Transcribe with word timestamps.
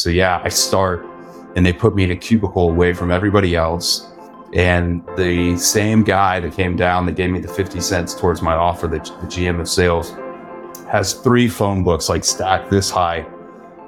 So 0.00 0.10
yeah, 0.10 0.40
I 0.44 0.48
start 0.48 1.04
and 1.56 1.66
they 1.66 1.72
put 1.72 1.96
me 1.96 2.04
in 2.04 2.12
a 2.12 2.16
cubicle 2.16 2.70
away 2.70 2.92
from 2.92 3.10
everybody 3.10 3.56
else. 3.56 4.08
And 4.52 5.04
the 5.16 5.56
same 5.56 6.04
guy 6.04 6.38
that 6.38 6.52
came 6.52 6.76
down 6.76 7.04
that 7.06 7.16
gave 7.16 7.30
me 7.30 7.40
the 7.40 7.48
50 7.48 7.80
cents 7.80 8.14
towards 8.14 8.40
my 8.40 8.54
offer, 8.54 8.86
the, 8.86 8.98
the 8.98 9.26
GM 9.26 9.58
of 9.58 9.68
sales, 9.68 10.12
has 10.88 11.14
three 11.14 11.48
phone 11.48 11.82
books 11.82 12.08
like 12.08 12.24
stacked 12.24 12.70
this 12.70 12.88
high. 12.88 13.26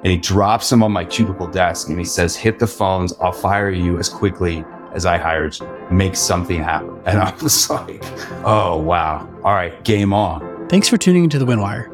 And 0.03 0.07
he 0.07 0.17
drops 0.17 0.69
them 0.69 0.83
on 0.83 0.91
my 0.91 1.05
cubicle 1.05 1.47
desk 1.47 1.87
and 1.87 1.97
he 1.97 2.03
says, 2.03 2.35
hit 2.35 2.59
the 2.59 2.67
phones. 2.67 3.13
I'll 3.21 3.31
fire 3.31 3.69
you 3.69 3.97
as 3.97 4.09
quickly 4.09 4.65
as 4.93 5.05
I 5.05 5.17
hired 5.17 5.57
you. 5.57 5.69
Make 5.89 6.17
something 6.17 6.61
happen. 6.61 7.01
And 7.05 7.19
I 7.19 7.33
was 7.41 7.69
like, 7.69 8.03
oh, 8.43 8.75
wow. 8.75 9.29
All 9.45 9.53
right, 9.53 9.81
game 9.85 10.11
on. 10.11 10.67
Thanks 10.67 10.89
for 10.89 10.97
tuning 10.97 11.23
into 11.23 11.39
the 11.39 11.45
Winwire. 11.45 11.87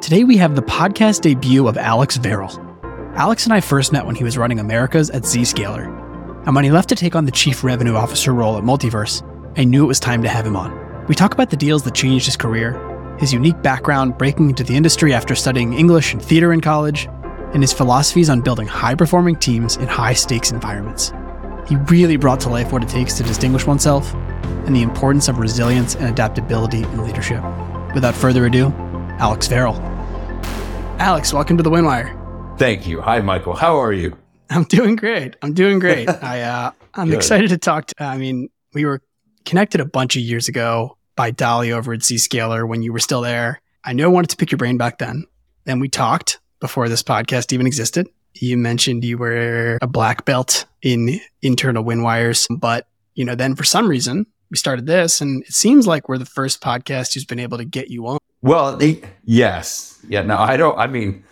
Today 0.00 0.22
we 0.22 0.36
have 0.36 0.54
the 0.54 0.62
podcast 0.62 1.22
debut 1.22 1.66
of 1.66 1.76
Alex 1.76 2.18
Varel. 2.18 2.73
Alex 3.16 3.44
and 3.44 3.52
I 3.52 3.60
first 3.60 3.92
met 3.92 4.04
when 4.04 4.16
he 4.16 4.24
was 4.24 4.36
running 4.36 4.58
Americas 4.58 5.08
at 5.10 5.22
Zscaler. 5.22 5.86
And 6.46 6.54
when 6.56 6.64
he 6.64 6.72
left 6.72 6.88
to 6.88 6.96
take 6.96 7.14
on 7.14 7.26
the 7.26 7.30
Chief 7.30 7.62
Revenue 7.62 7.94
Officer 7.94 8.34
role 8.34 8.58
at 8.58 8.64
Multiverse, 8.64 9.22
I 9.56 9.62
knew 9.62 9.84
it 9.84 9.86
was 9.86 10.00
time 10.00 10.20
to 10.22 10.28
have 10.28 10.44
him 10.44 10.56
on. 10.56 11.06
We 11.06 11.14
talk 11.14 11.32
about 11.32 11.48
the 11.48 11.56
deals 11.56 11.84
that 11.84 11.94
changed 11.94 12.26
his 12.26 12.36
career, 12.36 12.72
his 13.20 13.32
unique 13.32 13.62
background 13.62 14.18
breaking 14.18 14.50
into 14.50 14.64
the 14.64 14.74
industry 14.74 15.14
after 15.14 15.36
studying 15.36 15.74
English 15.74 16.12
and 16.12 16.20
theater 16.20 16.52
in 16.52 16.60
college, 16.60 17.06
and 17.52 17.62
his 17.62 17.72
philosophies 17.72 18.28
on 18.28 18.40
building 18.40 18.66
high 18.66 18.96
performing 18.96 19.36
teams 19.36 19.76
in 19.76 19.86
high 19.86 20.14
stakes 20.14 20.50
environments. 20.50 21.12
He 21.68 21.76
really 21.76 22.16
brought 22.16 22.40
to 22.40 22.48
life 22.48 22.72
what 22.72 22.82
it 22.82 22.88
takes 22.88 23.14
to 23.18 23.22
distinguish 23.22 23.64
oneself 23.64 24.12
and 24.66 24.74
the 24.74 24.82
importance 24.82 25.28
of 25.28 25.38
resilience 25.38 25.94
and 25.94 26.06
adaptability 26.06 26.82
in 26.82 27.04
leadership. 27.04 27.44
Without 27.94 28.16
further 28.16 28.46
ado, 28.46 28.72
Alex 29.20 29.46
Varel. 29.46 29.78
Alex, 30.98 31.32
welcome 31.32 31.56
to 31.56 31.62
the 31.62 31.70
Winwire. 31.70 32.23
Thank 32.56 32.86
you. 32.86 33.00
Hi, 33.00 33.20
Michael. 33.20 33.56
How 33.56 33.80
are 33.80 33.92
you? 33.92 34.16
I'm 34.48 34.62
doing 34.64 34.94
great. 34.94 35.34
I'm 35.42 35.54
doing 35.54 35.80
great. 35.80 36.08
I 36.22 36.42
uh, 36.42 36.70
I'm 36.94 37.08
Good. 37.08 37.16
excited 37.16 37.48
to 37.50 37.58
talk. 37.58 37.86
To, 37.86 37.94
I 38.04 38.16
mean, 38.16 38.48
we 38.72 38.84
were 38.84 39.02
connected 39.44 39.80
a 39.80 39.84
bunch 39.84 40.14
of 40.14 40.22
years 40.22 40.48
ago 40.48 40.96
by 41.16 41.32
Dolly 41.32 41.72
over 41.72 41.92
at 41.92 42.00
Zscaler 42.00 42.66
when 42.66 42.82
you 42.82 42.92
were 42.92 43.00
still 43.00 43.22
there. 43.22 43.60
I 43.84 43.92
knew 43.92 44.04
I 44.04 44.08
wanted 44.08 44.30
to 44.30 44.36
pick 44.36 44.52
your 44.52 44.58
brain 44.58 44.76
back 44.76 44.98
then. 44.98 45.24
Then 45.64 45.80
we 45.80 45.88
talked 45.88 46.38
before 46.60 46.88
this 46.88 47.02
podcast 47.02 47.52
even 47.52 47.66
existed. 47.66 48.08
You 48.34 48.56
mentioned 48.56 49.04
you 49.04 49.18
were 49.18 49.78
a 49.82 49.86
black 49.88 50.24
belt 50.24 50.64
in 50.80 51.20
internal 51.42 51.82
wind 51.82 52.04
wires, 52.04 52.46
but 52.56 52.86
you 53.14 53.24
know, 53.24 53.34
then 53.34 53.56
for 53.56 53.64
some 53.64 53.88
reason 53.88 54.26
we 54.50 54.56
started 54.56 54.86
this, 54.86 55.20
and 55.20 55.42
it 55.42 55.52
seems 55.52 55.86
like 55.88 56.08
we're 56.08 56.18
the 56.18 56.24
first 56.24 56.60
podcast 56.60 57.14
who's 57.14 57.24
been 57.24 57.40
able 57.40 57.58
to 57.58 57.64
get 57.64 57.90
you 57.90 58.06
on. 58.06 58.18
Well, 58.42 58.76
they, 58.76 59.02
yes, 59.24 59.98
yeah. 60.08 60.22
No, 60.22 60.36
I 60.36 60.56
don't. 60.56 60.78
I 60.78 60.86
mean, 60.86 61.24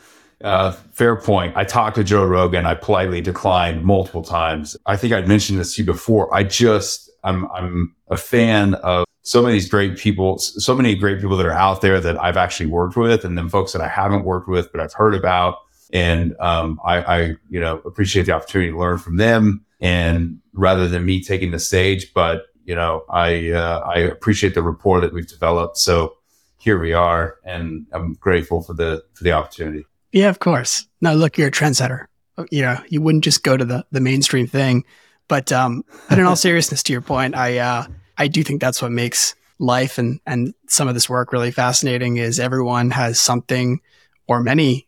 uh, 0.42 0.72
fair 0.72 1.16
point. 1.16 1.56
I 1.56 1.64
talked 1.64 1.96
to 1.96 2.04
Joe 2.04 2.24
Rogan. 2.24 2.66
I 2.66 2.74
politely 2.74 3.20
declined 3.20 3.84
multiple 3.84 4.22
times. 4.22 4.76
I 4.86 4.96
think 4.96 5.12
I'd 5.12 5.28
mentioned 5.28 5.58
this 5.58 5.76
to 5.76 5.82
you 5.82 5.86
before. 5.86 6.34
I 6.34 6.42
just, 6.44 7.10
I'm, 7.24 7.50
I'm 7.52 7.94
a 8.08 8.16
fan 8.16 8.74
of 8.74 9.04
so 9.22 9.42
many 9.42 9.60
great 9.66 9.96
people, 9.96 10.38
so 10.38 10.74
many 10.74 10.94
great 10.94 11.20
people 11.20 11.36
that 11.36 11.46
are 11.46 11.52
out 11.52 11.80
there 11.80 12.00
that 12.00 12.20
I've 12.20 12.36
actually 12.36 12.66
worked 12.66 12.96
with, 12.96 13.24
and 13.24 13.38
then 13.38 13.48
folks 13.48 13.72
that 13.72 13.80
I 13.80 13.88
haven't 13.88 14.24
worked 14.24 14.48
with, 14.48 14.72
but 14.72 14.80
I've 14.80 14.92
heard 14.92 15.14
about. 15.14 15.58
And 15.92 16.34
um, 16.40 16.80
I, 16.84 17.02
I, 17.02 17.18
you 17.48 17.60
know, 17.60 17.78
appreciate 17.84 18.26
the 18.26 18.32
opportunity 18.32 18.72
to 18.72 18.78
learn 18.78 18.98
from 18.98 19.18
them. 19.18 19.64
And 19.80 20.40
rather 20.52 20.88
than 20.88 21.04
me 21.04 21.22
taking 21.22 21.50
the 21.50 21.58
stage, 21.58 22.12
but 22.14 22.46
you 22.64 22.74
know, 22.74 23.04
I, 23.10 23.50
uh, 23.50 23.80
I 23.80 23.98
appreciate 23.98 24.54
the 24.54 24.62
rapport 24.62 25.00
that 25.00 25.12
we've 25.12 25.26
developed. 25.26 25.76
So 25.78 26.16
here 26.58 26.78
we 26.78 26.92
are, 26.92 27.38
and 27.44 27.86
I'm 27.92 28.14
grateful 28.14 28.62
for 28.62 28.72
the 28.72 29.04
for 29.14 29.24
the 29.24 29.32
opportunity. 29.32 29.84
Yeah, 30.12 30.28
of 30.28 30.38
course. 30.38 30.86
No, 31.00 31.14
look, 31.14 31.38
you're 31.38 31.48
a 31.48 31.52
trendsetter. 31.52 32.06
You 32.50 32.62
know, 32.62 32.78
you 32.88 33.00
wouldn't 33.00 33.24
just 33.24 33.42
go 33.42 33.56
to 33.56 33.64
the 33.64 33.84
the 33.90 34.00
mainstream 34.00 34.46
thing. 34.46 34.84
But 35.28 35.50
um, 35.50 35.84
but 36.08 36.18
in 36.18 36.26
all 36.26 36.36
seriousness, 36.48 36.82
to 36.84 36.92
your 36.92 37.02
point, 37.02 37.34
I 37.34 37.58
uh, 37.58 37.86
I 38.18 38.28
do 38.28 38.42
think 38.42 38.60
that's 38.60 38.82
what 38.82 38.92
makes 38.92 39.34
life 39.58 39.98
and 39.98 40.20
and 40.26 40.54
some 40.68 40.88
of 40.88 40.94
this 40.94 41.08
work 41.08 41.32
really 41.32 41.50
fascinating. 41.50 42.18
Is 42.18 42.38
everyone 42.38 42.90
has 42.90 43.20
something 43.20 43.80
or 44.26 44.42
many 44.42 44.86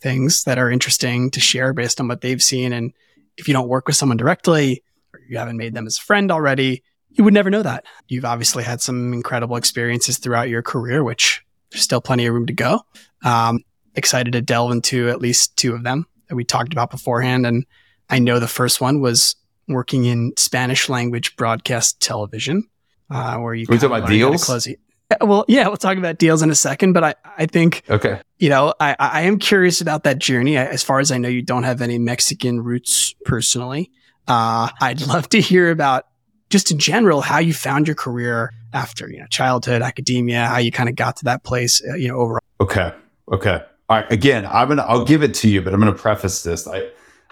things 0.00 0.44
that 0.44 0.58
are 0.58 0.70
interesting 0.70 1.30
to 1.30 1.40
share 1.40 1.72
based 1.72 2.00
on 2.00 2.08
what 2.08 2.20
they've 2.20 2.42
seen, 2.42 2.72
and 2.72 2.92
if 3.36 3.48
you 3.48 3.54
don't 3.54 3.68
work 3.68 3.86
with 3.86 3.96
someone 3.96 4.16
directly 4.16 4.82
or 5.12 5.20
you 5.28 5.38
haven't 5.38 5.56
made 5.56 5.74
them 5.74 5.86
as 5.86 5.98
a 5.98 6.02
friend 6.02 6.30
already, 6.30 6.82
you 7.10 7.24
would 7.24 7.34
never 7.34 7.50
know 7.50 7.62
that. 7.62 7.84
You've 8.08 8.24
obviously 8.24 8.64
had 8.64 8.80
some 8.80 9.12
incredible 9.12 9.56
experiences 9.56 10.18
throughout 10.18 10.48
your 10.48 10.62
career, 10.62 11.02
which 11.02 11.44
there's 11.70 11.82
still 11.82 12.00
plenty 12.00 12.26
of 12.26 12.34
room 12.34 12.46
to 12.46 12.52
go. 12.52 12.80
Um, 13.24 13.60
excited 13.94 14.32
to 14.32 14.40
delve 14.40 14.72
into 14.72 15.08
at 15.08 15.20
least 15.20 15.56
two 15.56 15.74
of 15.74 15.82
them 15.82 16.06
that 16.28 16.34
we 16.34 16.44
talked 16.44 16.72
about 16.72 16.90
beforehand. 16.90 17.46
And 17.46 17.64
I 18.10 18.18
know 18.18 18.38
the 18.38 18.48
first 18.48 18.80
one 18.80 19.00
was 19.00 19.36
working 19.68 20.04
in 20.04 20.32
Spanish 20.36 20.88
language 20.88 21.36
broadcast 21.36 22.00
television, 22.00 22.68
uh, 23.10 23.38
where 23.38 23.54
you 23.54 23.66
we 23.68 23.78
talk 23.78 23.86
about 23.86 24.08
deals. 24.08 24.68
Well, 25.20 25.44
yeah, 25.48 25.68
we'll 25.68 25.76
talk 25.76 25.98
about 25.98 26.18
deals 26.18 26.42
in 26.42 26.50
a 26.50 26.54
second, 26.54 26.92
but 26.94 27.04
I, 27.04 27.14
I 27.38 27.46
think, 27.46 27.82
okay, 27.88 28.20
you 28.38 28.48
know, 28.48 28.74
I, 28.80 28.96
I 28.98 29.22
am 29.22 29.38
curious 29.38 29.80
about 29.80 30.04
that 30.04 30.18
journey. 30.18 30.56
As 30.56 30.82
far 30.82 30.98
as 30.98 31.12
I 31.12 31.18
know, 31.18 31.28
you 31.28 31.42
don't 31.42 31.62
have 31.62 31.82
any 31.82 31.98
Mexican 31.98 32.60
roots 32.60 33.14
personally. 33.24 33.90
Uh, 34.26 34.70
I'd 34.80 35.00
love 35.06 35.28
to 35.30 35.40
hear 35.40 35.70
about 35.70 36.06
just 36.50 36.70
in 36.70 36.78
general 36.78 37.20
how 37.20 37.38
you 37.38 37.52
found 37.52 37.86
your 37.86 37.94
career 37.94 38.52
after 38.72 39.08
you 39.10 39.20
know 39.20 39.26
childhood, 39.30 39.82
academia, 39.82 40.46
how 40.46 40.58
you 40.58 40.72
kind 40.72 40.88
of 40.88 40.96
got 40.96 41.16
to 41.16 41.24
that 41.26 41.44
place, 41.44 41.82
uh, 41.88 41.94
you 41.94 42.08
know, 42.08 42.16
overall. 42.16 42.42
Okay, 42.60 42.92
okay. 43.30 43.62
All 43.88 43.98
right, 43.98 44.10
again, 44.10 44.46
I'm 44.46 44.68
gonna 44.68 44.82
I'll 44.82 45.04
give 45.04 45.22
it 45.22 45.34
to 45.34 45.48
you, 45.48 45.60
but 45.60 45.74
I'm 45.74 45.80
gonna 45.80 45.92
preface 45.92 46.42
this. 46.42 46.66
I 46.66 46.88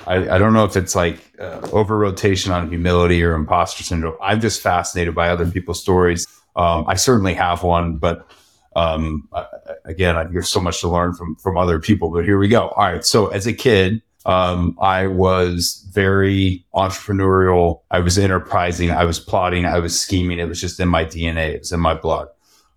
I, 0.07 0.35
I 0.35 0.39
don't 0.39 0.53
know 0.53 0.65
if 0.65 0.77
it's 0.77 0.95
like 0.95 1.19
uh, 1.39 1.67
over 1.73 1.97
rotation 1.97 2.53
on 2.53 2.69
humility 2.69 3.23
or 3.23 3.35
imposter 3.35 3.83
syndrome. 3.85 4.17
I'm 4.21 4.41
just 4.41 4.61
fascinated 4.61 5.15
by 5.15 5.29
other 5.29 5.51
people's 5.51 5.81
stories. 5.81 6.27
Um, 6.57 6.85
I 6.87 6.95
certainly 6.95 7.35
have 7.35 7.63
one, 7.63 7.97
but 7.97 8.31
um, 8.77 9.29
I, 9.33 9.47
again, 9.85 10.17
I, 10.17 10.25
there's 10.25 10.49
so 10.49 10.61
much 10.61 10.81
to 10.81 10.89
learn 10.89 11.15
from 11.15 11.37
from 11.37 11.57
other 11.57 11.79
people. 11.79 12.11
But 12.11 12.25
here 12.25 12.39
we 12.39 12.49
go. 12.49 12.69
All 12.69 12.84
right. 12.84 13.05
So 13.05 13.29
as 13.29 13.47
a 13.47 13.53
kid, 13.53 14.03
um, 14.27 14.77
I 14.81 15.07
was 15.07 15.89
very 15.93 16.65
entrepreneurial. 16.75 17.81
I 17.91 18.01
was 18.01 18.19
enterprising. 18.19 18.91
I 18.91 19.05
was 19.05 19.19
plotting. 19.19 19.65
I 19.65 19.79
was 19.79 20.01
scheming. 20.01 20.39
It 20.39 20.49
was 20.49 20.61
just 20.61 20.81
in 20.81 20.89
my 20.89 21.05
DNA. 21.05 21.55
It 21.55 21.61
was 21.61 21.73
in 21.73 21.81
my 21.81 21.95
blood. 21.95 22.29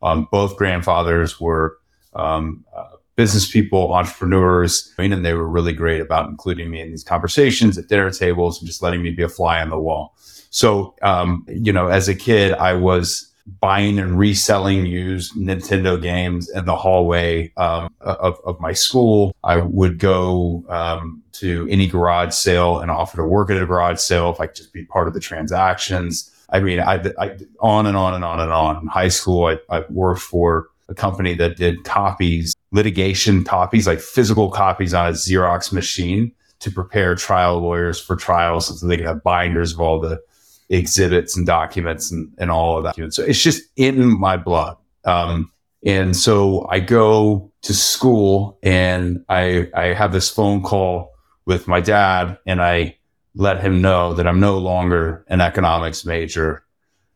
Um, 0.02 0.28
both 0.31 0.57
grandfathers 0.57 1.40
were 1.40 1.78
um, 2.13 2.63
uh, 2.75 2.94
business 3.15 3.49
people, 3.49 3.93
entrepreneurs, 3.93 4.93
and 4.97 5.25
they 5.25 5.33
were 5.33 5.47
really 5.47 5.73
great 5.73 6.01
about 6.01 6.29
including 6.29 6.69
me 6.69 6.81
in 6.81 6.91
these 6.91 7.03
conversations 7.03 7.77
at 7.77 7.87
dinner 7.87 8.11
tables 8.11 8.59
and 8.59 8.67
just 8.67 8.81
letting 8.81 9.01
me 9.01 9.11
be 9.11 9.23
a 9.23 9.29
fly 9.29 9.61
on 9.61 9.69
the 9.69 9.79
wall. 9.79 10.15
So, 10.49 10.95
um, 11.01 11.45
you 11.49 11.73
know, 11.73 11.87
as 11.87 12.07
a 12.07 12.15
kid, 12.15 12.53
I 12.53 12.73
was 12.73 13.31
buying 13.59 13.99
and 13.99 14.17
reselling 14.17 14.85
used 14.85 15.35
Nintendo 15.35 16.01
games 16.01 16.49
in 16.49 16.65
the 16.65 16.75
hallway 16.75 17.53
um, 17.57 17.93
of, 18.01 18.39
of 18.43 18.59
my 18.59 18.73
school. 18.73 19.35
I 19.43 19.57
would 19.57 19.99
go 19.99 20.65
um, 20.67 21.21
to 21.33 21.67
any 21.69 21.87
garage 21.87 22.33
sale 22.33 22.79
and 22.79 22.89
offer 22.89 23.17
to 23.17 23.25
work 23.25 23.49
at 23.49 23.61
a 23.61 23.65
garage 23.65 23.99
sale 23.99 24.31
if 24.31 24.39
I 24.39 24.47
could 24.47 24.55
just 24.55 24.73
be 24.73 24.85
part 24.85 25.07
of 25.07 25.13
the 25.13 25.19
transactions. 25.19 26.31
I 26.49 26.59
mean, 26.59 26.79
I, 26.79 26.95
I 27.19 27.37
on 27.59 27.85
and 27.85 27.97
on 27.97 28.13
and 28.13 28.23
on 28.23 28.39
and 28.39 28.51
on. 28.51 28.81
In 28.81 28.87
high 28.87 29.09
school, 29.09 29.45
I, 29.45 29.57
I 29.69 29.83
worked 29.89 30.21
for 30.21 30.69
a 30.89 30.95
company 30.95 31.33
that 31.35 31.57
did 31.57 31.83
copies, 31.83 32.54
litigation 32.71 33.43
copies, 33.43 33.87
like 33.87 33.99
physical 33.99 34.49
copies 34.51 34.93
on 34.93 35.07
a 35.07 35.11
Xerox 35.11 35.71
machine 35.71 36.31
to 36.59 36.71
prepare 36.71 37.15
trial 37.15 37.59
lawyers 37.59 37.99
for 37.99 38.15
trials 38.15 38.79
so 38.79 38.87
they 38.87 38.97
could 38.97 39.05
have 39.05 39.23
binders 39.23 39.73
of 39.73 39.81
all 39.81 39.99
the 39.99 40.21
exhibits 40.69 41.37
and 41.37 41.45
documents 41.45 42.11
and, 42.11 42.33
and 42.37 42.49
all 42.49 42.77
of 42.77 42.83
that. 42.83 43.13
So 43.13 43.23
it's 43.23 43.41
just 43.41 43.63
in 43.75 44.19
my 44.19 44.37
blood. 44.37 44.77
Um, 45.03 45.51
and 45.85 46.15
so 46.15 46.67
I 46.69 46.79
go 46.79 47.51
to 47.61 47.73
school 47.73 48.57
and 48.63 49.23
I, 49.29 49.69
I 49.75 49.87
have 49.87 50.11
this 50.11 50.29
phone 50.29 50.63
call 50.63 51.11
with 51.45 51.67
my 51.67 51.79
dad 51.79 52.39
and 52.47 52.61
I 52.61 52.97
let 53.35 53.61
him 53.61 53.81
know 53.81 54.13
that 54.13 54.25
I'm 54.25 54.39
no 54.39 54.57
longer 54.57 55.23
an 55.27 55.41
economics 55.41 56.06
major. 56.06 56.63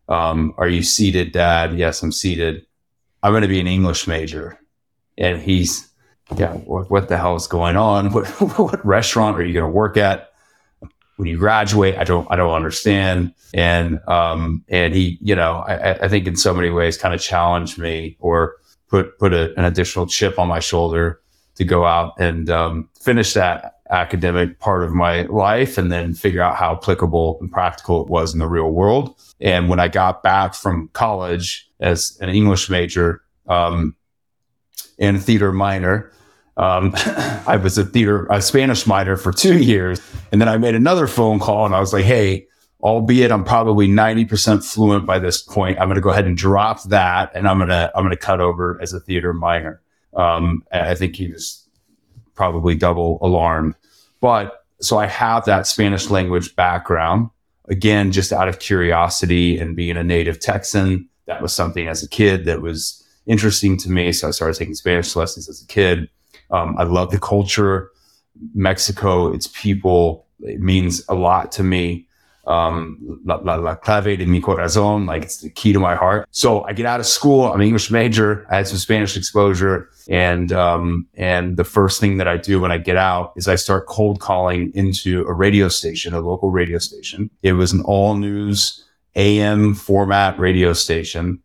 Um, 0.07 0.53
are 0.57 0.67
you 0.67 0.83
seated, 0.83 1.31
dad? 1.31 1.73
Yes, 1.73 2.03
I'm 2.03 2.11
seated. 2.11 2.65
I'm 3.23 3.31
going 3.31 3.41
to 3.41 3.47
be 3.47 3.59
an 3.59 3.67
English 3.67 4.07
major. 4.07 4.59
And 5.19 5.41
he's, 5.41 5.87
yeah, 6.35 6.53
what, 6.53 6.89
what 6.89 7.09
the 7.09 7.17
hell 7.17 7.35
is 7.35 7.45
going 7.45 7.77
on? 7.77 8.11
What, 8.13 8.27
what 8.57 8.85
restaurant 8.85 9.37
are 9.37 9.43
you 9.43 9.53
going 9.53 9.65
to 9.65 9.71
work 9.71 9.97
at 9.97 10.31
when 11.17 11.27
you 11.27 11.37
graduate? 11.37 11.97
I 11.97 12.03
don't, 12.05 12.27
I 12.31 12.35
don't 12.35 12.53
understand. 12.53 13.33
And, 13.53 13.99
um, 14.07 14.63
and 14.69 14.95
he, 14.95 15.19
you 15.21 15.35
know, 15.35 15.57
I, 15.67 16.05
I 16.05 16.07
think 16.07 16.25
in 16.25 16.35
so 16.35 16.53
many 16.53 16.69
ways 16.69 16.97
kind 16.97 17.13
of 17.13 17.21
challenged 17.21 17.77
me 17.77 18.17
or 18.19 18.55
put, 18.87 19.19
put 19.19 19.33
a, 19.33 19.53
an 19.59 19.65
additional 19.65 20.07
chip 20.07 20.39
on 20.39 20.47
my 20.47 20.59
shoulder 20.59 21.21
to 21.55 21.65
go 21.65 21.85
out 21.85 22.13
and, 22.17 22.49
um, 22.49 22.89
finish 23.01 23.33
that 23.33 23.75
academic 23.89 24.59
part 24.59 24.83
of 24.83 24.93
my 24.93 25.23
life 25.23 25.77
and 25.77 25.91
then 25.91 26.13
figure 26.13 26.41
out 26.41 26.55
how 26.55 26.73
applicable 26.73 27.37
and 27.41 27.51
practical 27.51 28.01
it 28.01 28.07
was 28.07 28.33
in 28.33 28.39
the 28.39 28.47
real 28.47 28.71
world. 28.71 29.19
And 29.41 29.67
when 29.67 29.79
I 29.79 29.87
got 29.87 30.21
back 30.21 30.53
from 30.53 30.89
college 30.93 31.69
as 31.79 32.17
an 32.21 32.29
English 32.29 32.69
major 32.69 33.21
um, 33.47 33.95
and 34.99 35.17
a 35.17 35.19
theater 35.19 35.51
minor, 35.51 36.11
Um, 36.57 36.93
I 37.47 37.57
was 37.61 37.77
a 37.77 37.85
theater, 37.85 38.27
a 38.29 38.41
Spanish 38.41 38.85
minor 38.85 39.15
for 39.15 39.31
two 39.31 39.57
years. 39.73 40.01
And 40.31 40.41
then 40.41 40.49
I 40.49 40.57
made 40.57 40.75
another 40.75 41.07
phone 41.07 41.39
call 41.39 41.65
and 41.65 41.73
I 41.75 41.79
was 41.79 41.93
like, 41.93 42.05
Hey, 42.05 42.47
albeit 42.81 43.31
I'm 43.31 43.43
probably 43.43 43.87
90% 43.87 44.63
fluent 44.63 45.05
by 45.05 45.19
this 45.19 45.41
point, 45.41 45.79
I'm 45.79 45.87
going 45.87 45.95
to 45.95 46.01
go 46.01 46.09
ahead 46.09 46.25
and 46.25 46.37
drop 46.37 46.83
that. 46.83 47.31
And 47.33 47.47
I'm 47.47 47.57
going 47.57 47.69
to, 47.69 47.91
I'm 47.95 48.03
going 48.03 48.15
to 48.15 48.17
cut 48.17 48.41
over 48.41 48.79
as 48.81 48.93
a 48.93 48.99
theater 48.99 49.33
minor. 49.33 49.81
Um, 50.15 50.63
I 50.71 50.95
think 50.95 51.15
he 51.15 51.31
was 51.31 51.67
probably 52.35 52.75
double 52.75 53.19
alarmed, 53.21 53.75
but 54.21 54.65
so 54.81 54.97
I 54.97 55.07
have 55.07 55.45
that 55.45 55.67
Spanish 55.67 56.09
language 56.09 56.55
background 56.55 57.29
again, 57.69 58.11
just 58.11 58.33
out 58.33 58.47
of 58.47 58.59
curiosity 58.59 59.57
and 59.59 59.75
being 59.75 59.97
a 59.97 60.03
native 60.03 60.39
Texan. 60.39 61.07
That 61.27 61.41
was 61.41 61.53
something 61.53 61.87
as 61.87 62.01
a 62.03 62.09
kid 62.09 62.45
that 62.45 62.61
was 62.61 63.03
interesting 63.29 63.77
to 63.77 63.89
me. 63.89 64.11
So 64.11 64.27
I 64.27 64.31
started 64.31 64.57
taking 64.57 64.75
Spanish 64.75 65.15
lessons 65.15 65.47
as 65.47 65.61
a 65.61 65.67
kid. 65.67 66.09
Um, 66.51 66.75
I 66.77 66.83
love 66.83 67.11
the 67.11 67.19
culture, 67.19 67.91
Mexico, 68.53 69.31
its 69.31 69.47
people. 69.47 70.25
It 70.41 70.59
means 70.59 71.03
a 71.07 71.15
lot 71.15 71.51
to 71.53 71.63
me. 71.63 72.07
Um, 72.47 73.21
la, 73.25 73.35
la, 73.35 73.55
la 73.55 73.75
clave 73.75 74.17
de 74.17 74.25
mi 74.25 74.41
corazón, 74.41 75.05
like 75.05 75.21
it's 75.21 75.41
the 75.41 75.51
key 75.51 75.71
to 75.71 75.79
my 75.79 75.93
heart. 75.93 76.27
So 76.31 76.63
I 76.63 76.73
get 76.73 76.87
out 76.87 76.99
of 76.99 77.05
school. 77.05 77.43
I'm 77.43 77.59
an 77.59 77.67
English 77.67 77.91
major. 77.91 78.47
I 78.49 78.55
had 78.55 78.67
some 78.67 78.79
Spanish 78.79 79.15
exposure, 79.15 79.87
and 80.09 80.51
um, 80.51 81.05
and 81.13 81.57
the 81.57 81.63
first 81.63 81.99
thing 81.99 82.17
that 82.17 82.27
I 82.27 82.37
do 82.37 82.59
when 82.59 82.71
I 82.71 82.79
get 82.79 82.97
out 82.97 83.33
is 83.35 83.47
I 83.47 83.53
start 83.53 83.85
cold 83.85 84.19
calling 84.19 84.71
into 84.73 85.25
a 85.27 85.33
radio 85.33 85.67
station, 85.67 86.15
a 86.15 86.21
local 86.21 86.49
radio 86.49 86.79
station. 86.79 87.29
It 87.43 87.53
was 87.53 87.71
an 87.71 87.81
all 87.81 88.15
news 88.15 88.83
AM 89.15 89.75
format 89.75 90.39
radio 90.39 90.73
station, 90.73 91.39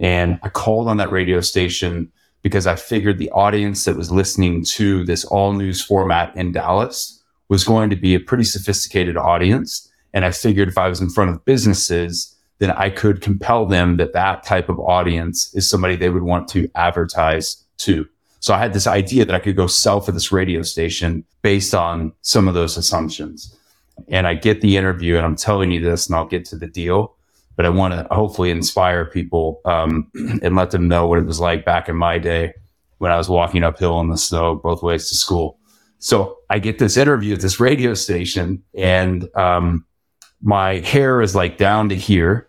and 0.00 0.40
I 0.42 0.48
called 0.48 0.88
on 0.88 0.96
that 0.96 1.12
radio 1.12 1.40
station 1.42 2.10
because 2.42 2.66
I 2.66 2.74
figured 2.74 3.18
the 3.18 3.30
audience 3.30 3.84
that 3.84 3.96
was 3.96 4.10
listening 4.10 4.64
to 4.64 5.04
this 5.04 5.24
all 5.26 5.52
news 5.52 5.84
format 5.84 6.34
in 6.34 6.52
Dallas 6.52 7.22
was 7.50 7.64
going 7.64 7.90
to 7.90 7.96
be 7.96 8.14
a 8.14 8.20
pretty 8.20 8.44
sophisticated 8.44 9.18
audience. 9.18 9.86
And 10.14 10.24
I 10.24 10.30
figured 10.30 10.68
if 10.68 10.78
I 10.78 10.88
was 10.88 11.00
in 11.00 11.10
front 11.10 11.30
of 11.30 11.44
businesses, 11.44 12.34
then 12.60 12.70
I 12.70 12.88
could 12.88 13.20
compel 13.20 13.66
them 13.66 13.98
that 13.98 14.14
that 14.14 14.42
type 14.42 14.70
of 14.70 14.80
audience 14.80 15.54
is 15.54 15.68
somebody 15.68 15.96
they 15.96 16.08
would 16.08 16.22
want 16.22 16.48
to 16.48 16.68
advertise 16.74 17.62
to. 17.78 18.08
So 18.40 18.54
I 18.54 18.58
had 18.58 18.72
this 18.72 18.86
idea 18.86 19.26
that 19.26 19.34
I 19.34 19.38
could 19.38 19.56
go 19.56 19.66
sell 19.66 20.00
for 20.00 20.12
this 20.12 20.32
radio 20.32 20.62
station 20.62 21.24
based 21.42 21.74
on 21.74 22.12
some 22.22 22.48
of 22.48 22.54
those 22.54 22.78
assumptions. 22.78 23.54
And 24.08 24.26
I 24.26 24.32
get 24.32 24.62
the 24.62 24.78
interview 24.78 25.16
and 25.16 25.26
I'm 25.26 25.36
telling 25.36 25.70
you 25.70 25.80
this 25.80 26.06
and 26.06 26.16
I'll 26.16 26.26
get 26.26 26.46
to 26.46 26.56
the 26.56 26.66
deal 26.66 27.16
but 27.56 27.66
I 27.66 27.68
want 27.68 27.94
to 27.94 28.06
hopefully 28.14 28.50
inspire 28.50 29.04
people 29.04 29.60
um, 29.64 30.10
and 30.42 30.56
let 30.56 30.70
them 30.70 30.88
know 30.88 31.06
what 31.06 31.18
it 31.18 31.26
was 31.26 31.40
like 31.40 31.64
back 31.64 31.88
in 31.88 31.96
my 31.96 32.18
day 32.18 32.54
when 32.98 33.10
I 33.10 33.16
was 33.16 33.28
walking 33.28 33.64
uphill 33.64 34.00
in 34.00 34.10
the 34.10 34.18
snow 34.18 34.56
both 34.56 34.82
ways 34.82 35.08
to 35.08 35.14
school. 35.14 35.58
So 35.98 36.38
I 36.48 36.58
get 36.58 36.78
this 36.78 36.96
interview 36.96 37.34
at 37.34 37.40
this 37.40 37.60
radio 37.60 37.92
station, 37.94 38.62
and 38.74 39.28
um, 39.36 39.84
my 40.42 40.78
hair 40.78 41.20
is 41.20 41.34
like 41.34 41.58
down 41.58 41.90
to 41.90 41.94
here. 41.94 42.48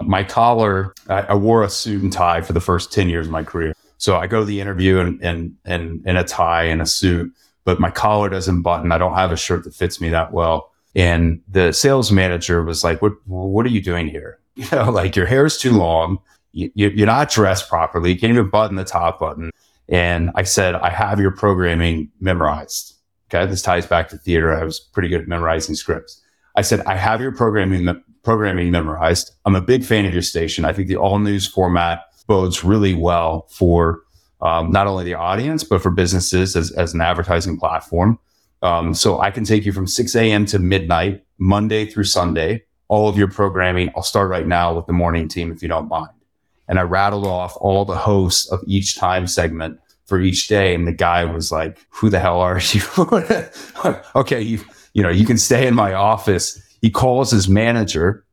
My 0.00 0.24
collar, 0.24 0.94
I, 1.08 1.22
I, 1.22 1.34
wore 1.34 1.62
a 1.62 1.68
suit 1.68 2.02
and 2.02 2.12
tie 2.12 2.40
for 2.40 2.52
the 2.52 2.60
first 2.60 2.92
10 2.92 3.08
years 3.08 3.26
of 3.26 3.32
my 3.32 3.44
career. 3.44 3.72
So 3.98 4.16
I 4.16 4.26
go 4.26 4.40
to 4.40 4.44
the 4.44 4.60
interview 4.60 4.98
and, 4.98 5.22
and, 5.22 5.54
and, 5.64 6.04
in 6.04 6.16
a 6.16 6.24
tie 6.24 6.64
and 6.64 6.82
a 6.82 6.86
suit, 6.86 7.32
but 7.64 7.78
my 7.78 7.90
collar 7.90 8.28
doesn't 8.28 8.62
button. 8.62 8.90
I 8.90 8.98
don't 8.98 9.14
have 9.14 9.30
a 9.30 9.36
shirt 9.36 9.62
that 9.62 9.74
fits 9.74 10.00
me 10.00 10.08
that 10.08 10.32
well. 10.32 10.71
And 10.94 11.40
the 11.48 11.72
sales 11.72 12.12
manager 12.12 12.62
was 12.62 12.84
like, 12.84 13.00
what, 13.00 13.12
what 13.26 13.64
are 13.66 13.70
you 13.70 13.82
doing 13.82 14.08
here? 14.08 14.38
You 14.54 14.66
know, 14.70 14.90
like 14.90 15.16
your 15.16 15.24
hair 15.24 15.46
is 15.46 15.56
too 15.56 15.70
long. 15.70 16.18
You, 16.52 16.70
you're 16.74 17.06
not 17.06 17.30
dressed 17.30 17.70
properly. 17.70 18.12
You 18.12 18.20
can't 18.20 18.34
even 18.34 18.50
button 18.50 18.76
the 18.76 18.84
top 18.84 19.18
button. 19.18 19.50
And 19.88 20.30
I 20.34 20.42
said, 20.42 20.74
I 20.74 20.90
have 20.90 21.18
your 21.18 21.30
programming 21.30 22.10
memorized. 22.20 22.94
Okay. 23.30 23.46
This 23.46 23.62
ties 23.62 23.86
back 23.86 24.10
to 24.10 24.18
theater. 24.18 24.52
I 24.52 24.62
was 24.62 24.78
pretty 24.78 25.08
good 25.08 25.22
at 25.22 25.28
memorizing 25.28 25.74
scripts. 25.74 26.20
I 26.54 26.60
said, 26.60 26.80
I 26.80 26.96
have 26.96 27.22
your 27.22 27.32
programming, 27.32 27.88
programming 28.22 28.70
memorized. 28.70 29.32
I'm 29.46 29.54
a 29.54 29.62
big 29.62 29.84
fan 29.84 30.04
of 30.04 30.12
your 30.12 30.20
station. 30.20 30.66
I 30.66 30.74
think 30.74 30.88
the 30.88 30.96
all 30.96 31.18
news 31.18 31.46
format 31.46 32.00
bodes 32.26 32.62
really 32.62 32.92
well 32.92 33.46
for 33.50 34.00
um, 34.42 34.70
not 34.70 34.86
only 34.86 35.04
the 35.04 35.14
audience, 35.14 35.64
but 35.64 35.82
for 35.82 35.90
businesses 35.90 36.56
as, 36.56 36.70
as 36.72 36.92
an 36.92 37.00
advertising 37.00 37.58
platform. 37.58 38.18
Um, 38.62 38.94
so 38.94 39.20
I 39.20 39.30
can 39.30 39.44
take 39.44 39.66
you 39.66 39.72
from 39.72 39.86
6 39.86 40.14
a.m. 40.14 40.46
to 40.46 40.58
midnight, 40.58 41.24
Monday 41.38 41.84
through 41.84 42.04
Sunday, 42.04 42.64
all 42.88 43.08
of 43.08 43.18
your 43.18 43.28
programming. 43.28 43.90
I'll 43.96 44.02
start 44.02 44.30
right 44.30 44.46
now 44.46 44.74
with 44.74 44.86
the 44.86 44.92
morning 44.92 45.28
team 45.28 45.50
if 45.50 45.62
you 45.62 45.68
don't 45.68 45.88
mind. 45.88 46.12
And 46.68 46.78
I 46.78 46.82
rattled 46.82 47.26
off 47.26 47.56
all 47.56 47.84
the 47.84 47.96
hosts 47.96 48.50
of 48.50 48.60
each 48.66 48.96
time 48.96 49.26
segment 49.26 49.80
for 50.06 50.20
each 50.20 50.46
day. 50.46 50.74
And 50.74 50.86
the 50.86 50.92
guy 50.92 51.24
was 51.24 51.50
like, 51.50 51.84
who 51.90 52.08
the 52.08 52.20
hell 52.20 52.40
are 52.40 52.60
you? 52.72 52.82
okay. 54.14 54.40
You, 54.40 54.60
you 54.94 55.02
know, 55.02 55.10
you 55.10 55.26
can 55.26 55.38
stay 55.38 55.66
in 55.66 55.74
my 55.74 55.92
office. 55.92 56.62
He 56.80 56.90
calls 56.90 57.30
his 57.30 57.48
manager 57.48 58.24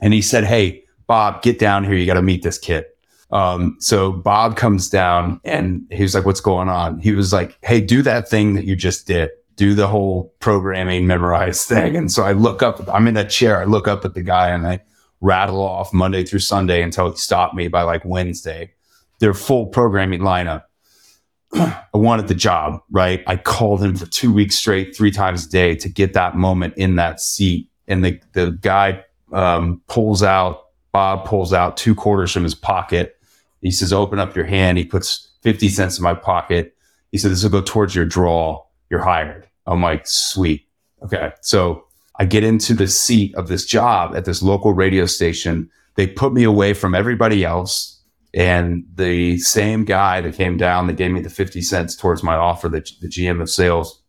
and 0.00 0.14
he 0.14 0.22
said, 0.22 0.44
Hey, 0.44 0.84
Bob, 1.06 1.42
get 1.42 1.58
down 1.58 1.84
here. 1.84 1.94
You 1.94 2.06
got 2.06 2.14
to 2.14 2.22
meet 2.22 2.42
this 2.42 2.58
kid. 2.58 2.86
Um, 3.30 3.76
so 3.80 4.12
Bob 4.12 4.56
comes 4.56 4.88
down 4.88 5.40
and 5.44 5.84
he 5.90 6.02
was 6.02 6.14
like, 6.14 6.24
what's 6.24 6.40
going 6.40 6.68
on? 6.68 7.00
He 7.00 7.12
was 7.12 7.32
like, 7.32 7.58
Hey, 7.62 7.80
do 7.80 8.02
that 8.02 8.28
thing 8.28 8.54
that 8.54 8.64
you 8.64 8.74
just 8.74 9.06
did 9.06 9.30
do 9.56 9.74
the 9.74 9.88
whole 9.88 10.34
programming 10.38 11.06
memorize 11.06 11.64
thing. 11.64 11.96
And 11.96 12.12
so 12.12 12.22
I 12.22 12.32
look 12.32 12.62
up, 12.62 12.86
I'm 12.92 13.08
in 13.08 13.16
a 13.16 13.26
chair, 13.26 13.60
I 13.60 13.64
look 13.64 13.88
up 13.88 14.04
at 14.04 14.14
the 14.14 14.22
guy 14.22 14.50
and 14.50 14.66
I 14.66 14.80
rattle 15.20 15.60
off 15.60 15.92
Monday 15.92 16.24
through 16.24 16.40
Sunday 16.40 16.82
until 16.82 17.10
he 17.10 17.16
stopped 17.16 17.54
me 17.54 17.68
by 17.68 17.82
like 17.82 18.04
Wednesday. 18.04 18.72
Their 19.18 19.34
full 19.34 19.66
programming 19.66 20.20
lineup. 20.20 20.64
I 21.54 21.84
wanted 21.94 22.28
the 22.28 22.34
job, 22.34 22.82
right? 22.90 23.24
I 23.26 23.36
called 23.36 23.82
him 23.82 23.96
for 23.96 24.04
two 24.06 24.30
weeks 24.30 24.56
straight, 24.56 24.94
three 24.94 25.10
times 25.10 25.46
a 25.46 25.48
day 25.48 25.74
to 25.76 25.88
get 25.88 26.12
that 26.12 26.36
moment 26.36 26.74
in 26.76 26.96
that 26.96 27.20
seat. 27.20 27.70
And 27.88 28.04
the, 28.04 28.20
the 28.32 28.58
guy 28.60 29.04
um, 29.32 29.80
pulls 29.86 30.22
out, 30.22 30.66
Bob 30.92 31.24
pulls 31.24 31.54
out 31.54 31.78
two 31.78 31.94
quarters 31.94 32.32
from 32.32 32.42
his 32.42 32.54
pocket. 32.54 33.18
He 33.62 33.70
says, 33.70 33.92
open 33.92 34.18
up 34.18 34.36
your 34.36 34.44
hand. 34.44 34.76
He 34.76 34.84
puts 34.84 35.30
50 35.42 35.70
cents 35.70 35.96
in 35.96 36.04
my 36.04 36.14
pocket. 36.14 36.76
He 37.10 37.16
said, 37.16 37.30
this 37.30 37.42
will 37.42 37.50
go 37.50 37.62
towards 37.62 37.94
your 37.94 38.04
draw 38.04 38.65
you're 38.90 39.02
hired. 39.02 39.48
I'm 39.66 39.82
like, 39.82 40.06
sweet. 40.06 40.66
Okay. 41.02 41.32
So 41.40 41.84
I 42.18 42.24
get 42.24 42.44
into 42.44 42.74
the 42.74 42.88
seat 42.88 43.34
of 43.34 43.48
this 43.48 43.64
job 43.64 44.14
at 44.14 44.24
this 44.24 44.42
local 44.42 44.72
radio 44.72 45.06
station. 45.06 45.70
They 45.96 46.06
put 46.06 46.32
me 46.32 46.44
away 46.44 46.72
from 46.72 46.94
everybody 46.94 47.44
else. 47.44 47.92
And 48.34 48.84
the 48.94 49.38
same 49.38 49.84
guy 49.84 50.20
that 50.20 50.34
came 50.34 50.56
down 50.56 50.86
that 50.86 50.96
gave 50.96 51.10
me 51.10 51.20
the 51.20 51.30
50 51.30 51.62
cents 51.62 51.96
towards 51.96 52.22
my 52.22 52.34
offer, 52.34 52.68
the, 52.68 52.80
the 53.00 53.08
GM 53.08 53.40
of 53.40 53.50
sales, 53.50 54.02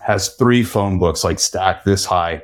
has 0.00 0.34
three 0.34 0.64
phone 0.64 0.98
books 0.98 1.22
like 1.22 1.38
stacked 1.38 1.84
this 1.84 2.04
high. 2.04 2.42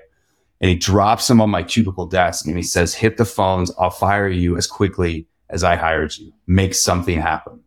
And 0.60 0.70
he 0.70 0.76
drops 0.76 1.26
them 1.28 1.40
on 1.40 1.50
my 1.50 1.62
cubicle 1.62 2.06
desk 2.06 2.46
and 2.46 2.56
he 2.56 2.62
says, 2.62 2.94
hit 2.94 3.16
the 3.16 3.24
phones. 3.24 3.70
I'll 3.78 3.90
fire 3.90 4.28
you 4.28 4.56
as 4.56 4.66
quickly 4.66 5.26
as 5.50 5.62
I 5.62 5.76
hired 5.76 6.16
you. 6.16 6.32
Make 6.46 6.74
something 6.74 7.20
happen. 7.20 7.60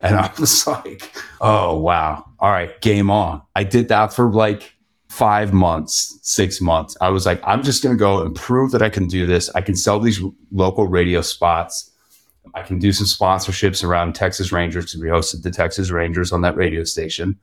And 0.00 0.16
I 0.16 0.32
was 0.38 0.66
like, 0.66 1.10
oh, 1.40 1.76
wow. 1.78 2.24
All 2.38 2.50
right, 2.50 2.80
game 2.80 3.10
on. 3.10 3.42
I 3.54 3.64
did 3.64 3.88
that 3.88 4.12
for 4.12 4.30
like 4.30 4.74
five 5.08 5.52
months, 5.52 6.18
six 6.22 6.60
months. 6.60 6.96
I 7.00 7.10
was 7.10 7.26
like, 7.26 7.40
I'm 7.44 7.62
just 7.62 7.82
going 7.82 7.96
to 7.96 7.98
go 7.98 8.22
and 8.22 8.34
prove 8.34 8.70
that 8.70 8.82
I 8.82 8.88
can 8.88 9.08
do 9.08 9.26
this. 9.26 9.50
I 9.54 9.60
can 9.60 9.74
sell 9.74 9.98
these 9.98 10.22
local 10.52 10.86
radio 10.86 11.20
spots. 11.20 11.90
I 12.54 12.62
can 12.62 12.78
do 12.78 12.92
some 12.92 13.06
sponsorships 13.06 13.84
around 13.84 14.14
Texas 14.14 14.52
Rangers 14.52 14.86
because 14.86 15.00
we 15.00 15.08
hosted 15.08 15.42
the 15.42 15.50
Texas 15.50 15.90
Rangers 15.90 16.32
on 16.32 16.42
that 16.42 16.56
radio 16.56 16.84
station. 16.84 17.38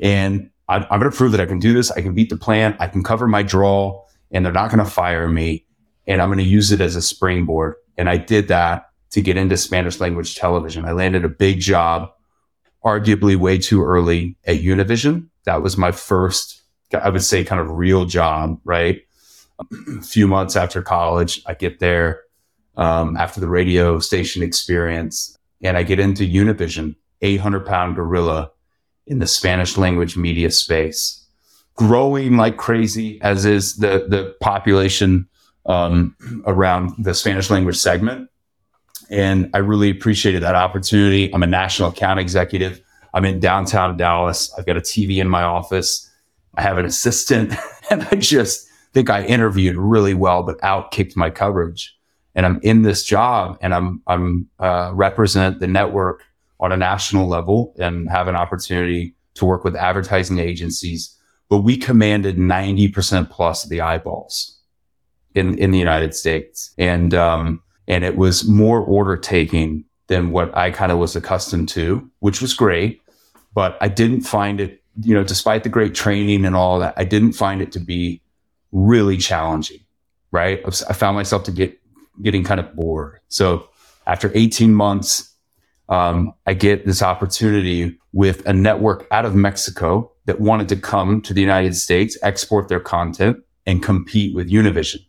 And 0.00 0.50
I, 0.68 0.76
I'm 0.76 1.00
going 1.00 1.10
to 1.10 1.16
prove 1.16 1.32
that 1.32 1.40
I 1.40 1.46
can 1.46 1.58
do 1.58 1.72
this. 1.72 1.90
I 1.90 2.00
can 2.00 2.14
beat 2.14 2.30
the 2.30 2.36
plan. 2.36 2.76
I 2.78 2.86
can 2.86 3.02
cover 3.02 3.26
my 3.26 3.42
draw 3.42 4.02
and 4.30 4.44
they're 4.44 4.52
not 4.52 4.70
going 4.70 4.84
to 4.84 4.90
fire 4.90 5.28
me. 5.28 5.66
And 6.06 6.22
I'm 6.22 6.28
going 6.28 6.38
to 6.38 6.44
use 6.44 6.72
it 6.72 6.80
as 6.80 6.96
a 6.96 7.02
springboard. 7.02 7.74
And 7.96 8.08
I 8.08 8.16
did 8.16 8.48
that 8.48 8.87
to 9.10 9.22
get 9.22 9.36
into 9.36 9.56
Spanish 9.56 10.00
language 10.00 10.34
television. 10.34 10.84
I 10.84 10.92
landed 10.92 11.24
a 11.24 11.28
big 11.28 11.60
job, 11.60 12.10
arguably 12.84 13.36
way 13.36 13.58
too 13.58 13.82
early 13.82 14.36
at 14.46 14.60
Univision. 14.60 15.28
That 15.44 15.62
was 15.62 15.76
my 15.76 15.92
first, 15.92 16.62
I 16.92 17.08
would 17.08 17.22
say, 17.22 17.44
kind 17.44 17.60
of 17.60 17.70
real 17.70 18.04
job, 18.04 18.60
right? 18.64 19.00
A 19.60 20.02
few 20.02 20.28
months 20.28 20.56
after 20.56 20.82
college, 20.82 21.42
I 21.46 21.54
get 21.54 21.80
there 21.80 22.22
um, 22.76 23.16
after 23.16 23.40
the 23.40 23.48
radio 23.48 23.98
station 23.98 24.42
experience, 24.42 25.36
and 25.62 25.76
I 25.76 25.82
get 25.82 25.98
into 25.98 26.24
Univision, 26.24 26.94
800 27.22 27.66
pound 27.66 27.96
gorilla 27.96 28.52
in 29.06 29.18
the 29.18 29.26
Spanish 29.26 29.76
language 29.76 30.16
media 30.16 30.50
space, 30.50 31.26
growing 31.74 32.36
like 32.36 32.56
crazy, 32.56 33.20
as 33.22 33.46
is 33.46 33.76
the, 33.76 34.06
the 34.08 34.36
population 34.40 35.28
um, 35.66 36.14
around 36.46 36.92
the 36.98 37.14
Spanish 37.14 37.50
language 37.50 37.76
segment 37.76 38.28
and 39.10 39.50
I 39.54 39.58
really 39.58 39.90
appreciated 39.90 40.42
that 40.42 40.54
opportunity. 40.54 41.32
I'm 41.32 41.42
a 41.42 41.46
national 41.46 41.90
account 41.90 42.20
executive. 42.20 42.80
I'm 43.14 43.24
in 43.24 43.40
downtown 43.40 43.96
Dallas. 43.96 44.52
I've 44.56 44.66
got 44.66 44.76
a 44.76 44.80
TV 44.80 45.18
in 45.18 45.28
my 45.28 45.42
office. 45.42 46.10
I 46.54 46.62
have 46.62 46.78
an 46.78 46.84
assistant, 46.84 47.54
and 47.90 48.06
I 48.10 48.16
just 48.16 48.68
think 48.92 49.10
I 49.10 49.24
interviewed 49.24 49.76
really 49.76 50.14
well, 50.14 50.42
but 50.42 50.58
outkicked 50.60 51.16
my 51.16 51.30
coverage. 51.30 51.94
And 52.34 52.46
I'm 52.46 52.60
in 52.62 52.82
this 52.82 53.04
job, 53.04 53.58
and 53.60 53.74
I'm 53.74 54.02
I'm 54.06 54.48
uh, 54.58 54.92
represent 54.94 55.60
the 55.60 55.66
network 55.66 56.22
on 56.60 56.72
a 56.72 56.76
national 56.76 57.28
level, 57.28 57.74
and 57.78 58.08
have 58.10 58.28
an 58.28 58.36
opportunity 58.36 59.14
to 59.38 59.46
work 59.46 59.64
with 59.64 59.76
advertising 59.76 60.38
agencies, 60.38 61.16
but 61.48 61.58
we 61.58 61.76
commanded 61.76 62.36
90% 62.36 63.30
plus 63.30 63.64
of 63.64 63.70
the 63.70 63.80
eyeballs 63.80 64.58
in, 65.34 65.56
in 65.58 65.70
the 65.70 65.78
United 65.78 66.14
States. 66.14 66.74
And, 66.76 67.14
um, 67.14 67.62
and 67.88 68.04
it 68.04 68.16
was 68.16 68.46
more 68.46 68.80
order 68.80 69.16
taking 69.16 69.84
than 70.06 70.30
what 70.30 70.56
I 70.56 70.70
kind 70.70 70.92
of 70.92 70.98
was 70.98 71.16
accustomed 71.16 71.68
to, 71.70 72.08
which 72.20 72.40
was 72.40 72.54
great. 72.54 73.02
But 73.54 73.76
I 73.80 73.88
didn't 73.88 74.20
find 74.20 74.60
it, 74.60 74.82
you 75.02 75.14
know, 75.14 75.24
despite 75.24 75.64
the 75.64 75.68
great 75.68 75.94
training 75.94 76.44
and 76.44 76.54
all 76.54 76.78
that, 76.78 76.94
I 76.96 77.04
didn't 77.04 77.32
find 77.32 77.60
it 77.60 77.72
to 77.72 77.80
be 77.80 78.22
really 78.70 79.16
challenging. 79.16 79.80
Right. 80.30 80.60
I 80.88 80.92
found 80.92 81.16
myself 81.16 81.44
to 81.44 81.50
get 81.50 81.80
getting 82.22 82.44
kind 82.44 82.60
of 82.60 82.76
bored. 82.76 83.20
So 83.28 83.70
after 84.06 84.30
18 84.34 84.74
months, 84.74 85.34
um, 85.88 86.34
I 86.46 86.52
get 86.52 86.84
this 86.84 87.02
opportunity 87.02 87.98
with 88.12 88.46
a 88.46 88.52
network 88.52 89.06
out 89.10 89.24
of 89.24 89.34
Mexico 89.34 90.12
that 90.26 90.40
wanted 90.40 90.68
to 90.68 90.76
come 90.76 91.22
to 91.22 91.32
the 91.32 91.40
United 91.40 91.74
States, 91.74 92.18
export 92.22 92.68
their 92.68 92.80
content, 92.80 93.38
and 93.66 93.82
compete 93.82 94.34
with 94.34 94.50
Univision. 94.50 95.07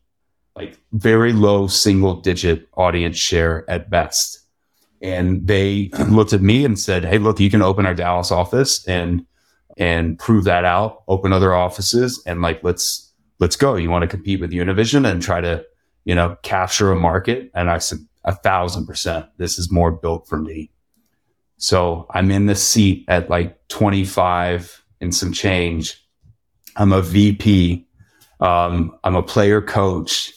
Like 0.60 0.78
very 0.92 1.34
low 1.34 1.68
single 1.68 2.20
digit 2.22 2.68
audience 2.76 3.18
share 3.18 3.70
at 3.70 3.90
best. 3.90 4.40
And 5.02 5.48
they 5.48 5.90
looked 6.10 6.34
at 6.34 6.42
me 6.42 6.66
and 6.66 6.78
said, 6.78 7.06
Hey, 7.06 7.18
look, 7.18 7.40
you 7.40 7.50
can 7.50 7.62
open 7.62 7.86
our 7.86 7.96
Dallas 7.96 8.32
office 8.32 8.86
and 8.88 9.26
and 9.78 10.20
prove 10.20 10.44
that 10.44 10.66
out, 10.66 11.04
open 11.08 11.32
other 11.32 11.54
offices, 11.54 12.22
and 12.26 12.42
like 12.42 12.62
let's 12.64 13.14
let's 13.40 13.56
go. 13.56 13.76
You 13.76 13.90
want 13.90 14.02
to 14.02 14.08
compete 14.08 14.42
with 14.42 14.52
Univision 14.52 15.10
and 15.10 15.22
try 15.22 15.40
to, 15.40 15.66
you 16.04 16.14
know, 16.14 16.36
capture 16.44 16.92
a 16.92 16.98
market? 16.98 17.50
And 17.54 17.70
I 17.70 17.78
said, 17.78 18.00
a 18.26 18.36
thousand 18.36 18.86
percent. 18.86 19.26
This 19.38 19.58
is 19.58 19.72
more 19.72 19.92
built 19.92 20.28
for 20.28 20.38
me. 20.38 20.72
So 21.58 22.06
I'm 22.12 22.32
in 22.32 22.46
the 22.46 22.56
seat 22.56 23.06
at 23.08 23.30
like 23.30 23.58
25 23.70 24.84
and 25.02 25.14
some 25.14 25.34
change. 25.34 26.06
I'm 26.76 26.92
a 26.92 27.02
VP. 27.02 27.88
Um, 28.40 28.98
I'm 29.04 29.16
a 29.16 29.24
player 29.24 29.62
coach 29.62 30.34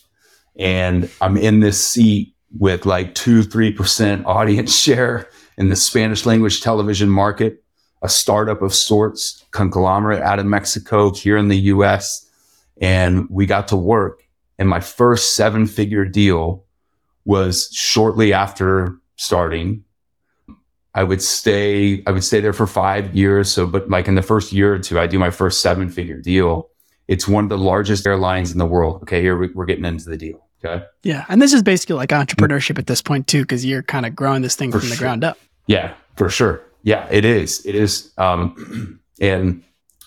and 0.57 1.11
I'm 1.21 1.37
in 1.37 1.61
this 1.61 1.85
seat 1.85 2.35
with 2.59 2.87
like 2.87 3.15
two, 3.15 3.43
3% 3.43 4.25
audience 4.27 4.77
share 4.77 5.29
in 5.57 5.69
the 5.69 5.77
Spanish 5.77 6.27
language 6.27 6.61
television 6.61 7.09
market, 7.09 7.63
a 8.03 8.09
startup 8.09 8.63
of 8.63 8.75
sorts, 8.75 9.45
conglomerate 9.53 10.23
out 10.23 10.39
of 10.39 10.47
Mexico 10.47 11.13
here 11.13 11.37
in 11.37 11.49
the 11.49 11.59
US. 11.59 12.29
And 12.81 13.29
we 13.31 13.47
got 13.47 13.69
to 13.69 13.77
work. 13.77 14.23
And 14.59 14.69
my 14.69 14.81
first 14.81 15.35
seven 15.35 15.67
figure 15.67 16.05
deal 16.05 16.65
was 17.25 17.69
shortly 17.73 18.33
after 18.33 18.97
starting. 19.17 19.85
I 20.95 21.05
would 21.05 21.23
stay, 21.23 22.03
I 22.07 22.11
would 22.11 22.25
stay 22.25 22.41
there 22.41 22.53
for 22.53 22.67
five 22.67 23.15
years. 23.15 23.51
So, 23.51 23.67
but 23.67 23.89
like 23.89 24.09
in 24.09 24.15
the 24.15 24.23
first 24.23 24.53
year 24.53 24.75
or 24.75 24.79
two, 24.79 24.99
I 24.99 25.07
do 25.07 25.19
my 25.19 25.31
first 25.31 25.63
seven 25.63 25.89
figure 25.89 26.21
deal. 26.21 26.69
It's 27.09 27.27
one 27.29 27.45
of 27.45 27.51
the 27.51 27.59
largest 27.59 28.07
airlines 28.07 28.53
in 28.53 28.59
the 28.59 28.67
world. 28.67 29.03
Okay. 29.03 29.21
Here 29.21 29.37
we're 29.55 29.65
getting 29.65 29.85
into 29.85 30.09
the 30.09 30.17
deal. 30.17 30.47
Okay. 30.65 30.85
Yeah. 31.03 31.25
And 31.29 31.43
this 31.43 31.53
is 31.53 31.63
basically 31.63 31.97
like 31.97 32.11
entrepreneurship 32.11 32.79
at 32.79 32.87
this 32.87 33.03
point 33.03 33.27
too, 33.27 33.43
because 33.43 33.65
you're 33.65 33.83
kind 33.83 34.07
of 34.07 34.15
growing 34.15 34.43
this 34.43 34.55
thing 34.55 34.71
for 34.71 34.79
from 34.79 34.89
sure. 34.89 34.97
the 34.97 35.01
ground 35.01 35.25
up. 35.25 35.39
Yeah, 35.67 35.95
for 36.17 36.29
sure. 36.29 36.63
Yeah, 36.83 37.07
it 37.11 37.25
is. 37.25 37.65
It 37.67 37.75
is. 37.75 38.13
Um, 38.19 39.01
and 39.21 39.63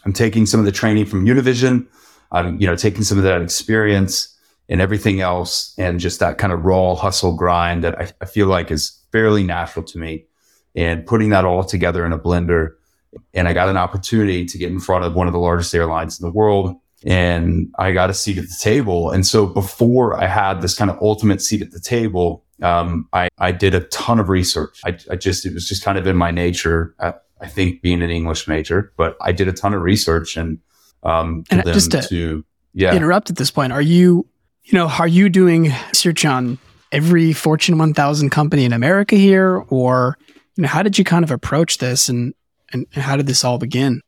I'm 0.05 0.13
taking 0.13 0.45
some 0.45 0.59
of 0.59 0.65
the 0.65 0.71
training 0.71 1.05
from 1.05 1.25
Univision. 1.25 1.87
I'm, 2.31 2.59
you 2.59 2.67
know, 2.67 2.75
taking 2.75 3.03
some 3.03 3.17
of 3.17 3.23
that 3.23 3.41
experience 3.41 4.35
and 4.69 4.81
everything 4.81 5.21
else 5.21 5.73
and 5.77 5.99
just 5.99 6.19
that 6.19 6.37
kind 6.37 6.51
of 6.51 6.65
raw 6.65 6.95
hustle 6.95 7.35
grind 7.35 7.83
that 7.83 7.99
I, 7.99 8.11
I, 8.21 8.25
feel 8.25 8.47
like 8.47 8.71
is 8.71 8.99
fairly 9.11 9.43
natural 9.43 9.85
to 9.85 9.99
me 9.99 10.25
and 10.75 11.05
putting 11.05 11.29
that 11.29 11.45
all 11.45 11.63
together 11.63 12.05
in 12.05 12.11
a 12.11 12.19
blender 12.19 12.75
and 13.33 13.47
i 13.47 13.53
got 13.53 13.69
an 13.69 13.77
opportunity 13.77 14.45
to 14.45 14.57
get 14.57 14.71
in 14.71 14.79
front 14.79 15.05
of 15.05 15.15
one 15.15 15.27
of 15.27 15.33
the 15.33 15.39
largest 15.39 15.73
airlines 15.75 16.19
in 16.19 16.25
the 16.25 16.33
world 16.33 16.75
and 17.05 17.71
i 17.77 17.91
got 17.91 18.09
a 18.09 18.13
seat 18.13 18.37
at 18.37 18.45
the 18.45 18.57
table. 18.59 19.11
And 19.11 19.25
so 19.25 19.45
before 19.45 20.19
i 20.19 20.27
had 20.27 20.61
this 20.61 20.75
kind 20.75 20.91
of 20.91 20.97
ultimate 21.01 21.41
seat 21.41 21.61
at 21.61 21.71
the 21.71 21.79
table 21.79 22.43
um, 22.61 23.09
I, 23.11 23.27
I 23.37 23.51
did 23.51 23.75
a 23.75 23.81
ton 23.81 24.17
of 24.17 24.29
research. 24.29 24.79
I, 24.85 24.97
I 25.11 25.17
just 25.17 25.45
it 25.45 25.53
was 25.53 25.67
just 25.67 25.83
kind 25.83 25.97
of 25.97 26.07
in 26.07 26.15
my 26.15 26.31
nature 26.31 26.95
I, 26.99 27.13
I 27.41 27.47
think 27.47 27.81
being 27.81 28.01
an 28.01 28.09
english 28.09 28.47
major 28.47 28.93
but 28.97 29.17
i 29.21 29.31
did 29.31 29.47
a 29.47 29.53
ton 29.53 29.73
of 29.73 29.81
research 29.81 30.37
and 30.37 30.59
um, 31.03 31.43
and 31.51 31.63
just 31.65 31.91
to, 31.91 32.01
to 32.01 32.45
yeah. 32.73 32.95
interrupt 32.95 33.29
at 33.29 33.35
this 33.35 33.51
point 33.51 33.71
are 33.71 33.81
you 33.81 34.27
you 34.65 34.77
know, 34.77 34.87
are 34.87 35.07
you 35.07 35.29
doing 35.29 35.71
research 35.89 36.25
on 36.25 36.57
every 36.91 37.33
Fortune 37.33 37.77
1000 37.77 38.29
company 38.31 38.65
in 38.65 38.73
America 38.73 39.15
here, 39.15 39.63
or 39.69 40.17
you 40.55 40.63
know, 40.63 40.67
how 40.67 40.81
did 40.81 40.97
you 40.97 41.03
kind 41.03 41.23
of 41.23 41.31
approach 41.31 41.77
this, 41.77 42.09
and 42.09 42.33
and 42.73 42.87
how 42.93 43.15
did 43.15 43.27
this 43.27 43.43
all 43.43 43.59
begin? 43.59 44.01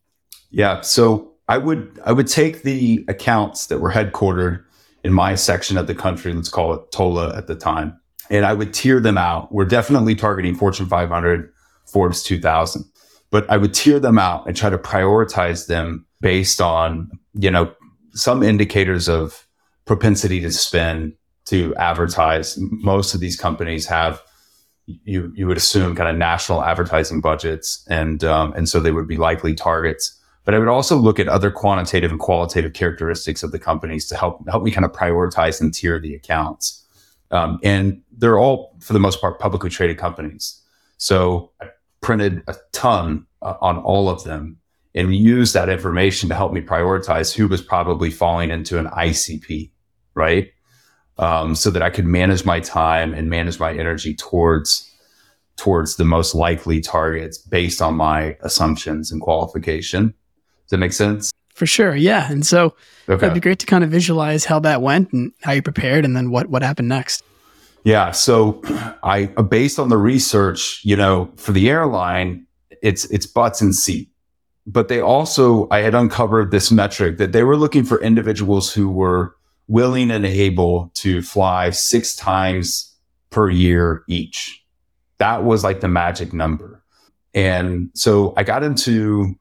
Yeah, 0.50 0.82
so 0.82 1.26
I 1.48 1.58
would 1.58 2.00
I 2.06 2.12
would 2.12 2.27
take 2.27 2.63
the 2.63 3.06
accounts 3.08 3.68
that 3.68 3.80
were 3.80 3.92
headquartered 3.92 4.63
in 5.04 5.13
my 5.13 5.36
section 5.36 5.77
of 5.77 5.88
the 5.88 5.96
country, 5.96 6.34
let's 6.34 6.50
call 6.50 6.74
it 6.74 6.92
TOLA 6.92 7.38
at 7.38 7.48
the 7.48 7.56
time, 7.56 8.00
and 8.30 8.46
I 8.46 8.54
would 8.54 8.74
tier 8.74 9.00
them 9.00 9.18
out. 9.18 9.51
We're 9.51 9.66
definitely 9.66 10.16
targeting 10.16 10.56
Fortune 10.56 10.88
500, 10.88 11.51
Forbes 11.86 12.24
2000, 12.24 12.84
but 13.32 13.50
I 13.50 13.58
would 13.58 13.74
tier 13.74 14.00
them 14.00 14.20
out 14.20 14.48
and 14.48 14.58
try 14.58 14.70
to 14.70 14.77
prioritize 14.77 15.68
them 15.68 16.06
based 16.20 16.60
on 16.60 17.10
you 17.34 17.51
know 17.51 17.74
some 18.12 18.44
indicators 18.44 19.08
of 19.08 19.48
propensity 19.86 20.42
to 20.42 20.51
spend 20.51 21.13
to 21.46 21.74
advertise. 21.75 22.58
Most 22.60 23.13
of 23.13 23.22
these 23.22 23.38
companies 23.38 23.86
have 23.86 24.22
you 24.86 25.32
you 25.36 25.48
would 25.48 25.58
assume 25.58 25.96
kind 25.96 26.10
of 26.10 26.18
national 26.18 26.63
advertising 26.63 27.22
budgets, 27.22 27.86
and 27.89 28.24
um, 28.24 28.54
and 28.54 28.68
so 28.68 28.80
they 28.80 28.92
would 28.92 29.08
be 29.08 29.18
likely 29.18 29.54
targets. 29.54 30.16
But 30.48 30.56
I 30.56 30.60
would 30.60 30.70
also 30.70 30.96
look 30.96 31.20
at 31.20 31.27
other 31.27 31.51
quantitative 31.51 32.10
and 32.10 32.20
qualitative 32.20 32.72
characteristics 32.72 33.44
of 33.44 33.51
the 33.51 33.60
companies 33.60 34.08
to 34.08 34.16
help 34.16 34.48
help 34.50 34.63
me 34.63 34.72
kind 34.72 34.86
of 34.86 34.94
prioritize 34.94 35.62
and 35.62 35.72
tier 35.72 36.00
the 36.00 36.16
accounts. 36.16 36.88
Um, 37.32 37.60
and 37.62 38.01
they're 38.18 38.39
all, 38.39 38.75
for 38.80 38.94
the 38.94 39.00
most 39.00 39.20
part, 39.20 39.39
publicly 39.39 39.70
traded 39.70 39.98
companies. 39.98 40.60
So 40.98 41.51
I 41.62 41.68
printed 42.00 42.44
a 42.48 42.56
ton 42.72 43.27
uh, 43.42 43.56
on 43.62 43.77
all 43.80 44.10
of 44.10 44.24
them 44.24 44.58
and 44.96 45.13
used 45.13 45.54
that 45.54 45.68
information 45.68 46.30
to 46.30 46.36
help 46.36 46.54
me 46.54 46.62
prioritize 46.62 47.36
who 47.36 47.50
was 47.50 47.62
probably 47.62 48.10
falling 48.10 48.50
into 48.50 48.80
an 48.80 48.88
ICP 48.88 49.70
right? 50.18 50.51
Um, 51.20 51.56
so 51.56 51.70
that 51.70 51.82
I 51.82 51.89
could 51.89 52.06
manage 52.06 52.44
my 52.44 52.60
time 52.60 53.13
and 53.13 53.30
manage 53.30 53.60
my 53.60 53.72
energy 53.72 54.16
towards 54.16 54.84
towards 55.56 55.96
the 55.96 56.06
most 56.06 56.36
likely 56.36 56.80
targets 56.80 57.38
based 57.38 57.82
on 57.82 57.96
my 57.96 58.38
assumptions 58.42 59.12
and 59.12 59.22
qualification. 59.22 60.13
Does 60.67 60.71
that 60.71 60.77
make 60.77 60.93
sense? 60.93 61.31
For 61.53 61.65
sure, 61.65 61.95
yeah. 61.95 62.31
And 62.31 62.45
so 62.45 62.75
okay. 63.09 63.25
it'd 63.25 63.33
be 63.33 63.39
great 63.39 63.59
to 63.59 63.65
kind 63.65 63.83
of 63.83 63.89
visualize 63.89 64.45
how 64.45 64.59
that 64.59 64.81
went 64.81 65.12
and 65.12 65.31
how 65.41 65.53
you 65.53 65.62
prepared, 65.62 66.05
and 66.05 66.15
then 66.15 66.29
what 66.29 66.47
what 66.47 66.62
happened 66.62 66.88
next. 66.88 67.24
Yeah. 67.83 68.12
So 68.12 68.62
I 69.01 69.25
based 69.25 69.79
on 69.79 69.89
the 69.89 69.97
research, 69.97 70.81
you 70.83 70.95
know, 70.95 71.31
for 71.38 71.53
the 71.53 71.69
airline, 71.69 72.45
it's 72.81 73.05
it's 73.05 73.25
butts 73.25 73.62
and 73.62 73.74
seat. 73.74 74.09
But 74.65 74.89
they 74.89 75.00
also 75.00 75.67
I 75.71 75.79
had 75.79 75.95
uncovered 75.95 76.51
this 76.51 76.71
metric 76.71 77.17
that 77.17 77.31
they 77.31 77.43
were 77.43 77.57
looking 77.57 77.83
for 77.83 78.01
individuals 78.01 78.74
who 78.74 78.89
were 78.89 79.33
willing 79.67 80.12
and 80.12 80.25
able 80.25 80.91
to 80.95 81.21
fly 81.21 81.69
six 81.71 82.15
times 82.15 82.93
per 83.29 83.50
year 83.50 84.03
each. 84.07 84.63
That 85.17 85.43
was 85.43 85.63
like 85.63 85.79
the 85.79 85.88
magic 85.88 86.33
number. 86.33 86.83
And 87.33 87.89
so 87.93 88.33
I 88.38 88.43
got 88.43 88.63
into, 88.63 89.36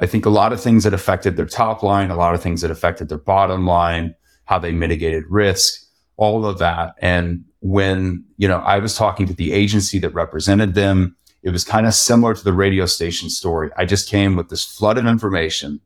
I 0.00 0.06
think, 0.06 0.26
a 0.26 0.30
lot 0.30 0.52
of 0.52 0.60
things 0.60 0.84
that 0.84 0.94
affected 0.94 1.36
their 1.36 1.46
top 1.46 1.82
line, 1.82 2.10
a 2.10 2.16
lot 2.16 2.34
of 2.34 2.42
things 2.42 2.60
that 2.60 2.70
affected 2.70 3.08
their 3.08 3.18
bottom 3.18 3.66
line, 3.66 4.14
how 4.44 4.58
they 4.58 4.72
mitigated 4.72 5.24
risk, 5.28 5.82
all 6.16 6.46
of 6.46 6.58
that. 6.58 6.94
And 7.00 7.44
when, 7.60 8.24
you 8.36 8.48
know, 8.48 8.58
I 8.58 8.78
was 8.78 8.96
talking 8.96 9.26
to 9.26 9.34
the 9.34 9.52
agency 9.52 9.98
that 10.00 10.14
represented 10.14 10.74
them, 10.74 11.16
it 11.42 11.50
was 11.50 11.64
kind 11.64 11.86
of 11.86 11.94
similar 11.94 12.34
to 12.34 12.44
the 12.44 12.52
radio 12.52 12.86
station 12.86 13.30
story. 13.30 13.70
I 13.76 13.84
just 13.84 14.08
came 14.08 14.36
with 14.36 14.48
this 14.48 14.64
flood 14.64 14.98
of 14.98 15.06
information 15.06 15.80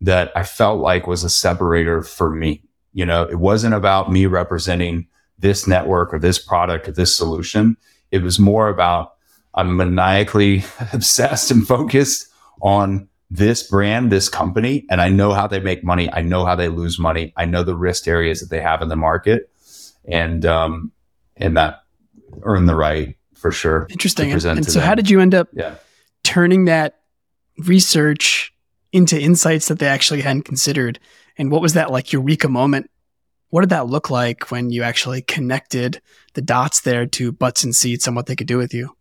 that 0.00 0.30
I 0.36 0.44
felt 0.44 0.80
like 0.80 1.06
was 1.06 1.24
a 1.24 1.30
separator 1.30 2.02
for 2.02 2.30
me. 2.30 2.62
You 2.92 3.06
know, 3.06 3.22
it 3.22 3.38
wasn't 3.38 3.74
about 3.74 4.10
me 4.10 4.26
representing 4.26 5.06
this 5.38 5.66
network 5.66 6.12
or 6.12 6.18
this 6.18 6.38
product 6.38 6.88
or 6.88 6.92
this 6.92 7.16
solution. 7.16 7.76
It 8.10 8.22
was 8.22 8.38
more 8.38 8.68
about 8.68 9.14
I'm 9.54 9.76
maniacally 9.76 10.64
obsessed 10.92 11.50
and 11.50 11.66
focused 11.66 12.28
on 12.60 13.08
this 13.30 13.62
brand, 13.62 14.10
this 14.10 14.28
company, 14.28 14.86
and 14.90 15.00
I 15.00 15.08
know 15.10 15.32
how 15.32 15.46
they 15.46 15.60
make 15.60 15.84
money. 15.84 16.10
I 16.12 16.22
know 16.22 16.44
how 16.44 16.54
they 16.54 16.68
lose 16.68 16.98
money. 16.98 17.32
I 17.36 17.44
know 17.44 17.62
the 17.62 17.76
risk 17.76 18.08
areas 18.08 18.40
that 18.40 18.50
they 18.50 18.60
have 18.60 18.80
in 18.80 18.88
the 18.88 18.96
market, 18.96 19.50
and 20.06 20.44
um, 20.46 20.92
and 21.36 21.56
that 21.56 21.82
earn 22.42 22.66
the 22.66 22.74
right 22.74 23.16
for 23.34 23.50
sure. 23.50 23.86
Interesting. 23.90 24.32
And, 24.32 24.44
and 24.44 24.66
so, 24.66 24.78
them. 24.78 24.88
how 24.88 24.94
did 24.94 25.10
you 25.10 25.20
end 25.20 25.34
up 25.34 25.48
yeah. 25.52 25.74
turning 26.24 26.64
that 26.66 27.00
research 27.58 28.52
into 28.92 29.20
insights 29.20 29.68
that 29.68 29.78
they 29.78 29.88
actually 29.88 30.22
hadn't 30.22 30.42
considered? 30.42 30.98
And 31.36 31.50
what 31.50 31.62
was 31.62 31.74
that 31.74 31.90
like 31.90 32.12
eureka 32.12 32.48
moment? 32.48 32.90
What 33.50 33.60
did 33.60 33.70
that 33.70 33.86
look 33.86 34.10
like 34.10 34.50
when 34.50 34.70
you 34.70 34.82
actually 34.82 35.22
connected 35.22 36.02
the 36.34 36.42
dots 36.42 36.82
there 36.82 37.06
to 37.06 37.32
butts 37.32 37.64
and 37.64 37.74
seats 37.74 38.06
and 38.06 38.14
what 38.14 38.26
they 38.26 38.36
could 38.36 38.46
do 38.46 38.58
with 38.58 38.74
you? 38.74 38.94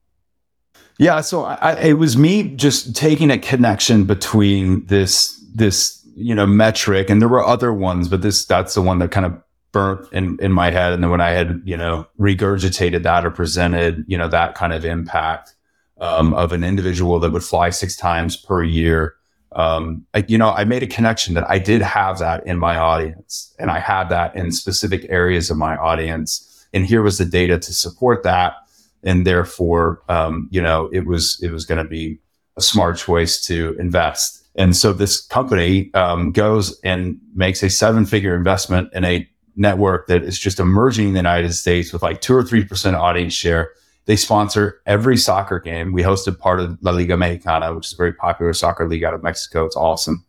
Yeah, 1.00 1.22
so 1.22 1.44
I, 1.44 1.74
it 1.80 1.94
was 1.94 2.18
me 2.18 2.56
just 2.56 2.96
taking 2.96 3.30
a 3.30 3.38
connection 3.38 4.06
between 4.06 4.86
this 4.88 5.44
this 5.54 6.04
you 6.16 6.34
know 6.34 6.48
metric, 6.48 7.10
and 7.10 7.22
there 7.22 7.30
were 7.30 7.46
other 7.46 7.72
ones, 7.72 8.08
but 8.08 8.22
this 8.22 8.46
that's 8.46 8.74
the 8.74 8.82
one 8.82 9.00
that 9.00 9.12
kind 9.12 9.26
of 9.26 9.34
burnt 9.72 10.12
in 10.12 10.40
in 10.42 10.52
my 10.52 10.72
head. 10.72 10.94
And 10.94 11.04
then 11.04 11.12
when 11.12 11.22
I 11.22 11.30
had 11.32 11.62
you 11.66 11.78
know 11.78 12.08
regurgitated 12.20 13.04
that 13.04 13.26
or 13.26 13.32
presented 13.32 14.06
you 14.08 14.18
know 14.18 14.28
that 14.28 14.56
kind 14.56 14.74
of 14.74 14.86
impact 14.86 15.54
um, 16.00 16.34
of 16.34 16.52
an 16.52 16.64
individual 16.64 17.20
that 17.20 17.32
would 17.32 17.44
fly 17.44 17.70
six 17.70 17.96
times 17.96 18.36
per 18.36 18.64
year, 18.64 19.16
um, 19.52 20.06
I, 20.16 20.26
you 20.28 20.38
know, 20.38 20.50
I 20.50 20.64
made 20.64 20.82
a 20.82 20.88
connection 20.88 21.36
that 21.36 21.48
I 21.50 21.60
did 21.60 21.82
have 21.84 22.18
that 22.20 22.46
in 22.48 22.58
my 22.58 22.76
audience, 22.78 23.54
and 23.60 23.70
I 23.70 23.80
had 23.80 24.10
that 24.10 24.36
in 24.36 24.52
specific 24.52 25.06
areas 25.10 25.52
of 25.52 25.58
my 25.58 25.78
audience, 25.78 26.68
and 26.74 26.88
here 26.88 27.04
was 27.04 27.20
the 27.20 27.26
data 27.26 27.60
to 27.60 27.74
support 27.74 28.24
that 28.24 28.56
and 29.04 29.26
therefore, 29.26 30.02
um, 30.10 30.48
you 30.52 30.62
know, 30.62 30.90
it 30.92 31.06
was 31.06 31.40
it 31.42 31.52
was 31.52 31.66
going 31.66 31.84
to 31.84 31.90
be 31.90 32.20
a 32.58 32.62
smart 32.62 32.98
choice 32.98 33.46
to 33.46 33.76
invest. 33.80 34.44
And 34.56 34.76
so 34.76 34.92
this 34.92 35.26
company 35.28 35.94
um, 35.94 36.32
goes 36.32 36.80
and 36.84 37.20
makes 37.36 37.62
a 37.62 37.70
seven 37.70 38.06
figure 38.06 38.36
investment 38.36 38.92
in 38.94 39.06
a 39.06 39.30
network 39.56 40.08
that 40.08 40.24
is 40.24 40.40
just 40.40 40.60
emerging 40.60 41.10
in 41.10 41.14
the 41.14 41.20
United 41.20 41.54
States 41.54 41.94
with 41.94 42.02
like 42.02 42.22
two 42.22 42.36
or 42.36 42.44
three 42.44 42.66
percent 42.66 42.96
audience 42.96 43.34
share. 43.34 43.72
They 44.06 44.16
sponsor 44.16 44.82
every 44.86 45.18
soccer 45.18 45.60
game. 45.60 45.92
We 45.92 46.02
hosted 46.02 46.40
part 46.40 46.62
of 46.62 46.78
La 46.82 46.92
Liga 46.92 47.18
Mexicana, 47.18 47.76
which 47.76 47.88
is 47.88 47.94
a 47.94 47.98
very 47.98 48.14
popular 48.14 48.54
soccer 48.54 48.88
league 48.88 49.04
out 49.04 49.14
of 49.14 49.22
Mexico. 49.22 49.66
It's 49.66 49.76
awesome. 49.76 50.26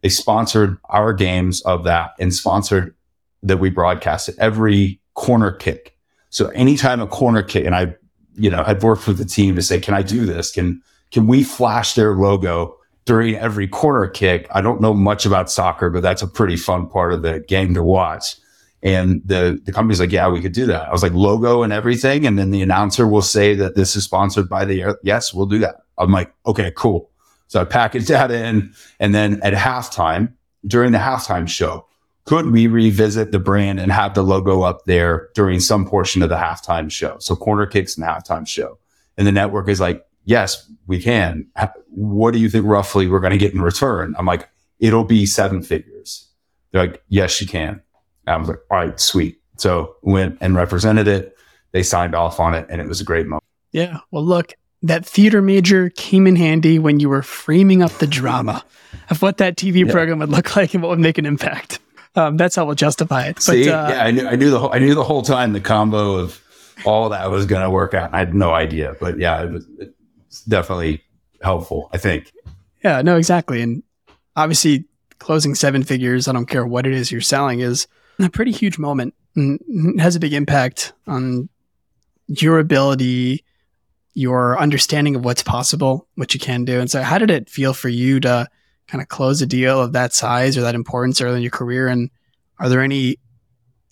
They 0.00 0.08
sponsored 0.08 0.78
our 0.88 1.12
games 1.12 1.60
of 1.62 1.84
that 1.84 2.12
and 2.18 2.32
sponsored 2.34 2.94
that 3.42 3.58
we 3.58 3.68
broadcasted 3.68 4.36
every 4.38 5.00
corner 5.14 5.52
kick. 5.52 5.96
So 6.30 6.48
anytime 6.48 7.00
a 7.00 7.06
corner 7.06 7.42
kick, 7.42 7.66
and 7.66 7.74
I 7.74 7.94
you 8.34 8.50
know, 8.50 8.62
had 8.64 8.82
worked 8.82 9.06
with 9.06 9.18
the 9.18 9.24
team 9.24 9.56
to 9.56 9.62
say, 9.62 9.80
can 9.80 9.94
I 9.94 10.02
do 10.02 10.24
this? 10.24 10.52
Can, 10.52 10.82
can 11.10 11.26
we 11.26 11.42
flash 11.42 11.94
their 11.94 12.14
logo 12.14 12.76
during 13.04 13.34
every 13.36 13.66
corner 13.68 14.06
kick? 14.06 14.46
I 14.52 14.60
don't 14.60 14.80
know 14.80 14.94
much 14.94 15.26
about 15.26 15.50
soccer, 15.50 15.90
but 15.90 16.02
that's 16.02 16.22
a 16.22 16.26
pretty 16.26 16.56
fun 16.56 16.88
part 16.88 17.12
of 17.12 17.22
the 17.22 17.40
game 17.40 17.74
to 17.74 17.82
watch. 17.82 18.36
And 18.82 19.20
the, 19.24 19.60
the 19.62 19.72
company's 19.72 20.00
like, 20.00 20.12
yeah, 20.12 20.28
we 20.28 20.40
could 20.40 20.52
do 20.52 20.66
that. 20.66 20.88
I 20.88 20.92
was 20.92 21.02
like, 21.02 21.12
logo 21.12 21.62
and 21.62 21.72
everything. 21.72 22.26
And 22.26 22.38
then 22.38 22.50
the 22.50 22.62
announcer 22.62 23.06
will 23.06 23.22
say 23.22 23.54
that 23.54 23.74
this 23.74 23.94
is 23.94 24.04
sponsored 24.04 24.48
by 24.48 24.64
the, 24.64 24.98
yes, 25.02 25.34
we'll 25.34 25.46
do 25.46 25.58
that. 25.58 25.82
I'm 25.98 26.10
like, 26.10 26.32
okay, 26.46 26.72
cool. 26.76 27.10
So 27.48 27.60
I 27.60 27.64
packaged 27.64 28.08
that 28.08 28.30
in. 28.30 28.72
And 28.98 29.14
then 29.14 29.40
at 29.42 29.52
halftime, 29.52 30.32
during 30.66 30.92
the 30.92 30.98
halftime 30.98 31.48
show, 31.48 31.86
could 32.24 32.50
we 32.50 32.66
revisit 32.66 33.32
the 33.32 33.38
brand 33.38 33.80
and 33.80 33.90
have 33.90 34.14
the 34.14 34.22
logo 34.22 34.62
up 34.62 34.84
there 34.86 35.30
during 35.34 35.60
some 35.60 35.86
portion 35.86 36.22
of 36.22 36.28
the 36.28 36.36
halftime 36.36 36.90
show? 36.90 37.16
So 37.18 37.34
corner 37.34 37.66
kicks 37.66 37.96
and 37.96 38.06
halftime 38.06 38.46
show. 38.46 38.78
And 39.16 39.26
the 39.26 39.32
network 39.32 39.68
is 39.68 39.80
like, 39.80 40.04
yes, 40.24 40.70
we 40.86 41.00
can. 41.00 41.46
What 41.88 42.32
do 42.32 42.38
you 42.38 42.48
think 42.48 42.66
roughly 42.66 43.08
we're 43.08 43.20
going 43.20 43.32
to 43.32 43.38
get 43.38 43.52
in 43.52 43.60
return? 43.60 44.14
I'm 44.18 44.26
like, 44.26 44.48
it'll 44.78 45.04
be 45.04 45.26
seven 45.26 45.62
figures. 45.62 46.28
They're 46.70 46.86
like, 46.86 47.02
yes, 47.08 47.40
you 47.40 47.46
can. 47.46 47.82
And 48.26 48.34
I 48.34 48.36
was 48.36 48.48
like, 48.48 48.60
all 48.70 48.78
right, 48.78 49.00
sweet. 49.00 49.40
So 49.56 49.96
went 50.02 50.38
and 50.40 50.54
represented 50.54 51.08
it. 51.08 51.36
They 51.72 51.82
signed 51.82 52.14
off 52.14 52.40
on 52.40 52.54
it 52.54 52.66
and 52.68 52.80
it 52.80 52.88
was 52.88 53.00
a 53.00 53.04
great 53.04 53.26
moment. 53.26 53.44
Yeah. 53.72 53.98
Well, 54.10 54.24
look, 54.24 54.54
that 54.82 55.04
theater 55.04 55.42
major 55.42 55.90
came 55.90 56.26
in 56.26 56.36
handy 56.36 56.78
when 56.78 57.00
you 57.00 57.08
were 57.08 57.22
framing 57.22 57.82
up 57.82 57.92
the 57.92 58.06
drama 58.06 58.64
of 59.10 59.22
what 59.22 59.38
that 59.38 59.56
TV 59.56 59.86
yeah. 59.86 59.92
program 59.92 60.20
would 60.20 60.30
look 60.30 60.56
like 60.56 60.74
and 60.74 60.82
what 60.82 60.90
would 60.90 60.98
make 60.98 61.18
an 61.18 61.26
impact. 61.26 61.78
Um, 62.16 62.36
that's 62.36 62.56
how 62.56 62.64
we'll 62.64 62.74
justify 62.74 63.26
it. 63.26 63.36
But, 63.36 63.42
See, 63.42 63.70
uh, 63.70 63.88
yeah, 63.88 64.04
I 64.04 64.10
knew, 64.10 64.26
I 64.26 64.36
knew 64.36 64.50
the 64.50 64.58
whole, 64.58 64.72
I 64.72 64.78
knew 64.78 64.94
the 64.94 65.04
whole 65.04 65.22
time 65.22 65.52
the 65.52 65.60
combo 65.60 66.16
of 66.16 66.42
all 66.84 67.08
that 67.10 67.30
was 67.30 67.46
going 67.46 67.62
to 67.62 67.70
work 67.70 67.94
out. 67.94 68.12
I 68.12 68.18
had 68.18 68.34
no 68.34 68.52
idea, 68.52 68.96
but 69.00 69.18
yeah, 69.18 69.42
it 69.42 69.50
was 69.50 69.66
it's 69.78 70.44
definitely 70.44 71.02
helpful. 71.42 71.88
I 71.92 71.98
think. 71.98 72.32
Yeah, 72.84 73.02
no, 73.02 73.16
exactly, 73.16 73.60
and 73.62 73.82
obviously 74.36 74.84
closing 75.18 75.54
seven 75.54 75.82
figures. 75.82 76.26
I 76.26 76.32
don't 76.32 76.46
care 76.46 76.66
what 76.66 76.86
it 76.86 76.94
is 76.94 77.12
you're 77.12 77.20
selling 77.20 77.60
is 77.60 77.86
a 78.18 78.30
pretty 78.30 78.52
huge 78.52 78.78
moment 78.78 79.14
and 79.36 80.00
has 80.00 80.16
a 80.16 80.20
big 80.20 80.32
impact 80.32 80.92
on 81.06 81.48
your 82.26 82.58
ability, 82.58 83.44
your 84.14 84.58
understanding 84.58 85.14
of 85.14 85.24
what's 85.24 85.42
possible, 85.42 86.08
what 86.16 86.34
you 86.34 86.40
can 86.40 86.64
do. 86.64 86.80
And 86.80 86.90
so, 86.90 87.02
how 87.02 87.18
did 87.18 87.30
it 87.30 87.48
feel 87.48 87.72
for 87.72 87.88
you 87.88 88.18
to? 88.20 88.48
Kind 88.90 89.00
of 89.00 89.08
close 89.08 89.40
a 89.40 89.46
deal 89.46 89.80
of 89.80 89.92
that 89.92 90.12
size 90.12 90.56
or 90.56 90.62
that 90.62 90.74
importance 90.74 91.20
early 91.20 91.36
in 91.36 91.42
your 91.42 91.50
career? 91.50 91.88
And 91.88 92.10
are 92.58 92.68
there 92.68 92.82
any 92.82 93.16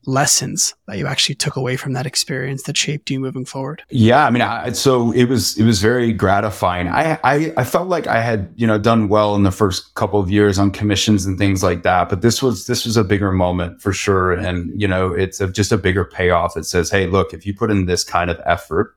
lessons 0.09 0.75
that 0.87 0.97
you 0.97 1.07
actually 1.07 1.35
took 1.35 1.55
away 1.55 1.77
from 1.77 1.93
that 1.93 2.07
experience 2.07 2.63
that 2.63 2.77
shaped 2.77 3.11
you 3.11 3.21
moving 3.21 3.45
forward? 3.45 3.83
Yeah, 3.91 4.25
I 4.25 4.31
mean, 4.31 4.43
I, 4.43 4.73
so 4.73 5.13
it 5.13 5.25
was 5.25 5.57
it 5.59 5.65
was 5.65 5.81
very 5.81 6.13
gratifying. 6.13 6.89
I, 6.89 7.19
I 7.23 7.53
I 7.57 7.65
felt 7.65 7.89
like 7.89 8.07
I 8.07 8.21
had 8.21 8.53
you 8.57 8.67
know 8.67 8.79
done 8.79 9.09
well 9.09 9.37
in 9.37 9.43
the 9.43 9.51
first 9.53 9.95
couple 9.95 10.19
of 10.19 10.31
years 10.31 10.59
on 10.59 10.71
commissions 10.71 11.27
and 11.27 11.39
things 11.39 11.63
like 11.63 11.83
that, 11.83 12.09
but 12.09 12.23
this 12.23 12.43
was 12.43 12.67
this 12.67 12.85
was 12.85 12.97
a 12.97 13.05
bigger 13.05 13.31
moment 13.31 13.81
for 13.81 13.93
sure, 13.93 14.33
and 14.33 14.81
you 14.81 14.89
know 14.89 15.13
it's 15.13 15.41
a, 15.41 15.49
just 15.49 15.71
a 15.71 15.79
bigger 15.79 16.05
payoff 16.05 16.55
that 16.55 16.65
says, 16.65 16.91
hey, 16.91 17.07
look, 17.07 17.33
if 17.33 17.47
you 17.47 17.55
put 17.55 17.71
in 17.71 17.87
this 17.87 18.03
kind 18.03 18.31
of 18.31 18.41
effort 18.47 18.97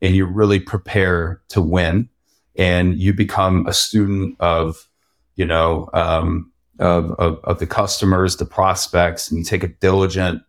and 0.00 0.14
you 0.14 0.26
really 0.26 0.60
prepare 0.60 1.40
to 1.48 1.62
win, 1.62 2.08
and 2.56 2.98
you 2.98 3.14
become 3.14 3.66
a 3.66 3.72
student 3.72 4.36
of 4.40 4.88
you 5.36 5.44
know, 5.44 5.88
um, 5.92 6.50
of, 6.78 7.12
of, 7.12 7.40
of, 7.44 7.58
the 7.58 7.66
customers, 7.66 8.36
the 8.36 8.44
prospects, 8.44 9.30
and 9.30 9.38
you 9.38 9.44
take 9.44 9.62
a 9.62 9.68
diligent, 9.68 10.42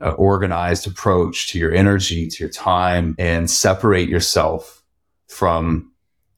uh, 0.00 0.10
organized 0.12 0.86
approach 0.86 1.48
to 1.48 1.58
your 1.58 1.72
energy, 1.72 2.28
to 2.28 2.44
your 2.44 2.50
time, 2.50 3.14
and 3.18 3.50
separate 3.50 4.08
yourself 4.08 4.82
from 5.28 5.90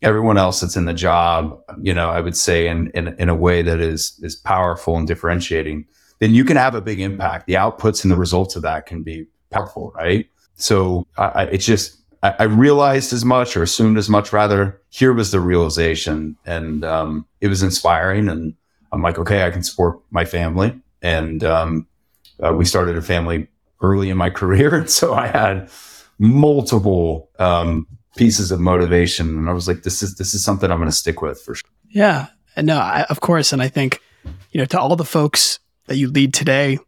everyone 0.03 0.37
else 0.37 0.61
that's 0.61 0.77
in 0.77 0.85
the 0.85 0.95
job. 0.95 1.59
You 1.81 1.95
know, 1.95 2.11
I 2.11 2.21
would 2.21 2.37
say 2.37 2.69
in 2.69 2.91
in, 2.91 3.09
in 3.19 3.29
a 3.29 3.35
way 3.35 3.63
that 3.63 3.81
is 3.81 4.19
is 4.23 4.37
powerful 4.37 4.97
and 4.97 5.07
differentiating. 5.07 5.87
Then 6.19 6.35
you 6.35 6.45
can 6.45 6.57
have 6.57 6.75
a 6.75 6.81
big 6.81 7.01
impact. 7.01 7.47
The 7.47 7.55
outputs 7.55 8.05
and 8.05 8.13
the 8.13 8.17
results 8.17 8.55
of 8.55 8.63
that 8.63 8.87
can 8.87 9.03
be 9.03 9.27
powerful, 9.51 9.93
right? 9.97 10.29
So 10.55 11.07
I, 11.17 11.45
it's 11.45 11.67
just 11.67 12.02
I, 12.23 12.35
I, 12.41 12.43
realized 12.45 13.13
as 13.13 13.25
much 13.25 13.57
or 13.57 13.63
assumed 13.63 13.99
as 13.99 14.09
much 14.09 14.33
rather. 14.33 14.81
Here 14.91 15.13
was 15.13 15.31
the 15.31 15.41
realization 15.41 16.37
and 16.47 16.85
um, 16.85 17.27
it 17.41 17.49
was 17.49 17.63
inspiring. 17.63 18.29
And 18.29 18.55
I'm 18.93 19.03
like, 19.03 19.19
okay, 19.19 19.47
I 19.47 19.51
can 19.51 19.63
support 19.63 20.01
my 20.11 20.25
family. 20.25 20.81
And 21.03 21.43
um, 21.43 21.87
uh, 22.43 22.53
we 22.53 22.65
started 22.65 22.97
a 22.97 23.03
family 23.03 23.49
early 23.81 24.11
in 24.11 24.17
my 24.17 24.31
career. 24.41 24.75
And 24.75 24.91
so 24.91 25.15
I 25.15 25.27
had 25.27 25.71
multiple 26.19 27.31
um, 27.39 27.87
pieces 28.17 28.53
of 28.53 28.61
motivation. 28.61 29.37
And 29.37 29.49
I 29.49 29.53
was 29.53 29.67
like, 29.67 29.83
this 29.83 30.03
is, 30.03 30.17
this 30.17 30.35
is 30.35 30.45
something 30.45 30.71
I'm 30.71 30.79
going 30.79 30.91
to 30.91 30.97
stick 30.97 31.23
with 31.23 31.41
for 31.41 31.55
sure. 31.55 31.71
Yeah. 31.89 32.29
And 32.55 32.67
no, 32.67 32.79
I, 32.79 33.05
of 33.09 33.21
course. 33.21 33.53
And 33.53 33.63
I 33.63 33.69
think, 33.69 34.01
you 34.51 34.59
know, 34.59 34.67
to 34.67 34.79
all 34.79 34.95
the 34.95 35.05
folks 35.05 35.59
that 35.87 35.97
you 35.97 36.09
lead 36.11 36.35
today, 36.35 36.79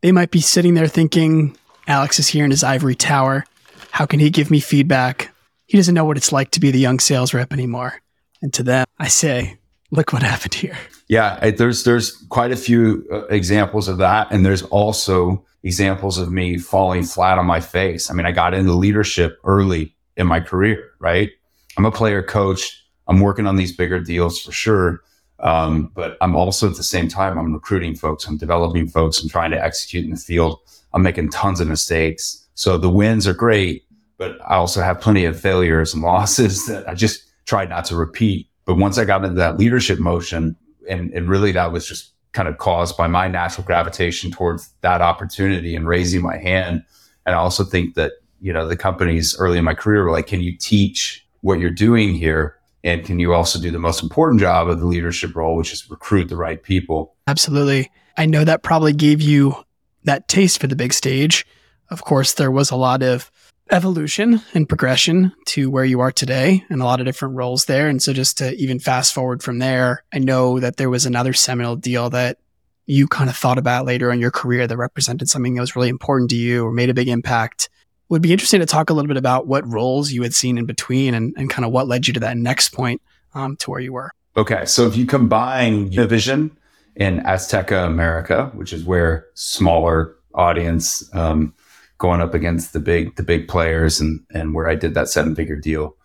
they 0.00 0.12
might 0.12 0.30
be 0.30 0.40
sitting 0.40 0.74
there 0.74 0.88
thinking, 0.88 1.56
Alex 1.86 2.18
is 2.18 2.28
here 2.28 2.44
in 2.44 2.50
his 2.50 2.64
ivory 2.64 2.94
tower 2.94 3.44
how 3.90 4.06
can 4.06 4.20
he 4.20 4.30
give 4.30 4.50
me 4.50 4.60
feedback? 4.60 5.32
He 5.66 5.76
doesn't 5.76 5.94
know 5.94 6.04
what 6.04 6.16
it's 6.16 6.32
like 6.32 6.50
to 6.52 6.60
be 6.60 6.70
the 6.70 6.78
young 6.78 6.98
sales 6.98 7.32
rep 7.32 7.52
anymore. 7.52 8.00
And 8.42 8.52
to 8.54 8.62
them, 8.62 8.86
I 8.98 9.08
say, 9.08 9.58
look 9.90 10.12
what 10.12 10.22
happened 10.22 10.54
here. 10.54 10.76
Yeah, 11.08 11.50
there's 11.50 11.84
there's 11.84 12.12
quite 12.28 12.52
a 12.52 12.56
few 12.56 13.06
uh, 13.12 13.26
examples 13.26 13.88
of 13.88 13.98
that, 13.98 14.28
and 14.30 14.46
there's 14.46 14.62
also 14.62 15.44
examples 15.62 16.18
of 16.18 16.32
me 16.32 16.56
falling 16.56 17.02
flat 17.02 17.38
on 17.38 17.46
my 17.46 17.60
face. 17.60 18.10
I 18.10 18.14
mean, 18.14 18.26
I 18.26 18.32
got 18.32 18.54
into 18.54 18.72
leadership 18.72 19.38
early 19.44 19.94
in 20.16 20.26
my 20.26 20.40
career, 20.40 20.90
right? 20.98 21.30
I'm 21.76 21.84
a 21.84 21.90
player 21.90 22.22
coach. 22.22 22.84
I'm 23.08 23.20
working 23.20 23.46
on 23.46 23.56
these 23.56 23.76
bigger 23.76 24.00
deals 24.00 24.40
for 24.40 24.52
sure. 24.52 25.02
Um, 25.40 25.90
but 25.94 26.16
I'm 26.20 26.36
also 26.36 26.68
at 26.68 26.76
the 26.76 26.82
same 26.82 27.08
time, 27.08 27.38
I'm 27.38 27.52
recruiting 27.52 27.94
folks, 27.94 28.26
I'm 28.26 28.36
developing 28.36 28.86
folks, 28.86 29.22
I'm 29.22 29.28
trying 29.28 29.50
to 29.52 29.62
execute 29.62 30.04
in 30.04 30.10
the 30.10 30.16
field. 30.16 30.58
I'm 30.92 31.02
making 31.02 31.30
tons 31.30 31.60
of 31.60 31.68
mistakes. 31.68 32.46
So 32.60 32.76
the 32.76 32.90
wins 32.90 33.26
are 33.26 33.32
great, 33.32 33.86
but 34.18 34.38
I 34.42 34.56
also 34.56 34.82
have 34.82 35.00
plenty 35.00 35.24
of 35.24 35.40
failures 35.40 35.94
and 35.94 36.02
losses 36.12 36.66
that 36.66 36.86
I 36.86 36.92
just 36.92 37.22
tried 37.46 37.70
not 37.70 37.86
to 37.86 37.96
repeat. 37.96 38.50
But 38.66 38.74
once 38.74 38.98
I 38.98 39.06
got 39.06 39.24
into 39.24 39.36
that 39.36 39.56
leadership 39.56 39.98
motion, 39.98 40.54
and, 40.86 41.10
and 41.14 41.26
really 41.26 41.52
that 41.52 41.72
was 41.72 41.88
just 41.88 42.12
kind 42.32 42.48
of 42.48 42.58
caused 42.58 42.98
by 42.98 43.06
my 43.06 43.28
natural 43.28 43.66
gravitation 43.66 44.30
towards 44.30 44.68
that 44.82 45.00
opportunity 45.00 45.74
and 45.74 45.88
raising 45.88 46.20
my 46.20 46.36
hand. 46.36 46.84
And 47.24 47.34
I 47.34 47.38
also 47.38 47.64
think 47.64 47.94
that, 47.94 48.12
you 48.42 48.52
know, 48.52 48.68
the 48.68 48.76
companies 48.76 49.34
early 49.38 49.56
in 49.56 49.64
my 49.64 49.72
career 49.72 50.04
were 50.04 50.10
like, 50.10 50.26
can 50.26 50.42
you 50.42 50.54
teach 50.54 51.26
what 51.40 51.60
you're 51.60 51.70
doing 51.70 52.14
here? 52.14 52.58
And 52.84 53.06
can 53.06 53.18
you 53.18 53.32
also 53.32 53.58
do 53.58 53.70
the 53.70 53.78
most 53.78 54.02
important 54.02 54.38
job 54.38 54.68
of 54.68 54.80
the 54.80 54.86
leadership 54.86 55.34
role, 55.34 55.56
which 55.56 55.72
is 55.72 55.90
recruit 55.90 56.28
the 56.28 56.36
right 56.36 56.62
people? 56.62 57.16
Absolutely. 57.26 57.90
I 58.18 58.26
know 58.26 58.44
that 58.44 58.62
probably 58.62 58.92
gave 58.92 59.22
you 59.22 59.54
that 60.04 60.28
taste 60.28 60.60
for 60.60 60.66
the 60.66 60.76
big 60.76 60.92
stage 60.92 61.46
of 61.90 62.04
course, 62.04 62.34
there 62.34 62.50
was 62.50 62.70
a 62.70 62.76
lot 62.76 63.02
of 63.02 63.30
evolution 63.70 64.40
and 64.54 64.68
progression 64.68 65.32
to 65.46 65.70
where 65.70 65.84
you 65.84 66.00
are 66.00 66.10
today 66.10 66.64
and 66.68 66.80
a 66.80 66.84
lot 66.84 67.00
of 67.00 67.06
different 67.06 67.36
roles 67.36 67.66
there. 67.66 67.88
And 67.88 68.02
so 68.02 68.12
just 68.12 68.38
to 68.38 68.54
even 68.56 68.78
fast 68.78 69.14
forward 69.14 69.42
from 69.42 69.58
there, 69.58 70.04
I 70.12 70.18
know 70.18 70.58
that 70.60 70.76
there 70.76 70.90
was 70.90 71.06
another 71.06 71.32
seminal 71.32 71.76
deal 71.76 72.10
that 72.10 72.38
you 72.86 73.06
kind 73.06 73.30
of 73.30 73.36
thought 73.36 73.58
about 73.58 73.86
later 73.86 74.10
in 74.10 74.18
your 74.18 74.32
career 74.32 74.66
that 74.66 74.76
represented 74.76 75.28
something 75.28 75.54
that 75.54 75.60
was 75.60 75.76
really 75.76 75.88
important 75.88 76.30
to 76.30 76.36
you 76.36 76.66
or 76.66 76.72
made 76.72 76.90
a 76.90 76.94
big 76.94 77.08
impact. 77.08 77.68
would 78.08 78.22
be 78.22 78.32
interesting 78.32 78.58
to 78.58 78.66
talk 78.66 78.90
a 78.90 78.92
little 78.92 79.06
bit 79.06 79.16
about 79.16 79.46
what 79.46 79.66
roles 79.66 80.10
you 80.10 80.22
had 80.22 80.34
seen 80.34 80.58
in 80.58 80.66
between 80.66 81.14
and, 81.14 81.32
and 81.36 81.48
kind 81.48 81.64
of 81.64 81.70
what 81.70 81.86
led 81.86 82.08
you 82.08 82.14
to 82.14 82.20
that 82.20 82.36
next 82.36 82.70
point 82.70 83.00
um, 83.34 83.56
to 83.58 83.70
where 83.70 83.80
you 83.80 83.92
were. 83.92 84.10
Okay. 84.36 84.64
So 84.64 84.86
if 84.86 84.96
you 84.96 85.06
combine 85.06 85.90
Univision 85.90 86.50
in 86.96 87.20
Azteca 87.20 87.86
America, 87.86 88.50
which 88.54 88.72
is 88.72 88.84
where 88.84 89.26
smaller 89.34 90.16
audience 90.34 91.08
um, 91.14 91.54
going 92.00 92.20
up 92.20 92.34
against 92.34 92.72
the 92.72 92.80
big 92.80 93.14
the 93.14 93.22
big 93.22 93.46
players 93.46 94.00
and 94.00 94.20
and 94.34 94.54
where 94.54 94.68
I 94.68 94.74
did 94.74 94.94
that 94.94 95.08
seven 95.08 95.36
figure 95.36 95.56
deal. 95.56 95.96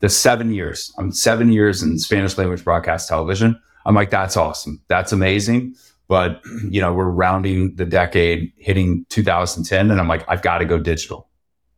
The 0.00 0.10
seven 0.10 0.52
years, 0.52 0.92
I'm 0.98 1.12
seven 1.12 1.50
years 1.50 1.82
in 1.82 1.98
Spanish 1.98 2.36
language 2.36 2.62
broadcast 2.62 3.08
television. 3.08 3.58
I'm 3.86 3.94
like, 3.94 4.10
that's 4.10 4.36
awesome. 4.36 4.82
That's 4.88 5.12
amazing. 5.12 5.74
But 6.08 6.42
you 6.68 6.80
know, 6.80 6.92
we're 6.92 7.08
rounding 7.08 7.76
the 7.76 7.86
decade, 7.86 8.52
hitting 8.58 9.06
2010, 9.08 9.90
and 9.90 9.98
I'm 9.98 10.08
like, 10.08 10.24
I've 10.28 10.42
got 10.42 10.58
to 10.58 10.66
go 10.66 10.78
digital. 10.78 11.30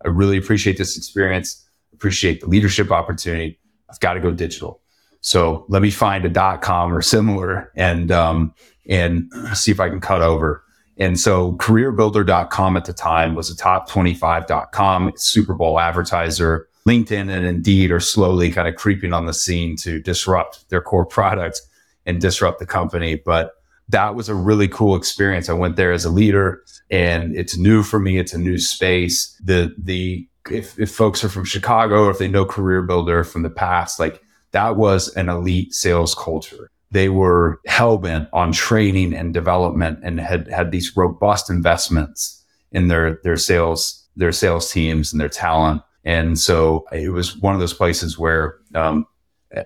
I 0.05 0.09
really 0.09 0.37
appreciate 0.37 0.79
this 0.79 0.97
experience. 0.97 1.65
Appreciate 1.93 2.41
the 2.41 2.49
leadership 2.49 2.91
opportunity. 2.91 3.61
I've 3.89 4.01
got 4.01 4.15
to 4.15 4.21
go 4.21 4.33
digital. 4.33 4.81
So 5.21 5.65
let 5.69 5.83
me 5.83 5.91
find 5.91 6.25
a 6.25 6.29
dot 6.29 6.63
com 6.63 6.93
or 6.93 7.03
similar 7.03 7.71
and 7.77 8.11
um, 8.11 8.55
and 8.89 9.31
see 9.55 9.71
if 9.71 9.81
I 9.81 9.89
can 9.89 10.01
cut 10.01 10.23
over. 10.23 10.65
And 10.99 11.19
so 11.21 11.53
careerbuilder.com 11.53 12.77
at 12.77 12.85
the 12.87 12.93
time 12.93 13.35
was 13.35 13.51
a 13.51 13.57
top 13.57 13.89
25.com 13.89 15.13
Super 15.17 15.55
Bowl 15.55 15.79
advertiser. 15.79 16.69
LinkedIn 16.89 17.29
and 17.29 17.45
Indeed 17.45 17.91
are 17.91 18.01
slowly 18.01 18.51
kind 18.51 18.69
of 18.69 18.77
creeping 18.77 19.13
on 19.13 19.27
the 19.27 19.35
scene 19.35 19.77
to 19.79 20.01
disrupt 20.01 20.69
their 20.71 20.81
core 20.81 21.05
product 21.05 21.61
and 22.07 22.21
disrupt 22.21 22.61
the 22.61 22.67
company. 22.67 23.17
But 23.17 23.53
that 23.89 24.15
was 24.15 24.29
a 24.29 24.35
really 24.35 24.69
cool 24.69 24.97
experience. 24.97 25.49
I 25.49 25.53
went 25.53 25.77
there 25.77 25.93
as 25.93 26.05
a 26.05 26.11
leader 26.11 26.63
and 26.91 27.37
it's 27.37 27.59
new 27.59 27.83
for 27.83 27.99
me. 27.99 28.19
It's 28.19 28.33
a 28.33 28.39
new 28.39 28.59
space. 28.59 29.39
The, 29.45 29.75
the, 29.77 30.27
if, 30.51 30.79
if 30.79 30.91
folks 30.93 31.25
are 31.25 31.29
from 31.29 31.45
Chicago 31.45 32.05
or 32.05 32.11
if 32.11 32.19
they 32.19 32.29
know 32.29 32.47
CareerBuilder 32.47 33.27
from 33.27 33.43
the 33.43 33.51
past, 33.51 34.01
like 34.01 34.23
that 34.53 34.77
was 34.77 35.15
an 35.17 35.29
elite 35.29 35.75
sales 35.75 36.15
culture 36.15 36.71
they 36.91 37.09
were 37.09 37.61
hell 37.67 37.99
bent 37.99 38.29
on 38.33 38.53
training 38.53 39.13
and 39.13 39.35
development 39.35 39.99
and 40.03 40.21
had 40.21 40.49
had 40.49 40.71
these 40.71 40.97
robust 40.97 41.51
investments 41.51 42.45
in 42.73 42.89
their 42.89 43.21
their 43.25 43.37
sales 43.37 44.07
their 44.17 44.33
sales 44.33 44.71
teams 44.71 45.13
and 45.13 45.21
their 45.21 45.29
talent. 45.29 45.83
And 46.05 46.39
so 46.39 46.87
it 46.93 47.11
was 47.11 47.37
one 47.39 47.55
of 47.55 47.61
those 47.61 47.75
places 47.75 48.19
where 48.19 48.59
um, 48.75 49.07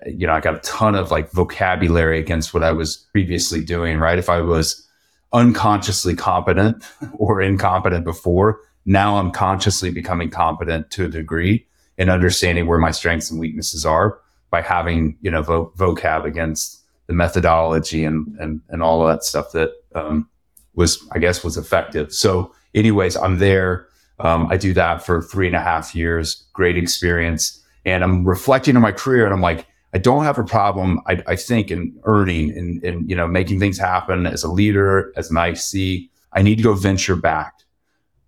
you 0.05 0.27
know 0.27 0.33
I 0.33 0.39
got 0.39 0.55
a 0.55 0.59
ton 0.59 0.95
of 0.95 1.11
like 1.11 1.31
vocabulary 1.31 2.19
against 2.19 2.53
what 2.53 2.63
I 2.63 2.71
was 2.71 2.97
previously 3.11 3.63
doing. 3.63 3.97
Right, 3.99 4.19
if 4.19 4.29
I 4.29 4.41
was 4.41 4.87
unconsciously 5.33 6.15
competent 6.15 6.83
or 7.13 7.41
incompetent 7.41 8.03
before, 8.03 8.59
now 8.85 9.17
I'm 9.17 9.31
consciously 9.31 9.91
becoming 9.91 10.29
competent 10.29 10.89
to 10.91 11.05
a 11.05 11.07
degree 11.07 11.67
in 11.97 12.09
understanding 12.09 12.67
where 12.67 12.79
my 12.79 12.91
strengths 12.91 13.29
and 13.29 13.39
weaknesses 13.39 13.85
are 13.85 14.19
by 14.49 14.61
having 14.61 15.17
you 15.21 15.29
know 15.29 15.43
vo- 15.43 15.71
vocab 15.77 16.25
against 16.25 16.80
the 17.11 17.17
methodology 17.17 18.05
and 18.05 18.25
and 18.39 18.61
and 18.69 18.81
all 18.81 19.01
of 19.01 19.09
that 19.09 19.23
stuff 19.23 19.51
that 19.51 19.71
um, 19.95 20.29
was 20.75 21.05
I 21.11 21.19
guess 21.19 21.43
was 21.43 21.57
effective. 21.57 22.13
So, 22.13 22.53
anyways, 22.73 23.17
I'm 23.17 23.37
there. 23.37 23.87
Um, 24.19 24.47
I 24.49 24.55
do 24.55 24.73
that 24.75 25.05
for 25.05 25.21
three 25.21 25.47
and 25.47 25.55
a 25.55 25.59
half 25.59 25.93
years. 25.93 26.45
Great 26.53 26.77
experience, 26.77 27.61
and 27.85 28.01
I'm 28.01 28.23
reflecting 28.23 28.77
on 28.77 28.81
my 28.81 28.93
career, 28.93 29.25
and 29.25 29.33
I'm 29.33 29.41
like, 29.41 29.67
I 29.93 29.97
don't 29.97 30.23
have 30.23 30.37
a 30.37 30.45
problem. 30.45 31.01
I, 31.05 31.21
I 31.27 31.35
think 31.35 31.69
in 31.69 31.99
earning 32.05 32.57
and 32.57 32.81
and 32.81 33.09
you 33.09 33.15
know 33.15 33.27
making 33.27 33.59
things 33.59 33.77
happen 33.77 34.25
as 34.25 34.43
a 34.43 34.51
leader, 34.51 35.11
as 35.17 35.29
an 35.29 35.37
IC. 35.37 36.09
I 36.31 36.41
need 36.41 36.55
to 36.55 36.63
go 36.63 36.73
venture 36.73 37.17
back. 37.17 37.55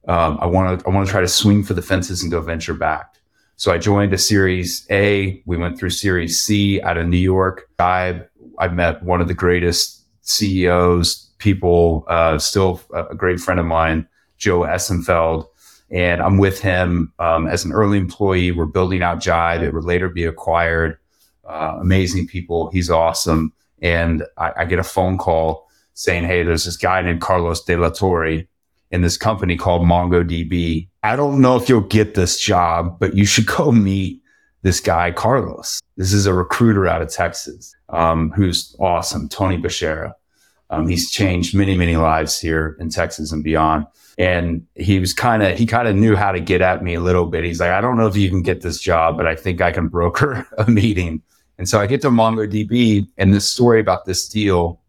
Um, 0.10 0.38
I 0.42 0.46
want 0.46 0.82
to 0.82 0.86
I 0.86 0.90
want 0.90 1.08
to 1.08 1.12
try 1.12 1.22
to 1.22 1.28
swing 1.30 1.64
for 1.64 1.74
the 1.74 1.82
fences 1.82 2.22
and 2.22 2.30
go 2.30 2.42
venture 2.42 2.74
back. 2.74 3.16
So 3.56 3.72
I 3.72 3.78
joined 3.78 4.14
a 4.14 4.18
Series 4.18 4.86
A. 4.90 5.42
We 5.46 5.56
went 5.56 5.80
through 5.80 5.92
Series 5.92 6.42
C 6.42 6.82
out 6.82 6.98
of 6.98 7.08
New 7.08 7.16
York. 7.16 7.70
I 7.80 8.24
I 8.64 8.70
met 8.70 9.04
one 9.04 9.20
of 9.20 9.28
the 9.28 9.34
greatest 9.34 10.06
CEOs, 10.22 11.32
people, 11.38 12.06
uh, 12.08 12.38
still 12.38 12.80
a 12.94 13.14
great 13.14 13.42
friend 13.42 13.60
of 13.60 13.66
mine, 13.66 14.08
Joe 14.38 14.64
Essenfeld. 14.64 15.48
And 15.92 16.22
I'm 16.22 16.38
with 16.38 16.62
him 16.62 17.12
um, 17.20 17.46
as 17.46 17.66
an 17.66 17.74
early 17.74 17.98
employee. 17.98 18.54
We're 18.54 18.66
building 18.66 19.04
out 19.04 19.20
Jibe. 19.20 19.64
It 19.64 19.74
would 19.74 19.84
later 19.84 20.08
be 20.08 20.24
acquired. 20.24 20.98
Uh, 21.44 21.78
amazing 21.82 22.26
people. 22.26 22.72
He's 22.72 22.90
awesome. 22.90 23.52
And 23.82 24.24
I, 24.38 24.54
I, 24.60 24.66
get 24.66 24.80
a 24.80 24.84
phone 24.84 25.18
call 25.18 25.68
saying, 25.94 26.24
Hey, 26.24 26.44
there's 26.44 26.64
this 26.64 26.78
guy 26.78 27.02
named 27.02 27.20
Carlos 27.20 27.66
Delatorre 27.66 28.48
in 28.92 29.02
this 29.02 29.18
company 29.18 29.58
called 29.58 29.82
MongoDB. 29.82 30.88
I 31.04 31.18
don't 31.18 31.42
know 31.42 31.58
if 31.58 31.68
you'll 31.68 31.82
get 31.82 32.16
this 32.16 32.40
job, 32.40 32.98
but 32.98 33.14
you 33.14 33.26
should 33.26 33.46
go 33.46 33.74
meet 33.74 34.23
this 34.64 34.80
guy, 34.80 35.12
Carlos. 35.12 35.80
This 35.98 36.14
is 36.14 36.26
a 36.26 36.34
recruiter 36.34 36.88
out 36.88 37.02
of 37.02 37.12
Texas 37.12 37.76
um, 37.90 38.32
who's 38.32 38.76
awesome, 38.80 39.30
Tony 39.30 39.58
Bashara. 39.58 40.14
Um, 40.70 40.88
he's 40.88 41.12
changed 41.12 41.56
many, 41.56 41.78
many 41.78 41.98
lives 41.98 42.40
here 42.40 42.76
in 42.80 42.90
Texas 42.90 43.32
and 43.32 43.44
beyond. 43.44 43.86
And 44.18 44.66
he 44.76 45.00
was 45.00 45.14
kind 45.14 45.44
of, 45.44 45.58
he 45.58 45.66
kind 45.66 45.88
of 45.88 45.96
knew 45.96 46.16
how 46.16 46.32
to 46.32 46.40
get 46.40 46.62
at 46.62 46.84
me 46.84 46.96
a 46.96 47.02
little 47.02 47.26
bit. 47.26 47.44
He's 47.44 47.60
like, 47.60 47.72
I 47.72 47.82
don't 47.82 47.98
know 47.98 48.08
if 48.08 48.16
you 48.16 48.30
can 48.30 48.42
get 48.42 48.62
this 48.62 48.80
job, 48.80 49.18
but 49.18 49.28
I 49.28 49.36
think 49.36 49.62
I 49.62 49.72
can 49.72 49.88
broker 49.88 50.48
a 50.58 50.70
meeting. 50.70 51.22
And 51.58 51.70
so 51.70 51.80
I 51.80 51.86
get 51.86 52.02
to 52.02 52.10
MongoDB 52.10 53.08
and 53.18 53.34
this 53.34 53.48
story 53.48 53.80
about 53.80 54.06
this 54.06 54.28
deal 54.28 54.82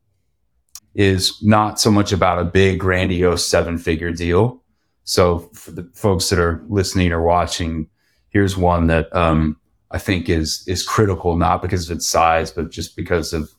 is 0.95 1.43
not 1.43 1.81
so 1.81 1.91
much 1.91 2.13
about 2.13 2.39
a 2.39 2.45
big, 2.45 2.79
grandiose 2.79 3.47
seven 3.47 3.77
figure 3.77 4.13
deal. 4.13 4.63
So 5.03 5.51
for 5.53 5.73
the 5.73 5.91
folks 5.95 6.31
that 6.31 6.39
are 6.39 6.63
listening 6.69 7.13
or 7.13 7.21
watching, 7.21 7.89
here's 8.29 8.57
one 8.57 8.87
that, 8.87 9.15
um, 9.15 9.57
I 9.91 9.99
think 9.99 10.29
is 10.29 10.65
is 10.67 10.83
critical, 10.83 11.37
not 11.37 11.63
because 11.63 11.89
of 11.89 11.97
its 11.97 12.09
size, 12.09 12.51
but 12.51 12.71
just 12.71 12.97
because 12.97 13.33
of 13.33 13.51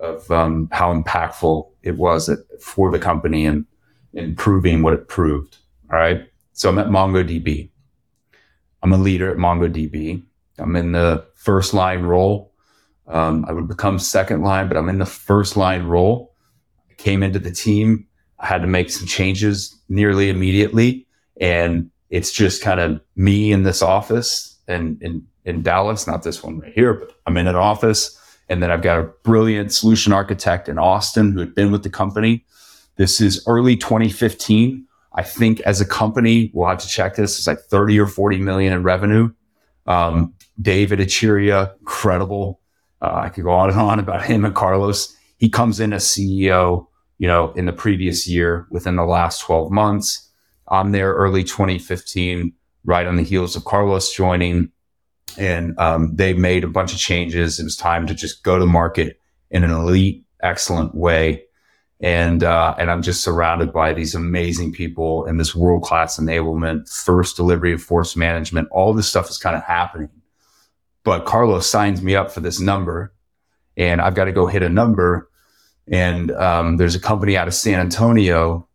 of 0.00 0.30
um, 0.30 0.68
how 0.72 0.94
impactful 0.94 1.68
it 1.82 1.96
was 1.96 2.28
at, 2.28 2.38
for 2.60 2.90
the 2.90 2.98
company 2.98 3.44
and 3.46 3.66
in 4.12 4.34
proving 4.34 4.82
what 4.82 4.94
it 4.94 5.08
proved. 5.08 5.56
All 5.92 5.98
right. 5.98 6.26
So 6.52 6.68
I'm 6.68 6.78
at 6.78 6.88
MongoDB. 6.88 7.70
I'm 8.82 8.92
a 8.92 8.98
leader 8.98 9.30
at 9.30 9.36
MongoDB. 9.36 10.22
I'm 10.58 10.76
in 10.76 10.92
the 10.92 11.24
first 11.34 11.74
line 11.74 12.02
role. 12.02 12.52
Um, 13.06 13.44
I 13.48 13.52
would 13.52 13.68
become 13.68 13.98
second 13.98 14.42
line, 14.42 14.68
but 14.68 14.76
I'm 14.76 14.88
in 14.88 14.98
the 14.98 15.06
first 15.06 15.56
line 15.56 15.84
role. 15.84 16.34
I 16.90 16.94
came 16.94 17.22
into 17.22 17.38
the 17.38 17.50
team. 17.50 18.06
I 18.38 18.46
had 18.46 18.60
to 18.62 18.68
make 18.68 18.90
some 18.90 19.06
changes 19.06 19.76
nearly 19.88 20.28
immediately. 20.30 21.06
And 21.40 21.90
it's 22.10 22.32
just 22.32 22.62
kind 22.62 22.80
of 22.80 23.00
me 23.16 23.52
in 23.52 23.62
this 23.62 23.82
office 23.82 24.58
and, 24.68 25.00
and 25.02 25.22
in 25.48 25.62
Dallas, 25.62 26.06
not 26.06 26.22
this 26.22 26.42
one 26.42 26.60
right 26.60 26.72
here, 26.72 26.92
but 26.92 27.12
I'm 27.26 27.36
in 27.36 27.46
an 27.46 27.56
office. 27.56 28.16
And 28.50 28.62
then 28.62 28.70
I've 28.70 28.82
got 28.82 28.98
a 28.98 29.04
brilliant 29.24 29.72
solution 29.72 30.12
architect 30.12 30.68
in 30.68 30.78
Austin 30.78 31.32
who 31.32 31.40
had 31.40 31.54
been 31.54 31.72
with 31.72 31.82
the 31.82 31.90
company. 31.90 32.44
This 32.96 33.20
is 33.20 33.42
early 33.46 33.76
2015. 33.76 34.86
I 35.14 35.22
think 35.22 35.60
as 35.60 35.80
a 35.80 35.86
company, 35.86 36.50
we'll 36.52 36.68
have 36.68 36.78
to 36.78 36.88
check 36.88 37.16
this. 37.16 37.38
It's 37.38 37.46
like 37.46 37.60
30 37.60 37.98
or 37.98 38.06
40 38.06 38.38
million 38.38 38.72
in 38.72 38.82
revenue. 38.82 39.30
Um, 39.86 40.34
Dev 40.60 40.90
Ittycheria, 40.90 41.72
incredible. 41.80 42.60
Uh, 43.00 43.14
I 43.14 43.28
could 43.30 43.44
go 43.44 43.50
on 43.50 43.70
and 43.70 43.78
on 43.78 43.98
about 43.98 44.24
him 44.24 44.44
and 44.44 44.54
Carlos. 44.54 45.16
He 45.38 45.48
comes 45.48 45.80
in 45.80 45.92
as 45.92 46.04
CEO, 46.04 46.86
you 47.18 47.26
know, 47.26 47.52
in 47.52 47.66
the 47.66 47.72
previous 47.72 48.28
year 48.28 48.66
within 48.70 48.96
the 48.96 49.04
last 49.04 49.40
12 49.40 49.70
months. 49.70 50.28
I'm 50.68 50.92
there 50.92 51.14
early 51.14 51.44
2015, 51.44 52.52
right 52.84 53.06
on 53.06 53.16
the 53.16 53.22
heels 53.22 53.56
of 53.56 53.64
Carlos 53.64 54.12
joining 54.12 54.72
and 55.38 55.78
um, 55.78 56.14
they 56.16 56.34
made 56.34 56.64
a 56.64 56.68
bunch 56.68 56.92
of 56.92 56.98
changes. 56.98 57.58
It 57.60 57.64
was 57.64 57.76
time 57.76 58.06
to 58.08 58.14
just 58.14 58.42
go 58.42 58.58
to 58.58 58.66
market 58.66 59.20
in 59.50 59.64
an 59.64 59.70
elite, 59.70 60.24
excellent 60.42 60.94
way. 60.94 61.44
And 62.00 62.44
uh, 62.44 62.74
and 62.78 62.90
I'm 62.90 63.02
just 63.02 63.24
surrounded 63.24 63.72
by 63.72 63.92
these 63.92 64.14
amazing 64.14 64.72
people 64.72 65.24
and 65.26 65.40
this 65.40 65.54
world 65.54 65.82
class 65.82 66.18
enablement, 66.18 66.88
first 66.88 67.36
delivery 67.36 67.72
of 67.72 67.82
force 67.82 68.14
management. 68.14 68.68
All 68.70 68.92
this 68.92 69.08
stuff 69.08 69.30
is 69.30 69.38
kind 69.38 69.56
of 69.56 69.64
happening. 69.64 70.10
But 71.02 71.24
Carlos 71.24 71.66
signs 71.66 72.02
me 72.02 72.14
up 72.14 72.30
for 72.30 72.40
this 72.40 72.60
number, 72.60 73.12
and 73.76 74.00
I've 74.00 74.14
got 74.14 74.26
to 74.26 74.32
go 74.32 74.46
hit 74.46 74.62
a 74.62 74.68
number. 74.68 75.28
And 75.90 76.30
um, 76.32 76.76
there's 76.76 76.94
a 76.94 77.00
company 77.00 77.36
out 77.36 77.48
of 77.48 77.54
San 77.54 77.80
Antonio 77.80 78.67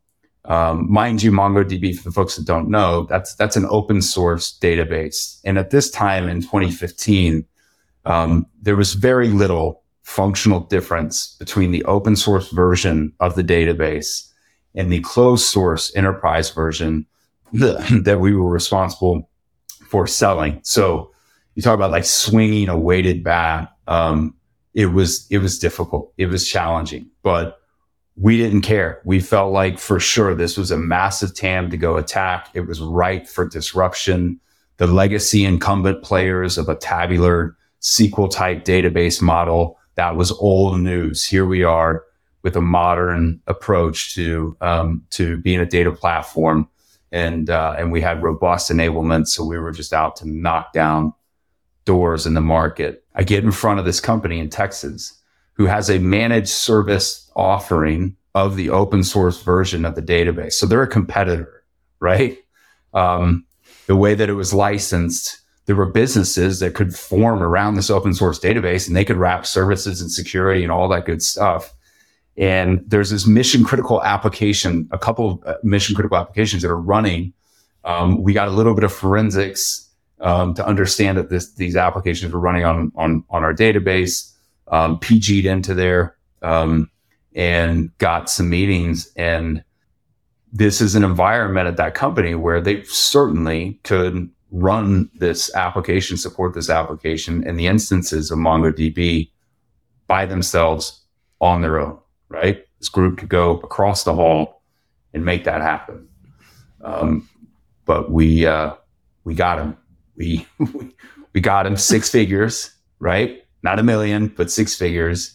um, 0.46 0.92
mind 0.92 1.24
you, 1.24 1.32
MongoDB, 1.32 1.96
for 1.96 2.04
the 2.04 2.12
folks 2.12 2.36
that 2.36 2.46
don't 2.46 2.70
know, 2.70 3.06
that's 3.10 3.36
that's 3.36 3.56
an 3.56 3.66
open 3.70 4.02
source 4.02 4.58
database. 4.62 5.40
And 5.46 5.58
at 5.58 5.70
this 5.70 5.90
time 5.90 6.28
in 6.28 6.42
2015, 6.42 7.46
um, 8.06 8.46
there 8.62 8.76
was 8.76 8.94
very 8.94 9.30
little 9.30 9.82
functional 10.04 10.60
difference 10.60 11.36
between 11.40 11.72
the 11.72 11.84
open 11.86 12.16
source 12.16 12.50
version 12.50 13.14
of 13.22 13.36
the 13.36 13.44
database 13.44 14.30
and 14.76 14.92
the 14.92 15.00
closed 15.00 15.46
source 15.46 15.96
enterprise 15.96 16.50
version 16.50 17.06
that 17.54 18.18
we 18.20 18.36
were 18.36 18.50
responsible 18.50 19.30
for 19.88 20.08
selling. 20.08 20.60
So 20.64 21.12
you 21.56 21.62
talk 21.62 21.76
about 21.76 21.92
like 21.92 22.06
swinging 22.06 22.68
a 22.68 22.78
weighted 22.78 23.24
bat. 23.24 23.72
Um, 23.88 24.36
it 24.74 24.88
was 24.88 25.28
it 25.30 25.38
was 25.38 25.60
difficult. 25.60 26.12
It 26.18 26.26
was 26.26 26.48
challenging, 26.48 27.10
but 27.22 27.60
we 28.16 28.38
didn't 28.38 28.62
care. 28.62 29.02
We 29.06 29.20
felt 29.20 29.52
like 29.52 29.80
for 29.80 30.00
sure 30.00 30.36
this 30.36 30.58
was 30.58 30.72
a 30.72 30.78
massive 30.78 31.34
TAM 31.34 31.72
to 31.72 31.78
go 31.78 31.98
attack. 31.98 32.50
It 32.54 32.68
was 32.68 32.80
ripe 32.80 33.28
for 33.28 33.48
disruption. 33.48 34.40
The 34.78 34.88
legacy 34.88 35.46
incumbent 35.46 36.04
players 36.04 36.58
of 36.58 36.70
a 36.70 36.76
tabular 36.76 37.56
SQL 37.82 38.32
type 38.32 38.64
database 38.64 39.22
model 39.22 39.78
that 39.96 40.16
was 40.16 40.32
old 40.32 40.80
news. 40.80 41.24
Here 41.24 41.46
we 41.46 41.64
are 41.64 42.04
with 42.44 42.56
a 42.56 42.62
modern 42.62 43.42
approach 43.48 44.16
to 44.16 44.58
um, 44.62 45.04
to 45.12 45.38
being 45.38 45.60
a 45.60 45.66
data 45.66 45.92
platform, 45.92 46.68
and 47.12 47.50
uh, 47.50 47.76
and 47.78 47.92
we 47.92 48.02
had 48.02 48.24
robust 48.24 48.72
enablement. 48.72 49.28
So 49.28 49.46
we 49.46 49.58
were 49.58 49.72
just 49.72 49.94
out 49.94 50.16
to 50.18 50.30
knock 50.30 50.74
down 50.74 51.14
doors 51.86 52.26
in 52.26 52.34
the 52.34 52.42
market. 52.42 53.04
I 53.16 53.24
get 53.24 53.44
in 53.44 53.52
front 53.52 53.80
of 53.80 53.86
this 53.86 54.00
company 54.00 54.40
in 54.40 54.50
Texas 54.50 55.20
who 55.54 55.66
has 55.66 55.90
a 55.90 56.00
managed 56.00 56.50
service 56.50 57.32
offering 57.36 58.16
of 58.36 58.56
the 58.56 58.70
open 58.70 59.04
source 59.04 59.42
version 59.42 59.86
of 59.86 59.96
the 59.96 60.02
database. 60.02 60.54
So 60.54 60.66
they're 60.66 60.82
a 60.82 60.88
competitor, 60.88 61.64
right? 62.00 62.38
Um, 62.94 63.46
the 63.88 63.96
way 63.96 64.16
that 64.16 64.30
it 64.30 64.34
was 64.34 64.54
licensed, 64.54 65.40
there 65.66 65.76
were 65.76 65.86
businesses 65.86 66.60
that 66.60 66.74
could 66.74 66.96
form 66.96 67.44
around 67.44 67.76
this 67.76 67.90
open 67.90 68.14
source 68.14 68.40
database 68.40 68.88
and 68.88 68.96
they 68.96 69.06
could 69.06 69.18
wrap 69.18 69.46
services 69.46 70.02
and 70.02 70.12
security 70.12 70.64
and 70.64 70.72
all 70.72 70.88
that 70.90 71.06
good 71.06 71.22
stuff. 71.22 71.74
And 72.36 72.84
there's 72.88 73.12
this 73.12 73.28
mission 73.28 73.64
critical 73.64 74.02
application, 74.04 74.90
a 74.92 74.98
couple 74.98 75.32
of 75.32 75.44
uh, 75.46 75.58
mission 75.62 75.96
critical 75.96 76.18
applications 76.18 76.64
that 76.64 76.70
are 76.70 76.80
running. 76.80 77.34
Um, 77.84 78.24
we 78.24 78.34
got 78.34 78.48
a 78.48 78.52
little 78.52 78.74
bit 78.74 78.84
of 78.84 78.92
forensics 78.92 79.88
um, 80.20 80.56
to 80.56 80.66
understand 80.66 81.18
that 81.20 81.30
this, 81.30 81.54
these 81.54 81.76
applications 81.76 82.34
were 82.34 82.40
running 82.40 82.66
on, 82.66 82.92
on, 82.96 83.24
on 83.30 83.44
our 83.44 83.54
database 83.54 84.33
um, 84.74 84.98
PG'd 84.98 85.46
into 85.46 85.76
there 85.76 86.18
um, 86.42 86.90
and 87.36 87.96
got 88.00 88.28
some 88.28 88.50
meetings. 88.50 89.10
And 89.16 89.64
this 90.52 90.82
is 90.82 90.96
an 90.96 91.04
environment 91.04 91.68
at 91.68 91.78
that 91.78 91.94
company 91.94 92.34
where 92.34 92.60
they 92.60 92.84
certainly 92.86 93.80
could 93.84 94.30
run 94.50 95.12
this 95.14 95.54
application, 95.56 96.18
support 96.18 96.56
this 96.56 96.72
application, 96.72 97.48
and 97.48 97.58
the 97.58 97.68
instances 97.68 98.32
of 98.32 98.40
MongoDB 98.40 99.30
by 100.08 100.26
themselves 100.26 101.04
on 101.40 101.62
their 101.62 101.80
own, 101.80 102.00
right? 102.30 102.66
This 102.80 102.90
group 102.90 103.20
could 103.20 103.30
go 103.30 103.60
across 103.60 104.04
the 104.04 104.16
hall 104.16 104.64
and 105.14 105.24
make 105.24 105.44
that 105.44 105.62
happen. 105.62 106.08
Um, 106.84 107.30
but 107.86 108.12
we 108.12 108.48
uh, 108.48 108.74
we 109.24 109.36
got 109.36 109.60
him. 109.60 109.78
We 110.16 110.46
we 111.34 111.42
got 111.42 111.66
him 111.66 111.76
six 111.76 112.08
figures, 112.08 112.72
right? 113.00 113.43
Not 113.64 113.80
a 113.80 113.84
million, 113.84 114.28
but 114.28 114.52
six 114.52 114.76
figures. 114.76 115.34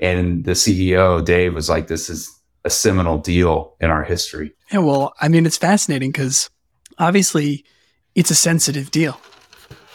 And 0.00 0.44
the 0.44 0.52
CEO, 0.52 1.24
Dave, 1.24 1.54
was 1.54 1.68
like, 1.68 1.86
this 1.86 2.10
is 2.10 2.30
a 2.64 2.70
seminal 2.70 3.18
deal 3.18 3.76
in 3.80 3.90
our 3.90 4.04
history. 4.04 4.52
Yeah, 4.72 4.78
well, 4.80 5.14
I 5.20 5.28
mean, 5.28 5.46
it's 5.46 5.56
fascinating 5.56 6.12
because 6.12 6.50
obviously 6.98 7.64
it's 8.14 8.30
a 8.30 8.34
sensitive 8.34 8.90
deal. 8.90 9.20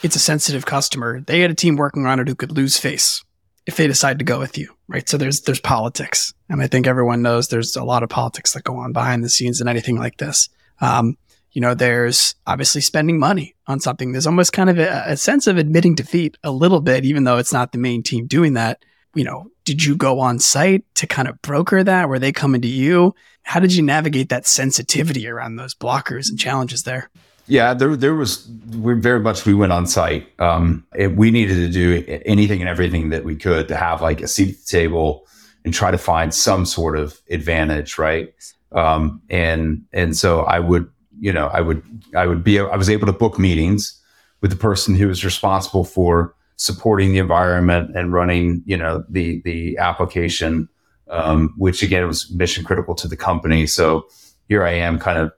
It's 0.04 0.16
a 0.16 0.20
sensitive 0.20 0.66
customer. 0.66 1.22
They 1.22 1.40
had 1.40 1.52
a 1.52 1.56
team 1.56 1.76
working 1.76 2.06
on 2.06 2.20
it 2.20 2.28
who 2.28 2.36
could 2.36 2.52
lose 2.52 2.78
face 2.78 3.24
if 3.66 3.76
they 3.76 3.88
decide 3.88 4.20
to 4.20 4.26
go 4.26 4.40
with 4.40 4.58
you, 4.58 4.74
right? 4.88 5.08
So 5.08 5.18
there's 5.18 5.42
there's 5.42 5.60
politics, 5.60 6.34
and 6.50 6.62
I 6.62 6.68
think 6.68 6.88
everyone 6.88 7.22
knows 7.22 7.48
there's 7.48 7.76
a 7.76 7.84
lot 7.84 8.04
of 8.04 8.10
politics 8.10 8.54
that 8.54 8.64
go 8.64 8.78
on 8.78 8.94
behind 8.94 9.24
the 9.24 9.30
scenes 9.30 9.60
in 9.60 9.68
anything 9.68 9.98
like 9.98 10.18
this. 10.18 10.50
Um, 10.80 11.18
you 11.58 11.62
know, 11.62 11.74
there's 11.74 12.36
obviously 12.46 12.82
spending 12.82 13.18
money 13.18 13.56
on 13.66 13.80
something. 13.80 14.12
There's 14.12 14.28
almost 14.28 14.54
kind 14.54 14.70
of 14.70 14.78
a, 14.78 15.06
a, 15.08 15.18
sense 15.18 15.48
of 15.48 15.58
admitting 15.58 15.96
defeat 15.96 16.38
a 16.44 16.52
little 16.52 16.82
bit, 16.82 17.04
even 17.04 17.24
though 17.24 17.40
it's 17.40 17.52
not 17.52 17.72
the 17.72 17.80
main 17.80 18.04
team 18.04 18.28
doing 18.28 18.54
that. 18.54 18.86
You 19.16 19.24
know, 19.24 19.48
did 19.66 19.84
you 19.84 19.96
go 19.96 20.20
on 20.20 20.38
site 20.38 20.86
to 20.94 21.08
kind 21.08 21.28
of 21.28 21.42
broker 21.42 21.84
that? 21.84 22.10
Were 22.10 22.20
they 22.20 22.32
coming 22.32 22.62
to 22.62 22.68
you? 22.68 23.16
How 23.42 23.60
did 23.60 23.74
you 23.74 23.82
navigate 23.82 24.30
that 24.30 24.46
sensitivity 24.46 25.28
around 25.28 25.56
those 25.56 25.74
blockers 25.74 26.30
and 26.30 26.38
challenges 26.38 26.84
there? 26.84 27.10
Yeah, 27.48 27.74
there 27.74 27.96
there 27.96 28.14
was 28.14 28.48
we 28.78 28.94
very 28.94 29.20
much 29.20 29.48
we 29.48 29.56
went 29.56 29.72
on 29.72 29.88
site. 29.88 30.28
Um, 30.40 30.86
we 31.16 31.32
needed 31.32 31.56
to 31.56 31.70
do 31.70 32.22
anything 32.24 32.60
and 32.60 32.70
everything 32.70 33.10
that 33.10 33.24
we 33.24 33.36
could 33.36 33.68
to 33.70 33.76
have 33.76 34.04
like 34.04 34.22
a 34.22 34.28
seat 34.28 34.50
at 34.50 34.58
the 34.58 34.78
table 34.78 35.26
and 35.66 35.74
try 35.74 35.90
to 35.90 35.98
find 35.98 36.36
some 36.36 36.68
sort 36.68 37.00
of 37.00 37.20
advantage, 37.32 37.98
right? 37.98 38.32
Um, 38.74 39.24
and 39.32 39.86
and 39.92 40.16
so 40.16 40.42
I 40.42 40.60
would 40.60 40.88
you 41.20 41.32
know, 41.32 41.48
I 41.48 41.62
would 41.62 41.84
I 42.16 42.28
would 42.28 42.44
be 42.44 42.60
I 42.60 42.76
was 42.76 42.90
able 42.90 43.08
to 43.08 43.14
book 43.14 43.40
meetings 43.40 44.00
with 44.42 44.52
the 44.52 44.58
person 44.58 44.96
who 44.96 45.08
was 45.08 45.26
responsible 45.26 45.84
for 45.84 46.36
supporting 46.58 47.12
the 47.12 47.20
environment 47.20 47.96
and 47.96 48.14
running, 48.14 48.64
you 48.66 48.78
know, 48.78 49.04
the 49.10 49.42
the 49.44 49.78
application, 49.78 50.68
um, 51.10 51.54
which 51.58 51.82
again 51.82 52.06
was 52.06 52.32
mission 52.32 52.64
critical 52.64 52.96
to 52.96 53.08
the 53.08 53.18
company. 53.18 53.68
So 53.68 54.08
here 54.48 54.64
I 54.64 54.72
am, 54.72 55.00
kind 55.00 55.18
of 55.18 55.32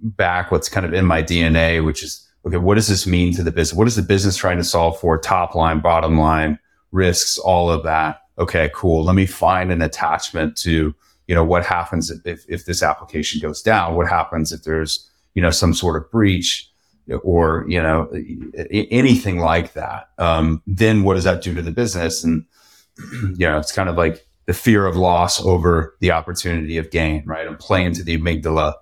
back 0.00 0.50
what's 0.50 0.68
kind 0.68 0.84
of 0.84 0.92
in 0.92 1.04
my 1.04 1.22
DNA, 1.22 1.84
which 1.84 2.02
is 2.02 2.26
okay. 2.46 2.56
What 2.56 2.74
does 2.74 2.88
this 2.88 3.06
mean 3.06 3.34
to 3.34 3.42
the 3.42 3.52
business? 3.52 3.76
What 3.76 3.88
is 3.88 3.96
the 3.96 4.02
business 4.02 4.36
trying 4.36 4.58
to 4.58 4.64
solve 4.64 4.98
for? 4.98 5.18
Top 5.18 5.54
line, 5.54 5.80
bottom 5.80 6.18
line, 6.18 6.58
risks, 6.92 7.38
all 7.38 7.70
of 7.70 7.82
that. 7.84 8.20
Okay, 8.38 8.70
cool. 8.74 9.04
Let 9.04 9.14
me 9.14 9.26
find 9.26 9.70
an 9.70 9.82
attachment 9.82 10.56
to 10.58 10.94
you 11.26 11.34
know 11.34 11.44
what 11.44 11.64
happens 11.64 12.10
if 12.24 12.44
if 12.48 12.66
this 12.66 12.82
application 12.82 13.40
goes 13.40 13.62
down. 13.62 13.94
What 13.94 14.08
happens 14.08 14.52
if 14.52 14.64
there's 14.64 15.08
you 15.34 15.42
know, 15.42 15.50
some 15.50 15.74
sort 15.74 16.00
of 16.00 16.10
breach 16.10 16.70
or, 17.22 17.66
you 17.68 17.82
know, 17.82 18.08
anything 18.70 19.38
like 19.38 19.74
that, 19.74 20.08
um, 20.18 20.62
then 20.66 21.02
what 21.02 21.14
does 21.14 21.24
that 21.24 21.42
do 21.42 21.54
to 21.54 21.62
the 21.62 21.70
business? 21.70 22.24
And, 22.24 22.44
you 23.36 23.46
know, 23.46 23.58
it's 23.58 23.72
kind 23.72 23.88
of 23.88 23.96
like 23.96 24.26
the 24.46 24.54
fear 24.54 24.86
of 24.86 24.96
loss 24.96 25.44
over 25.44 25.96
the 26.00 26.10
opportunity 26.10 26.78
of 26.78 26.90
gain, 26.90 27.22
right? 27.26 27.46
I'm 27.46 27.56
playing 27.56 27.94
to 27.94 28.02
the 28.02 28.18
amygdala. 28.18 28.74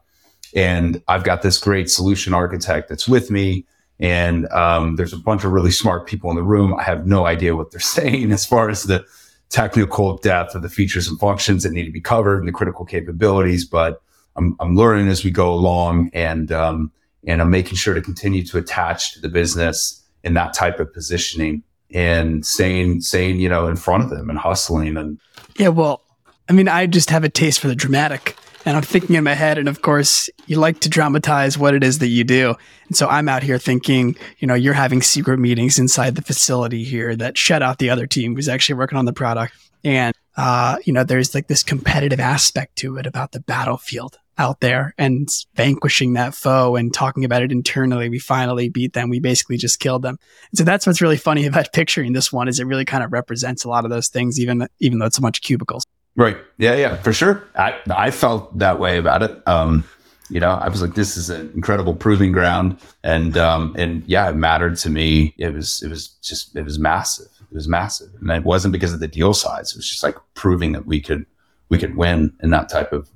And 0.55 1.03
I've 1.09 1.25
got 1.25 1.43
this 1.43 1.59
great 1.59 1.91
solution 1.91 2.35
architect 2.35 2.89
that's 2.89 3.09
with 3.09 3.31
me. 3.31 3.65
And 3.99 4.49
um, 4.49 4.97
there's 4.97 5.13
a 5.13 5.19
bunch 5.19 5.45
of 5.45 5.53
really 5.53 5.71
smart 5.71 6.07
people 6.07 6.31
in 6.31 6.37
the 6.37 6.43
room. 6.43 6.75
I 6.75 6.83
have 6.83 7.07
no 7.07 7.27
idea 7.27 7.57
what 7.57 7.71
they're 7.71 7.81
saying 7.99 8.33
as 8.33 8.45
far 8.45 8.69
as 8.69 8.85
the 8.85 9.05
technical 9.49 10.17
depth 10.19 10.55
of 10.55 10.63
the 10.63 10.69
features 10.69 11.09
and 11.09 11.19
functions 11.19 11.63
that 11.63 11.73
need 11.73 11.85
to 11.85 11.93
be 11.93 12.01
covered 12.01 12.39
and 12.39 12.49
the 12.49 12.53
critical 12.53 12.85
capabilities. 12.85 13.65
But 13.65 14.03
I'm, 14.37 14.57
I'm 14.61 14.77
learning 14.77 15.09
as 15.09 15.25
we 15.25 15.31
go 15.31 15.53
along 15.53 16.11
and, 16.13 16.51
um, 16.53 16.93
and 17.27 17.41
I'm 17.41 17.51
making 17.51 17.77
sure 17.77 17.95
to 17.95 18.01
continue 18.01 18.45
to 18.47 18.59
attach 18.59 19.15
to 19.15 19.21
the 19.21 19.29
business 19.29 20.03
in 20.25 20.35
that 20.35 20.55
type 20.55 20.81
of 20.81 20.93
positioning 20.93 21.63
and 21.93 22.45
staying, 22.45 23.01
staying, 23.01 23.39
you 23.39 23.49
know, 23.49 23.67
in 23.69 23.77
front 23.77 24.05
of 24.05 24.11
them 24.11 24.31
and 24.31 24.39
hustling. 24.39 24.97
And 24.97 25.19
yeah, 25.57 25.69
well, 25.69 26.03
I 26.49 26.53
mean, 26.53 26.69
I 26.69 26.87
just 26.87 27.11
have 27.11 27.25
a 27.25 27.29
taste 27.29 27.61
for 27.61 27.69
the 27.69 27.75
dramatic 27.75 28.37
and 28.65 28.77
I'm 28.77 28.83
thinking 28.83 29.17
in 29.17 29.25
my 29.25 29.35
head. 29.35 29.59
And 29.59 29.69
of 29.69 29.83
course, 29.83 30.31
you 30.47 30.59
like 30.59 30.81
to 30.81 30.89
dramatize 30.89 31.59
what 31.59 31.75
it 31.75 31.83
is 31.83 31.99
that 31.99 32.09
you 32.09 32.25
do. 32.25 32.55
And 32.87 32.97
so 32.97 33.09
I'm 33.09 33.29
out 33.29 33.43
here 33.43 33.59
thinking, 33.59 34.17
you 34.39 34.47
know, 34.47 34.55
you're 34.55 34.75
having 34.75 35.03
secret 35.03 35.39
meetings 35.39 35.79
inside 35.79 36.15
the 36.15 36.23
facility 36.23 36.85
here 36.85 37.17
that 37.17 37.37
shut 37.37 37.63
out 37.63 37.79
the 37.79 37.91
other 37.91 38.07
team 38.07 38.35
who's 38.35 38.49
actually 38.49 38.77
working 38.77 38.99
on 38.99 39.05
the 39.05 39.13
product. 39.13 39.55
And, 39.85 40.15
uh, 40.37 40.77
you 40.85 40.93
know, 40.93 41.05
there's 41.05 41.35
like 41.35 41.49
this 41.49 41.63
competitive 41.63 42.21
aspect 42.21 42.77
to 42.77 42.97
it 42.99 43.07
about 43.07 43.33
the 43.33 43.41
battlefield 43.41 44.19
out 44.39 44.61
there 44.61 44.95
and 44.99 45.29
vanquishing 45.55 46.15
that 46.15 46.35
foe 46.35 46.77
and 46.77 46.93
talking 46.93 47.25
about 47.25 47.43
it 47.43 47.53
internally. 47.53 48.09
We 48.09 48.19
finally 48.19 48.69
beat 48.69 48.93
them. 48.93 49.11
We 49.11 49.21
basically 49.21 49.57
just 49.57 49.81
killed 49.81 50.03
them. 50.03 50.19
So 50.55 50.65
that's 50.65 50.87
what's 50.87 51.01
really 51.01 51.17
funny 51.17 51.47
about 51.53 51.73
picturing 51.73 52.13
this 52.13 52.33
one 52.33 52.49
is 52.49 52.59
it 52.59 52.67
really 52.67 52.85
kind 52.85 53.05
of 53.05 53.13
represents 53.13 53.65
a 53.65 53.69
lot 53.69 53.85
of 53.85 53.91
those 53.91 54.09
things, 54.09 54.41
even 54.41 54.67
even 54.81 54.99
though 54.99 55.07
it's 55.07 55.19
a 55.19 55.23
bunch 55.23 55.39
of 55.39 55.43
cubicles. 55.43 55.85
Right. 56.17 56.37
Yeah. 56.59 56.75
Yeah. 56.75 56.97
For 56.97 57.13
sure. 57.13 57.45
I 57.57 57.79
I 57.91 58.11
felt 58.11 58.59
that 58.59 58.79
way 58.79 58.99
about 58.99 59.23
it. 59.23 59.43
Um, 59.47 59.85
you 60.33 60.41
know, 60.41 60.51
I 60.51 60.69
was 60.69 60.81
like, 60.81 60.95
this 60.95 61.19
is 61.19 61.29
an 61.29 61.53
incredible 61.55 61.95
proving 61.95 62.33
ground, 62.33 62.79
and 63.05 63.37
um, 63.37 63.75
and 63.77 64.03
yeah, 64.07 64.31
it 64.31 64.35
mattered 64.35 64.79
to 64.79 64.89
me. 64.89 65.35
It 65.37 65.53
was 65.53 65.83
it 65.83 65.89
was 65.89 66.09
just 66.23 66.57
it 66.57 66.63
was 66.63 66.79
massive. 66.79 67.29
It 67.51 67.55
was 67.55 67.69
massive, 67.69 68.09
and 68.19 68.31
it 68.31 68.43
wasn't 68.43 68.73
because 68.73 68.95
of 68.95 69.01
the 69.01 69.09
deal 69.09 69.35
size. 69.35 69.73
It 69.73 69.77
was 69.77 69.89
just 69.89 70.03
like 70.03 70.17
proving 70.33 70.73
that 70.73 70.87
we 70.87 71.03
could 71.03 71.27
we 71.69 71.77
could 71.77 71.97
win 71.97 72.33
in 72.43 72.49
that 72.49 72.71
type 72.71 72.95
of 72.95 73.11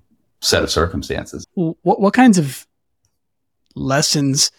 set 0.47 0.63
of 0.63 0.71
circumstances. 0.71 1.47
What 1.55 2.01
what 2.01 2.15
kinds 2.15 2.39
of 2.39 2.67
lessons 3.75 4.51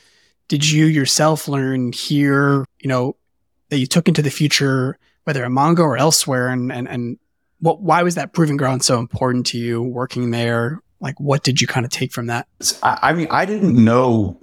did 0.47 0.69
you 0.69 0.85
yourself 0.85 1.47
learn 1.47 1.91
here? 1.91 2.65
You 2.79 2.89
know 2.89 3.15
that 3.69 3.79
you 3.79 3.87
took 3.87 4.07
into 4.07 4.21
the 4.21 4.29
future, 4.29 4.97
whether 5.23 5.43
at 5.43 5.51
Mongo 5.51 5.79
or 5.79 5.97
elsewhere, 5.97 6.49
and 6.49 6.71
and 6.71 6.87
and 6.87 7.17
what 7.59 7.81
why 7.81 8.03
was 8.03 8.15
that 8.15 8.33
proving 8.33 8.57
ground 8.57 8.83
so 8.83 8.99
important 8.99 9.45
to 9.47 9.57
you 9.57 9.81
working 9.81 10.31
there? 10.31 10.81
Like, 10.99 11.19
what 11.19 11.43
did 11.43 11.61
you 11.61 11.67
kind 11.67 11.85
of 11.85 11.91
take 11.91 12.11
from 12.11 12.25
that? 12.27 12.47
I, 12.81 12.99
I 13.03 13.13
mean, 13.13 13.27
I 13.29 13.45
didn't 13.45 13.75
know 13.75 14.39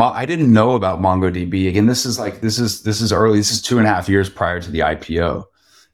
I 0.00 0.24
didn't 0.24 0.52
know 0.52 0.74
about 0.74 1.00
MongoDB. 1.00 1.68
Again, 1.68 1.86
this 1.86 2.06
is 2.06 2.18
like 2.18 2.40
this 2.40 2.58
is 2.58 2.82
this 2.82 3.00
is 3.00 3.12
early. 3.12 3.38
This 3.38 3.50
is 3.50 3.62
two 3.62 3.78
and 3.78 3.86
a 3.86 3.90
half 3.90 4.08
years 4.08 4.30
prior 4.30 4.60
to 4.60 4.70
the 4.70 4.80
IPO, 4.80 5.44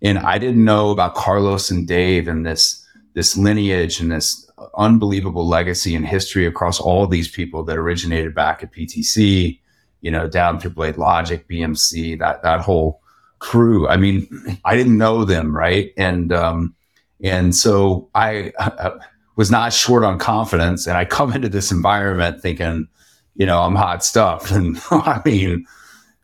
and 0.03 0.19
I 0.19 0.39
didn't 0.39 0.65
know 0.65 0.91
about 0.91 1.15
Carlos 1.15 1.71
and 1.71 1.87
Dave 1.87 2.29
and 2.29 2.47
this 2.47 2.85
this 3.15 3.37
lineage 3.37 4.01
and 4.01 4.13
this 4.13 4.46
unbelievable 4.77 5.47
legacy 5.47 5.95
and 5.95 6.07
history 6.07 6.47
across 6.47 6.81
all 6.81 7.07
these 7.07 7.29
people 7.29 7.63
that 7.65 7.77
originated 7.77 8.35
back 8.35 8.63
at 8.63 8.73
PTC, 8.73 9.61
you 10.01 10.11
know, 10.11 10.29
down 10.29 10.59
through 10.59 10.73
BladeLogic, 10.73 11.47
BMC, 11.47 12.19
that 12.19 12.43
that 12.43 12.61
whole 12.61 13.01
crew. 13.39 13.89
I 13.89 13.97
mean, 13.97 14.27
I 14.65 14.77
didn't 14.77 14.99
know 14.99 15.25
them, 15.25 15.55
right? 15.57 15.93
And 15.97 16.33
um, 16.33 16.75
And 17.23 17.55
so 17.55 18.09
I, 18.15 18.53
I 18.59 18.93
was 19.37 19.51
not 19.51 19.73
short 19.73 20.05
on 20.05 20.19
confidence. 20.19 20.87
And 20.87 20.97
I 20.97 21.05
come 21.05 21.33
into 21.33 21.49
this 21.49 21.71
environment 21.71 22.41
thinking, 22.41 22.89
you 23.35 23.47
know, 23.47 23.63
I'm 23.63 23.75
hot 23.75 24.05
stuff. 24.05 24.51
And 24.57 24.79
I 24.91 25.21
mean, 25.25 25.67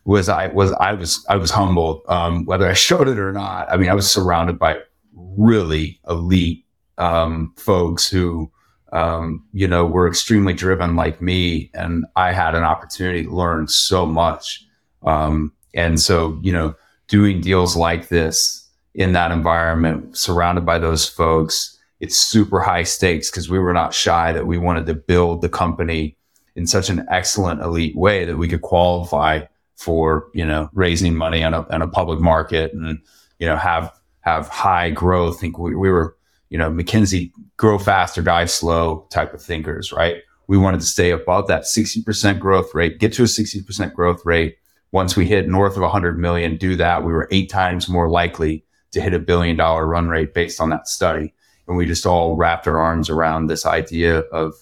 was 0.05 0.29
I 0.29 0.49
was 0.49 0.73
I 0.73 0.93
was 0.95 1.25
I 1.29 1.37
was 1.37 1.51
humbled, 1.51 2.03
um, 2.09 2.45
whether 2.45 2.69
I 2.69 2.73
showed 2.73 3.09
it 3.09 3.19
or 3.19 3.33
not. 3.33 3.71
I 3.71 3.77
mean, 3.77 3.89
I 3.89 3.95
was 3.95 4.11
surrounded 4.11 4.59
by 4.59 4.79
really 5.15 6.01
elite 6.09 6.65
um, 7.03 7.53
folks 7.57 8.09
who, 8.09 8.51
um, 8.93 9.45
you 9.53 9.67
know, 9.67 9.85
were 9.85 10.07
extremely 10.07 10.53
driven 10.53 10.95
like 10.95 11.21
me, 11.21 11.71
and 11.75 12.05
I 12.15 12.33
had 12.33 12.55
an 12.55 12.63
opportunity 12.63 13.25
to 13.25 13.31
learn 13.31 13.67
so 13.67 14.07
much. 14.07 14.65
Um, 15.03 15.53
and 15.75 16.01
so, 16.01 16.39
you 16.43 16.53
know, 16.53 16.77
doing 17.09 17.41
deals 17.41 17.77
like 17.77 18.09
this 18.09 18.69
in 18.95 19.13
that 19.15 19.33
environment, 19.33 20.17
surrounded 20.17 20.65
by 20.65 20.79
those 20.79 21.09
folks, 21.09 21.77
it's 21.99 22.17
super 22.17 22.61
high 22.61 22.85
stakes 22.85 23.31
because 23.31 23.51
we 23.51 23.59
were 23.59 23.73
not 23.73 23.95
shy 23.95 24.33
that 24.33 24.47
we 24.47 24.59
wanted 24.59 24.87
to 24.87 24.95
build 24.95 25.41
the 25.41 25.49
company 25.49 26.17
in 26.55 26.67
such 26.67 26.89
an 26.89 27.05
excellent 27.11 27.63
elite 27.63 27.97
way 27.97 28.25
that 28.25 28.37
we 28.37 28.47
could 28.47 28.63
qualify 28.63 29.41
for 29.77 30.29
you 30.35 30.45
know 30.45 30.69
raising 30.75 31.17
money 31.17 31.43
on 31.43 31.55
a, 31.55 31.67
on 31.71 31.81
a 31.81 31.89
public 31.89 32.21
market 32.21 32.73
and 32.75 32.99
you 33.39 33.47
know 33.47 33.57
have 33.57 33.91
have 34.21 34.49
high 34.49 34.91
growth. 34.91 35.39
I 35.39 35.41
think 35.41 35.59
we, 35.59 35.75
we 35.75 35.91
were 35.91 36.17
you 36.53 36.59
know 36.59 36.71
McKinsey 36.71 37.33
grow 37.57 37.79
fast 37.79 38.19
or 38.19 38.23
die 38.23 38.45
slow 38.45 39.07
type 39.11 39.33
of 39.33 39.41
thinkers, 39.43 39.91
right? 39.91 40.17
We 40.49 40.59
wanted 40.59 40.81
to 40.81 40.87
stay 40.87 41.11
above 41.11 41.49
that 41.49 41.63
60% 41.63 42.39
growth 42.39 42.75
rate, 42.75 42.99
get 42.99 43.15
to 43.15 43.23
a 43.23 43.27
60% 43.27 43.95
growth 43.95 44.21
rate. 44.27 44.59
Once 44.91 45.17
we 45.17 45.27
hit 45.27 45.49
north 45.49 45.77
of 45.77 45.83
100 45.83 46.19
million, 46.19 46.59
do 46.59 46.77
that, 46.77 47.05
we 47.05 47.13
were 47.13 47.27
eight 47.31 47.49
times 47.49 47.89
more 47.89 48.11
likely 48.11 48.63
to 48.91 49.01
hit 49.01 49.15
a 49.15 49.19
billion 49.19 49.57
dollar 49.57 49.87
run 49.87 50.09
rate 50.09 50.35
based 50.35 50.61
on 50.61 50.69
that 50.69 50.89
study. 50.89 51.33
And 51.67 51.79
we 51.79 51.87
just 51.87 52.05
all 52.05 52.37
wrapped 52.37 52.69
our 52.69 52.79
arms 52.79 53.09
around 53.09 53.47
this 53.47 53.65
idea 53.65 54.19
of 54.19 54.53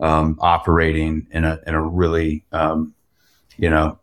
um, 0.00 0.38
operating 0.40 1.26
in 1.32 1.44
a 1.44 1.58
in 1.66 1.74
a 1.74 1.82
really 1.82 2.44
um, 2.52 2.94
you 3.56 3.68
know 3.68 3.98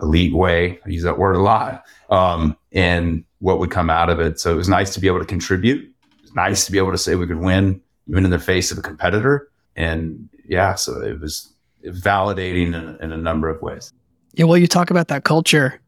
elite 0.00 0.34
way. 0.34 0.80
I 0.86 0.88
use 0.88 1.02
that 1.02 1.18
word 1.18 1.36
a 1.36 1.42
lot. 1.42 1.84
Um, 2.08 2.56
and 2.72 3.24
what 3.40 3.58
would 3.58 3.70
come 3.70 3.90
out 3.90 4.08
of 4.08 4.18
it. 4.18 4.40
So 4.40 4.50
it 4.50 4.56
was 4.56 4.70
nice 4.70 4.94
to 4.94 5.00
be 5.00 5.06
able 5.06 5.18
to 5.18 5.26
contribute. 5.26 5.93
Nice 6.34 6.66
to 6.66 6.72
be 6.72 6.78
able 6.78 6.92
to 6.92 6.98
say 6.98 7.14
we 7.14 7.26
could 7.26 7.40
win 7.40 7.80
even 8.08 8.24
in 8.24 8.30
the 8.30 8.38
face 8.38 8.70
of 8.70 8.78
a 8.78 8.82
competitor. 8.82 9.48
And 9.76 10.28
yeah, 10.46 10.74
so 10.74 11.00
it 11.00 11.20
was, 11.20 11.52
it 11.82 11.90
was 11.90 12.00
validating 12.00 12.74
in, 12.74 12.96
in 13.00 13.12
a 13.12 13.16
number 13.16 13.48
of 13.48 13.62
ways. 13.62 13.92
Yeah, 14.34 14.46
well, 14.46 14.58
you 14.58 14.66
talk 14.66 14.90
about 14.90 15.08
that 15.08 15.24
culture, 15.24 15.80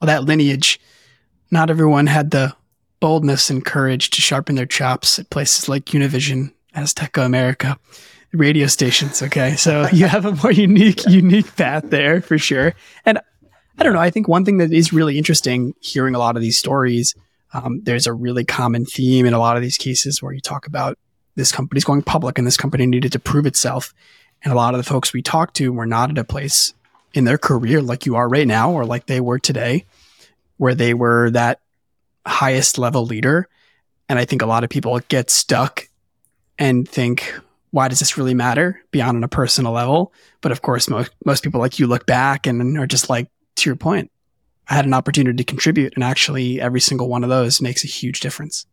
that 0.00 0.24
lineage. 0.24 0.80
Not 1.50 1.70
everyone 1.70 2.06
had 2.06 2.30
the 2.30 2.54
boldness 3.00 3.50
and 3.50 3.64
courage 3.64 4.10
to 4.10 4.20
sharpen 4.20 4.54
their 4.54 4.66
chops 4.66 5.18
at 5.18 5.30
places 5.30 5.68
like 5.68 5.86
Univision, 5.86 6.52
Azteca 6.74 7.24
America, 7.24 7.78
radio 8.32 8.66
stations. 8.66 9.22
Okay, 9.22 9.56
so 9.56 9.86
you 9.92 10.06
have 10.06 10.24
a 10.24 10.32
more 10.36 10.52
unique, 10.52 11.04
unique 11.06 11.54
path 11.56 11.84
there 11.90 12.20
for 12.20 12.38
sure. 12.38 12.74
And 13.04 13.18
I 13.78 13.84
don't 13.84 13.92
know. 13.92 14.00
I 14.00 14.10
think 14.10 14.28
one 14.28 14.44
thing 14.44 14.58
that 14.58 14.72
is 14.72 14.92
really 14.92 15.18
interesting 15.18 15.74
hearing 15.80 16.14
a 16.14 16.18
lot 16.18 16.36
of 16.36 16.42
these 16.42 16.58
stories, 16.58 17.14
um, 17.52 17.80
there's 17.82 18.06
a 18.06 18.12
really 18.12 18.44
common 18.44 18.84
theme 18.84 19.26
in 19.26 19.34
a 19.34 19.38
lot 19.38 19.56
of 19.56 19.62
these 19.62 19.76
cases 19.76 20.22
where 20.22 20.32
you 20.32 20.40
talk 20.40 20.66
about 20.66 20.98
this 21.34 21.52
company's 21.52 21.84
going 21.84 22.02
public 22.02 22.38
and 22.38 22.46
this 22.46 22.56
company 22.56 22.86
needed 22.86 23.12
to 23.12 23.18
prove 23.18 23.46
itself. 23.46 23.94
And 24.42 24.52
a 24.52 24.56
lot 24.56 24.74
of 24.74 24.78
the 24.78 24.88
folks 24.88 25.12
we 25.12 25.22
talked 25.22 25.54
to 25.56 25.72
were 25.72 25.86
not 25.86 26.10
at 26.10 26.18
a 26.18 26.24
place 26.24 26.74
in 27.14 27.24
their 27.24 27.38
career 27.38 27.80
like 27.80 28.06
you 28.06 28.16
are 28.16 28.28
right 28.28 28.46
now 28.46 28.72
or 28.72 28.84
like 28.84 29.06
they 29.06 29.20
were 29.20 29.38
today, 29.38 29.84
where 30.56 30.74
they 30.74 30.94
were 30.94 31.30
that 31.30 31.60
highest 32.26 32.78
level 32.78 33.04
leader. 33.04 33.48
And 34.08 34.18
I 34.18 34.24
think 34.24 34.42
a 34.42 34.46
lot 34.46 34.64
of 34.64 34.70
people 34.70 34.98
get 35.08 35.30
stuck 35.30 35.88
and 36.58 36.88
think, 36.88 37.34
why 37.70 37.88
does 37.88 37.98
this 37.98 38.18
really 38.18 38.34
matter 38.34 38.82
beyond 38.90 39.16
on 39.16 39.24
a 39.24 39.28
personal 39.28 39.72
level? 39.72 40.12
But 40.40 40.52
of 40.52 40.62
course, 40.62 40.88
most, 40.88 41.10
most 41.24 41.42
people 41.42 41.60
like 41.60 41.78
you 41.78 41.86
look 41.86 42.04
back 42.06 42.46
and 42.46 42.78
are 42.78 42.86
just 42.86 43.08
like, 43.08 43.28
to 43.56 43.70
your 43.70 43.76
point, 43.76 44.10
I 44.68 44.74
had 44.74 44.86
an 44.86 44.94
opportunity 44.94 45.36
to 45.36 45.44
contribute, 45.44 45.94
and 45.94 46.04
actually, 46.04 46.60
every 46.60 46.80
single 46.80 47.08
one 47.08 47.24
of 47.24 47.30
those 47.30 47.60
makes 47.60 47.84
a 47.84 47.88
huge 47.88 48.20
difference. 48.20 48.66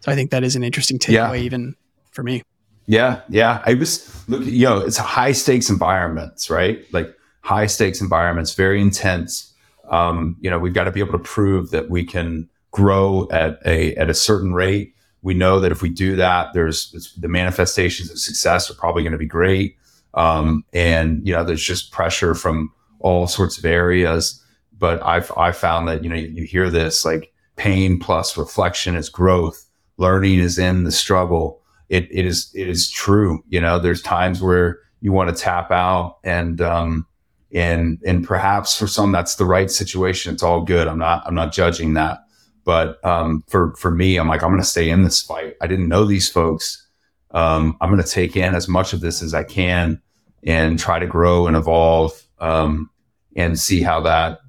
So 0.00 0.12
I 0.12 0.14
think 0.14 0.30
that 0.30 0.44
is 0.44 0.56
an 0.56 0.64
interesting 0.64 0.98
takeaway, 0.98 1.38
yeah. 1.38 1.44
even 1.44 1.74
for 2.10 2.22
me. 2.22 2.42
Yeah, 2.86 3.20
yeah. 3.28 3.62
I 3.66 3.74
was 3.74 4.24
look, 4.28 4.44
you 4.44 4.64
know, 4.64 4.78
it's 4.78 4.96
high 4.96 5.32
stakes 5.32 5.68
environments, 5.68 6.48
right? 6.50 6.84
Like 6.92 7.14
high 7.40 7.66
stakes 7.66 8.00
environments, 8.00 8.54
very 8.54 8.80
intense. 8.80 9.52
Um, 9.88 10.36
you 10.40 10.50
know, 10.50 10.58
we've 10.58 10.74
got 10.74 10.84
to 10.84 10.92
be 10.92 11.00
able 11.00 11.12
to 11.12 11.18
prove 11.18 11.70
that 11.70 11.90
we 11.90 12.04
can 12.04 12.48
grow 12.70 13.28
at 13.30 13.58
a 13.64 13.94
at 13.96 14.10
a 14.10 14.14
certain 14.14 14.52
rate. 14.52 14.94
We 15.22 15.34
know 15.34 15.58
that 15.60 15.72
if 15.72 15.82
we 15.82 15.88
do 15.88 16.16
that, 16.16 16.52
there's 16.54 16.92
the 17.18 17.28
manifestations 17.28 18.10
of 18.10 18.18
success 18.18 18.70
are 18.70 18.74
probably 18.74 19.02
going 19.02 19.12
to 19.12 19.18
be 19.18 19.26
great. 19.26 19.76
Um, 20.14 20.64
and 20.72 21.26
you 21.26 21.32
know, 21.32 21.42
there's 21.44 21.62
just 21.62 21.90
pressure 21.90 22.34
from 22.34 22.72
all 23.00 23.26
sorts 23.26 23.58
of 23.58 23.64
areas. 23.64 24.42
But 24.78 25.02
I've 25.04 25.32
I 25.36 25.52
found 25.52 25.88
that 25.88 26.04
you 26.04 26.10
know 26.10 26.16
you, 26.16 26.28
you 26.28 26.44
hear 26.44 26.70
this 26.70 27.04
like 27.04 27.32
pain 27.56 27.98
plus 27.98 28.36
reflection 28.36 28.94
is 28.94 29.08
growth. 29.08 29.64
Learning 29.96 30.38
is 30.38 30.58
in 30.58 30.84
the 30.84 30.92
struggle. 30.92 31.62
It 31.88 32.08
it 32.10 32.26
is 32.26 32.50
it 32.54 32.68
is 32.68 32.90
true. 32.90 33.42
You 33.48 33.60
know, 33.60 33.78
there's 33.78 34.02
times 34.02 34.42
where 34.42 34.80
you 35.00 35.12
want 35.12 35.34
to 35.34 35.42
tap 35.42 35.70
out 35.70 36.18
and 36.24 36.60
um 36.60 37.06
and 37.52 37.98
and 38.04 38.26
perhaps 38.26 38.78
for 38.78 38.86
some 38.86 39.12
that's 39.12 39.36
the 39.36 39.44
right 39.44 39.70
situation. 39.70 40.34
It's 40.34 40.42
all 40.42 40.62
good. 40.62 40.88
I'm 40.88 40.98
not 40.98 41.22
I'm 41.26 41.34
not 41.34 41.52
judging 41.52 41.94
that. 41.94 42.18
But 42.64 43.02
um, 43.04 43.44
for 43.46 43.74
for 43.76 43.92
me, 43.92 44.16
I'm 44.16 44.28
like 44.28 44.42
I'm 44.42 44.50
going 44.50 44.60
to 44.60 44.66
stay 44.68 44.90
in 44.90 45.04
this 45.04 45.22
fight. 45.22 45.54
I 45.62 45.68
didn't 45.68 45.88
know 45.88 46.04
these 46.04 46.28
folks. 46.28 46.84
Um, 47.30 47.76
I'm 47.80 47.90
going 47.90 48.02
to 48.02 48.08
take 48.08 48.36
in 48.36 48.54
as 48.54 48.66
much 48.68 48.92
of 48.92 49.00
this 49.00 49.22
as 49.22 49.34
I 49.34 49.44
can 49.44 50.02
and 50.42 50.78
try 50.78 50.98
to 50.98 51.06
grow 51.06 51.46
and 51.46 51.56
evolve 51.56 52.20
um, 52.40 52.90
and 53.36 53.58
see 53.58 53.82
how 53.82 54.00
that 54.00 54.40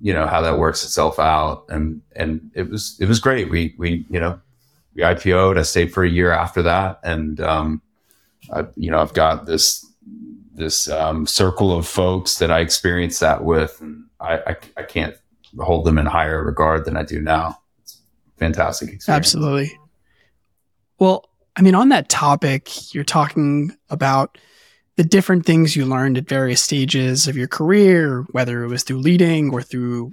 you 0.00 0.12
know 0.12 0.26
how 0.26 0.40
that 0.40 0.58
works 0.58 0.84
itself 0.84 1.18
out. 1.18 1.64
And 1.68 2.00
and 2.16 2.50
it 2.54 2.70
was 2.70 2.96
it 3.00 3.06
was 3.06 3.20
great. 3.20 3.50
We 3.50 3.74
we 3.78 4.06
you 4.10 4.20
know 4.20 4.40
we 4.94 5.02
IPO'd 5.02 5.58
I 5.58 5.62
stayed 5.62 5.92
for 5.92 6.04
a 6.04 6.08
year 6.08 6.32
after 6.32 6.62
that. 6.62 7.00
And 7.02 7.40
um 7.40 7.82
I, 8.52 8.66
you 8.76 8.90
know 8.90 9.00
I've 9.00 9.14
got 9.14 9.46
this 9.46 9.84
this 10.58 10.88
um, 10.90 11.24
circle 11.24 11.72
of 11.76 11.86
folks 11.86 12.38
that 12.38 12.50
I 12.50 12.58
experienced 12.58 13.20
that 13.20 13.44
with. 13.44 13.80
And 13.80 14.04
I, 14.20 14.38
I, 14.38 14.56
I 14.78 14.82
can't 14.82 15.14
hold 15.60 15.86
them 15.86 15.98
in 15.98 16.06
higher 16.06 16.44
regard 16.44 16.84
than 16.84 16.96
I 16.96 17.04
do 17.04 17.20
now. 17.20 17.60
It's 17.82 18.00
fantastic 18.36 18.90
experience. 18.92 19.08
Absolutely. 19.08 19.78
Well 20.98 21.28
I 21.56 21.62
mean 21.62 21.74
on 21.74 21.88
that 21.88 22.08
topic 22.08 22.94
you're 22.94 23.04
talking 23.04 23.76
about 23.90 24.38
the 24.98 25.04
different 25.04 25.46
things 25.46 25.76
you 25.76 25.86
learned 25.86 26.18
at 26.18 26.28
various 26.28 26.60
stages 26.60 27.28
of 27.28 27.36
your 27.36 27.46
career, 27.46 28.26
whether 28.32 28.64
it 28.64 28.66
was 28.66 28.82
through 28.82 28.98
leading 28.98 29.48
or 29.52 29.62
through 29.62 30.12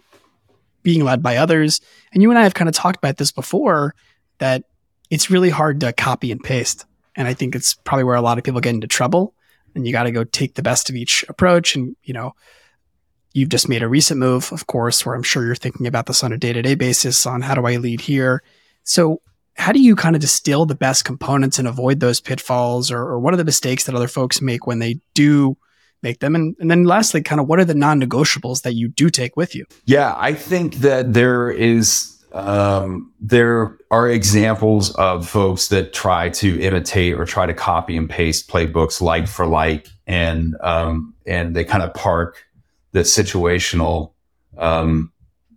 being 0.83 1.03
led 1.03 1.23
by 1.23 1.37
others. 1.37 1.81
And 2.13 2.21
you 2.21 2.29
and 2.29 2.37
I 2.37 2.43
have 2.43 2.53
kind 2.53 2.69
of 2.69 2.75
talked 2.75 2.97
about 2.97 3.17
this 3.17 3.31
before 3.31 3.95
that 4.37 4.65
it's 5.09 5.31
really 5.31 5.49
hard 5.49 5.79
to 5.79 5.91
copy 5.91 6.31
and 6.31 6.39
paste. 6.39 6.85
And 7.15 7.27
I 7.27 7.33
think 7.33 7.55
it's 7.55 7.73
probably 7.73 8.03
where 8.03 8.15
a 8.15 8.21
lot 8.21 8.37
of 8.37 8.43
people 8.43 8.61
get 8.61 8.75
into 8.75 8.85
trouble. 8.85 9.33
And 9.73 9.87
you 9.87 9.91
got 9.91 10.03
to 10.03 10.11
go 10.11 10.23
take 10.23 10.53
the 10.53 10.61
best 10.61 10.87
of 10.87 10.95
each 10.95 11.25
approach. 11.29 11.75
And, 11.75 11.95
you 12.03 12.13
know, 12.13 12.35
you've 13.33 13.49
just 13.49 13.67
made 13.67 13.81
a 13.81 13.87
recent 13.87 14.19
move, 14.19 14.51
of 14.51 14.67
course, 14.67 15.03
where 15.03 15.15
I'm 15.15 15.23
sure 15.23 15.43
you're 15.43 15.55
thinking 15.55 15.87
about 15.87 16.05
this 16.05 16.23
on 16.23 16.31
a 16.31 16.37
day 16.37 16.53
to 16.53 16.61
day 16.61 16.75
basis 16.75 17.25
on 17.25 17.41
how 17.41 17.55
do 17.55 17.65
I 17.65 17.77
lead 17.77 18.01
here. 18.01 18.43
So, 18.83 19.19
how 19.55 19.71
do 19.71 19.81
you 19.81 19.95
kind 19.95 20.15
of 20.15 20.21
distill 20.21 20.65
the 20.65 20.75
best 20.75 21.05
components 21.05 21.59
and 21.59 21.67
avoid 21.67 21.99
those 21.99 22.19
pitfalls 22.19 22.91
or, 22.91 23.01
or 23.01 23.19
what 23.19 23.33
are 23.33 23.37
the 23.37 23.45
mistakes 23.45 23.85
that 23.85 23.95
other 23.95 24.07
folks 24.07 24.41
make 24.41 24.67
when 24.67 24.79
they 24.79 24.99
do 25.13 25.57
make 26.03 26.19
them? 26.19 26.35
And, 26.35 26.55
and 26.59 26.69
then 26.69 26.83
lastly 26.83 27.21
kind 27.21 27.39
of 27.41 27.47
what 27.47 27.59
are 27.59 27.65
the 27.65 27.73
non-negotiables 27.73 28.61
that 28.63 28.73
you 28.73 28.89
do 28.89 29.09
take 29.09 29.35
with 29.35 29.55
you? 29.55 29.65
Yeah 29.85 30.15
i 30.17 30.33
think 30.33 30.75
that 30.75 31.13
there 31.13 31.49
is 31.49 32.11
um, 32.35 33.13
there 33.21 33.77
are 33.91 34.09
examples 34.09 34.93
of 34.95 35.27
folks 35.27 35.69
that 35.69 35.93
try 35.93 36.27
to 36.29 36.59
imitate 36.59 37.13
or 37.13 37.23
try 37.23 37.45
to 37.45 37.53
copy 37.53 37.95
and 37.95 38.09
paste 38.09 38.49
playbooks 38.49 39.01
like 39.01 39.27
for 39.27 39.47
like 39.47 39.87
and 40.05 40.55
um, 40.59 41.15
and 41.25 41.55
they 41.55 41.63
kind 41.63 41.81
of 41.81 41.93
park 41.93 42.43
the 42.91 42.99
situational 42.99 44.11
um, 44.57 45.13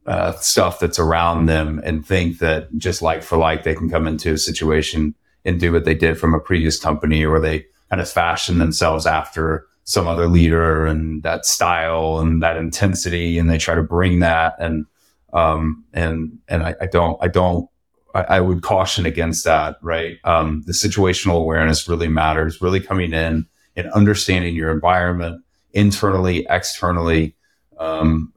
uh, 0.09 0.33
stuff 0.37 0.81
that's 0.81 0.99
around 0.99 1.47
them 1.47 1.83
and 1.85 2.05
think 2.05 2.39
that 2.39 2.75
just 2.79 3.03
like 3.03 3.23
for 3.23 3.37
like 3.37 3.63
they 3.63 3.75
can 3.75 3.91
come 3.91 4.07
into 4.07 4.33
a 4.33 4.39
situation 4.39 5.15
and 5.45 5.61
do 5.61 5.71
what 5.71 5.85
they 5.85 5.95
did 5.95 6.19
from 6.19 6.33
a 6.33 6.41
previous 6.41 6.81
company 6.81 7.23
or 7.23 7.39
they 7.39 7.67
kind 7.91 8.01
of 8.01 8.09
fashion 8.09 8.59
themselves 8.59 9.07
after 9.07 9.67
some 9.85 10.07
other 10.07 10.27
leader 10.27 10.87
and 10.87 11.23
that 11.25 11.45
style 11.45 12.21
and 12.21 12.43
that 12.43 12.57
intensity 12.57 13.39
and 13.39 13.51
they 13.51 13.59
try 13.59 13.75
to 13.75 13.83
bring 13.83 14.21
that. 14.21 14.55
And 14.59 14.87
um 15.35 15.85
and 15.93 16.39
and 16.49 16.63
I, 16.63 16.75
I 16.81 16.87
don't 16.87 17.19
I 17.23 17.29
don't 17.29 17.69
I, 18.15 18.23
I, 18.23 18.41
would 18.41 18.63
caution 18.63 19.05
against 19.05 19.45
that 19.45 19.77
right? 19.83 20.17
Um 20.25 20.63
the 20.65 20.73
situational 20.73 21.37
awareness 21.37 21.87
really 21.87 22.09
matters 22.09 22.63
really 22.63 22.81
coming 22.81 23.13
in 23.13 23.47
and 23.77 23.91
understanding 23.91 24.55
your 24.55 24.71
environment 24.71 25.45
internally 25.75 26.47
externally 26.49 27.37
um 27.79 28.33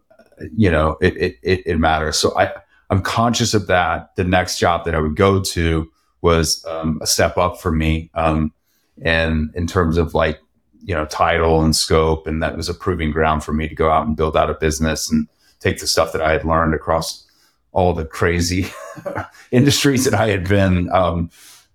you 0.55 0.69
know, 0.69 0.97
it, 1.01 1.17
it, 1.17 1.37
it, 1.41 1.63
it 1.65 1.79
matters. 1.79 2.17
So 2.17 2.37
I, 2.37 2.53
I'm 2.89 3.01
conscious 3.01 3.53
of 3.53 3.67
that. 3.67 4.15
The 4.15 4.23
next 4.23 4.59
job 4.59 4.85
that 4.85 4.95
I 4.95 4.99
would 4.99 5.15
go 5.15 5.41
to 5.41 5.89
was 6.21 6.63
um, 6.65 6.99
a 7.01 7.07
step 7.07 7.37
up 7.37 7.59
for 7.59 7.71
me. 7.71 8.09
Um, 8.13 8.53
and 9.01 9.53
in 9.55 9.67
terms 9.67 9.97
of 9.97 10.13
like, 10.13 10.39
you 10.83 10.93
know, 10.93 11.05
title 11.05 11.63
and 11.63 11.75
scope, 11.75 12.27
and 12.27 12.41
that 12.43 12.57
was 12.57 12.69
a 12.69 12.73
proving 12.73 13.11
ground 13.11 13.43
for 13.43 13.53
me 13.53 13.67
to 13.67 13.75
go 13.75 13.89
out 13.89 14.05
and 14.05 14.15
build 14.15 14.35
out 14.35 14.49
a 14.49 14.55
business 14.55 15.11
and 15.11 15.27
take 15.59 15.79
the 15.79 15.87
stuff 15.87 16.11
that 16.11 16.21
I 16.21 16.31
had 16.31 16.43
learned 16.43 16.73
across 16.73 17.25
all 17.71 17.93
the 17.93 18.05
crazy 18.05 18.67
industries 19.51 20.05
that 20.05 20.13
I 20.13 20.27
had 20.27 20.47
been 20.47 20.91
um, 20.91 21.29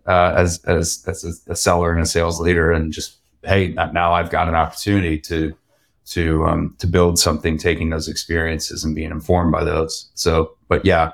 uh, 0.07 0.35
as 0.37 0.63
as 0.65 1.05
as 1.07 1.25
a, 1.25 1.53
a, 1.53 1.57
seller 1.57 1.93
and 1.93 2.03
a 2.03 2.07
sales 2.07 2.41
leader, 2.41 2.71
and 2.71 2.93
just 2.93 3.17
hey, 3.43 3.69
now 3.69 4.13
I've 4.13 4.31
got 4.31 4.49
an 4.49 4.55
opportunity 4.55 5.19
to 5.21 5.57
to 6.07 6.45
um, 6.45 6.75
to 6.79 6.87
build 6.87 7.19
something, 7.19 7.59
taking 7.59 7.91
those 7.91 8.09
experiences 8.09 8.85
and 8.85 8.95
being 8.95 9.11
informed 9.11 9.53
by 9.53 9.65
those. 9.65 10.11
So, 10.15 10.57
but 10.69 10.85
yeah, 10.85 11.13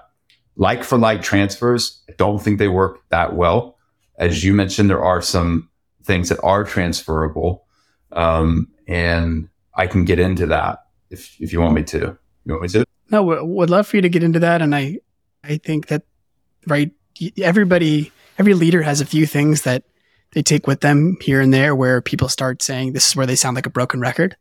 like 0.57 0.85
for 0.85 0.99
like 0.99 1.23
transfers, 1.23 2.03
I 2.09 2.15
don't 2.19 2.39
think 2.39 2.59
they 2.59 2.69
work 2.69 3.01
that 3.09 3.35
well. 3.35 3.79
As 4.19 4.45
you 4.45 4.53
mentioned, 4.53 4.91
there 4.91 5.03
are 5.03 5.23
some 5.23 5.71
things 6.05 6.29
that 6.29 6.41
are 6.43 6.65
transferable, 6.65 7.65
um, 8.13 8.69
and 8.87 9.49
I 9.75 9.87
can 9.87 10.05
get 10.05 10.19
into 10.19 10.47
that 10.47 10.85
if 11.11 11.41
if 11.41 11.53
you 11.53 11.61
want 11.61 11.75
me 11.75 11.85
to. 11.85 12.19
You 12.45 12.55
want 12.55 12.63
me 12.63 12.69
to? 12.69 12.85
No, 13.11 13.23
would 13.23 13.71
love 13.71 13.87
for 13.87 13.97
you 13.97 14.03
to 14.03 14.09
get 14.09 14.23
into 14.23 14.41
that, 14.41 14.61
and 14.61 14.75
I 14.75 14.99
I 15.43 15.57
think 15.57 15.87
that 15.87 16.03
right, 16.67 16.93
everybody, 17.39 18.13
every 18.39 18.55
leader 18.55 18.83
has 18.83 19.01
a 19.01 19.07
few 19.07 19.27
things 19.27 19.63
that 19.63 19.85
they 20.33 20.43
take 20.43 20.67
with 20.67 20.81
them 20.81 21.17
here 21.23 21.41
and 21.41 21.53
there, 21.53 21.75
where 21.75 22.03
people 22.03 22.29
start 22.29 22.63
saying 22.63 22.93
this 22.93 23.09
is 23.09 23.17
where 23.17 23.27
they 23.27 23.37
sound 23.37 23.55
like 23.55 23.67
a 23.67 23.71
broken 23.71 24.01
record 24.01 24.37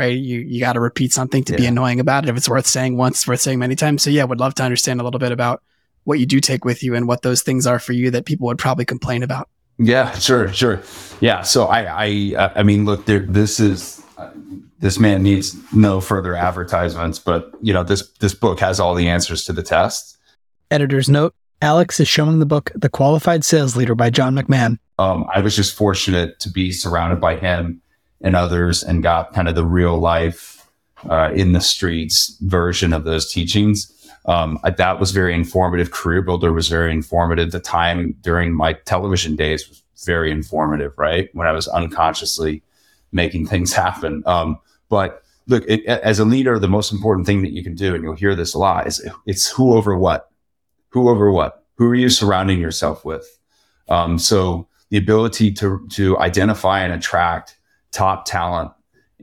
right? 0.00 0.16
You 0.16 0.40
you 0.40 0.60
got 0.60 0.72
to 0.72 0.80
repeat 0.80 1.12
something 1.12 1.44
to 1.44 1.52
yeah. 1.52 1.58
be 1.58 1.66
annoying 1.66 2.00
about 2.00 2.24
it. 2.24 2.30
If 2.30 2.36
it's 2.36 2.48
worth 2.48 2.66
saying 2.66 2.96
once, 2.96 3.18
it's 3.18 3.28
worth 3.28 3.40
saying 3.40 3.58
many 3.58 3.76
times. 3.76 4.02
So 4.02 4.10
yeah, 4.10 4.24
would 4.24 4.40
love 4.40 4.54
to 4.54 4.62
understand 4.62 5.00
a 5.00 5.04
little 5.04 5.20
bit 5.20 5.30
about 5.30 5.62
what 6.04 6.18
you 6.18 6.26
do 6.26 6.40
take 6.40 6.64
with 6.64 6.82
you 6.82 6.94
and 6.94 7.06
what 7.06 7.20
those 7.22 7.42
things 7.42 7.66
are 7.66 7.78
for 7.78 7.92
you 7.92 8.10
that 8.10 8.24
people 8.24 8.46
would 8.46 8.58
probably 8.58 8.86
complain 8.86 9.22
about. 9.22 9.48
Yeah, 9.78 10.12
sure, 10.14 10.52
sure. 10.52 10.82
Yeah, 11.20 11.42
so 11.42 11.66
I 11.66 11.82
I 11.82 12.34
uh, 12.36 12.52
I 12.56 12.62
mean, 12.62 12.86
look, 12.86 13.04
there 13.04 13.20
this 13.20 13.60
is 13.60 14.02
uh, 14.16 14.30
this 14.78 14.98
man 14.98 15.22
needs 15.22 15.54
no 15.74 16.00
further 16.00 16.34
advertisements, 16.34 17.18
but 17.18 17.52
you 17.60 17.74
know, 17.74 17.84
this 17.84 18.10
this 18.20 18.34
book 18.34 18.58
has 18.60 18.80
all 18.80 18.94
the 18.94 19.08
answers 19.08 19.44
to 19.44 19.52
the 19.52 19.62
test. 19.62 20.16
Editor's 20.70 21.10
note: 21.10 21.34
Alex 21.60 22.00
is 22.00 22.08
showing 22.08 22.38
the 22.38 22.46
book 22.46 22.72
"The 22.74 22.88
Qualified 22.88 23.44
Sales 23.44 23.76
Leader" 23.76 23.94
by 23.94 24.08
John 24.08 24.34
McMahon. 24.34 24.78
Um, 24.98 25.26
I 25.34 25.40
was 25.40 25.54
just 25.56 25.74
fortunate 25.74 26.40
to 26.40 26.50
be 26.50 26.72
surrounded 26.72 27.20
by 27.20 27.36
him 27.36 27.82
and 28.20 28.36
others 28.36 28.82
and 28.82 29.02
got 29.02 29.32
kind 29.32 29.48
of 29.48 29.54
the 29.54 29.64
real 29.64 29.98
life 29.98 30.66
uh, 31.08 31.30
in 31.34 31.52
the 31.52 31.60
streets 31.60 32.36
version 32.42 32.92
of 32.92 33.04
those 33.04 33.30
teachings. 33.32 33.92
Um, 34.26 34.58
that 34.76 35.00
was 35.00 35.12
very 35.12 35.34
informative. 35.34 35.90
CareerBuilder 35.90 36.54
was 36.54 36.68
very 36.68 36.92
informative. 36.92 37.52
The 37.52 37.60
time 37.60 38.14
during 38.20 38.52
my 38.52 38.74
television 38.74 39.34
days 39.34 39.68
was 39.68 39.82
very 40.04 40.30
informative, 40.30 40.92
right? 40.98 41.30
When 41.32 41.46
I 41.46 41.52
was 41.52 41.68
unconsciously 41.68 42.62
making 43.12 43.46
things 43.46 43.72
happen. 43.84 44.22
Um, 44.26 44.58
but 44.88 45.22
look, 45.46 45.64
it, 45.66 45.84
as 45.86 46.18
a 46.18 46.24
leader, 46.24 46.58
the 46.58 46.68
most 46.68 46.92
important 46.92 47.26
thing 47.26 47.42
that 47.42 47.52
you 47.52 47.62
can 47.62 47.74
do, 47.74 47.94
and 47.94 48.04
you'll 48.04 48.14
hear 48.14 48.34
this 48.34 48.54
a 48.54 48.58
lot, 48.58 48.86
is 48.86 49.06
it's 49.26 49.50
who 49.50 49.74
over 49.74 49.96
what? 49.96 50.30
Who 50.90 51.08
over 51.08 51.30
what? 51.30 51.64
Who 51.76 51.88
are 51.88 51.94
you 51.94 52.10
surrounding 52.10 52.60
yourself 52.60 53.04
with? 53.04 53.38
Um, 53.88 54.18
so 54.18 54.68
the 54.90 54.98
ability 54.98 55.52
to 55.52 55.86
to 55.92 56.18
identify 56.18 56.80
and 56.80 56.92
attract 56.92 57.56
top 57.92 58.24
talent 58.24 58.72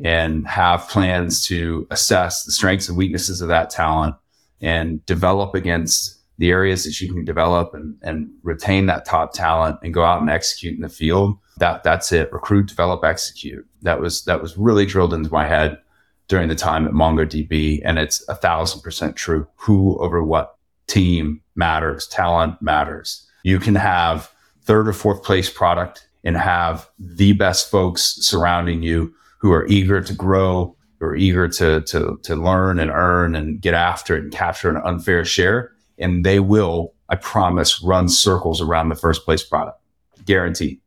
and 0.03 0.47
have 0.47 0.87
plans 0.89 1.45
to 1.47 1.87
assess 1.89 2.43
the 2.43 2.51
strengths 2.51 2.87
and 2.87 2.97
weaknesses 2.97 3.41
of 3.41 3.47
that 3.47 3.69
talent 3.69 4.15
and 4.61 5.05
develop 5.05 5.55
against 5.55 6.15
the 6.37 6.51
areas 6.51 6.83
that 6.83 7.01
you 7.01 7.11
can 7.11 7.25
develop 7.25 7.73
and, 7.73 7.97
and 8.03 8.29
retain 8.43 8.85
that 8.85 9.05
top 9.05 9.33
talent 9.33 9.79
and 9.81 9.93
go 9.93 10.03
out 10.03 10.21
and 10.21 10.29
execute 10.29 10.75
in 10.75 10.81
the 10.81 10.89
field. 10.89 11.35
That 11.57 11.83
that's 11.83 12.11
it. 12.11 12.31
Recruit, 12.31 12.67
develop, 12.67 13.03
execute. 13.03 13.65
That 13.81 13.99
was 13.99 14.23
that 14.25 14.41
was 14.41 14.57
really 14.57 14.85
drilled 14.85 15.13
into 15.13 15.31
my 15.31 15.47
head 15.47 15.79
during 16.27 16.47
the 16.47 16.55
time 16.55 16.85
at 16.85 16.93
MongoDB. 16.93 17.81
And 17.83 17.97
it's 17.97 18.27
a 18.29 18.35
thousand 18.35 18.81
percent 18.81 19.15
true. 19.15 19.47
Who 19.55 19.97
over 19.97 20.23
what 20.23 20.57
team 20.85 21.41
matters, 21.55 22.07
talent 22.07 22.61
matters. 22.61 23.27
You 23.43 23.59
can 23.59 23.75
have 23.75 24.31
third 24.63 24.87
or 24.87 24.93
fourth 24.93 25.23
place 25.23 25.49
product 25.49 26.06
and 26.27 26.35
have 26.35 26.89
the 26.99 27.31
best 27.31 27.71
folks 27.71 28.17
surrounding 28.19 28.83
you 28.83 29.13
who 29.39 29.53
are 29.53 29.65
eager 29.67 30.01
to 30.01 30.13
grow, 30.13 30.75
who 30.99 31.05
are 31.05 31.15
eager 31.15 31.47
to, 31.47 31.79
to, 31.83 32.19
to 32.21 32.35
learn 32.35 32.79
and 32.79 32.91
earn 32.91 33.33
and 33.33 33.61
get 33.61 33.73
after 33.73 34.17
it 34.17 34.23
and 34.23 34.33
capture 34.33 34.69
an 34.69 34.75
unfair 34.83 35.23
share. 35.23 35.71
And 35.97 36.25
they 36.25 36.41
will, 36.41 36.93
I 37.07 37.15
promise, 37.15 37.81
run 37.81 38.09
circles 38.09 38.59
around 38.59 38.89
the 38.89 38.95
first 38.95 39.23
place 39.23 39.41
product, 39.41 39.79
guaranteed. 40.25 40.81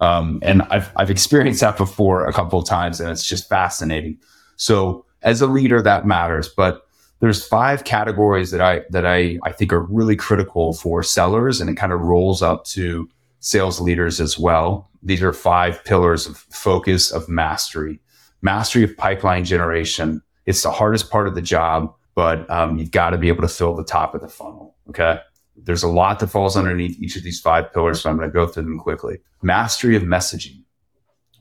Um, 0.00 0.38
and 0.42 0.62
I've, 0.70 0.92
I've 0.94 1.10
experienced 1.10 1.62
that 1.62 1.76
before 1.76 2.24
a 2.24 2.32
couple 2.32 2.60
of 2.60 2.68
times 2.68 3.00
and 3.00 3.10
it's 3.10 3.24
just 3.24 3.48
fascinating. 3.48 4.18
So 4.54 5.04
as 5.22 5.40
a 5.40 5.48
leader, 5.48 5.82
that 5.82 6.06
matters, 6.06 6.48
but 6.48 6.82
there's 7.18 7.44
five 7.44 7.82
categories 7.82 8.52
that 8.52 8.60
I, 8.60 8.82
that 8.90 9.04
I, 9.04 9.40
I 9.42 9.50
think 9.50 9.72
are 9.72 9.82
really 9.82 10.14
critical 10.14 10.74
for 10.74 11.02
sellers 11.02 11.60
and 11.60 11.68
it 11.68 11.74
kind 11.74 11.92
of 11.92 12.02
rolls 12.02 12.40
up 12.40 12.66
to 12.66 13.08
sales 13.46 13.80
leaders 13.80 14.20
as 14.20 14.36
well. 14.36 14.90
These 15.04 15.22
are 15.22 15.32
five 15.32 15.84
pillars 15.84 16.26
of 16.26 16.36
focus 16.36 17.12
of 17.12 17.28
mastery. 17.28 18.00
Mastery 18.42 18.82
of 18.82 18.96
pipeline 18.96 19.44
generation. 19.44 20.20
It's 20.46 20.64
the 20.64 20.72
hardest 20.72 21.10
part 21.10 21.28
of 21.28 21.36
the 21.36 21.42
job, 21.42 21.94
but 22.16 22.50
um, 22.50 22.76
you've 22.76 22.90
got 22.90 23.10
to 23.10 23.18
be 23.18 23.28
able 23.28 23.42
to 23.42 23.48
fill 23.48 23.76
the 23.76 23.84
top 23.84 24.16
of 24.16 24.20
the 24.20 24.28
funnel. 24.28 24.74
Okay. 24.88 25.20
There's 25.56 25.84
a 25.84 25.88
lot 25.88 26.18
that 26.18 26.26
falls 26.26 26.56
underneath 26.56 27.00
each 27.00 27.14
of 27.14 27.22
these 27.22 27.40
five 27.40 27.72
pillars, 27.72 28.00
so 28.00 28.10
I'm 28.10 28.16
going 28.16 28.28
to 28.28 28.34
go 28.34 28.48
through 28.48 28.64
them 28.64 28.80
quickly. 28.80 29.18
Mastery 29.42 29.94
of 29.94 30.02
messaging. 30.02 30.64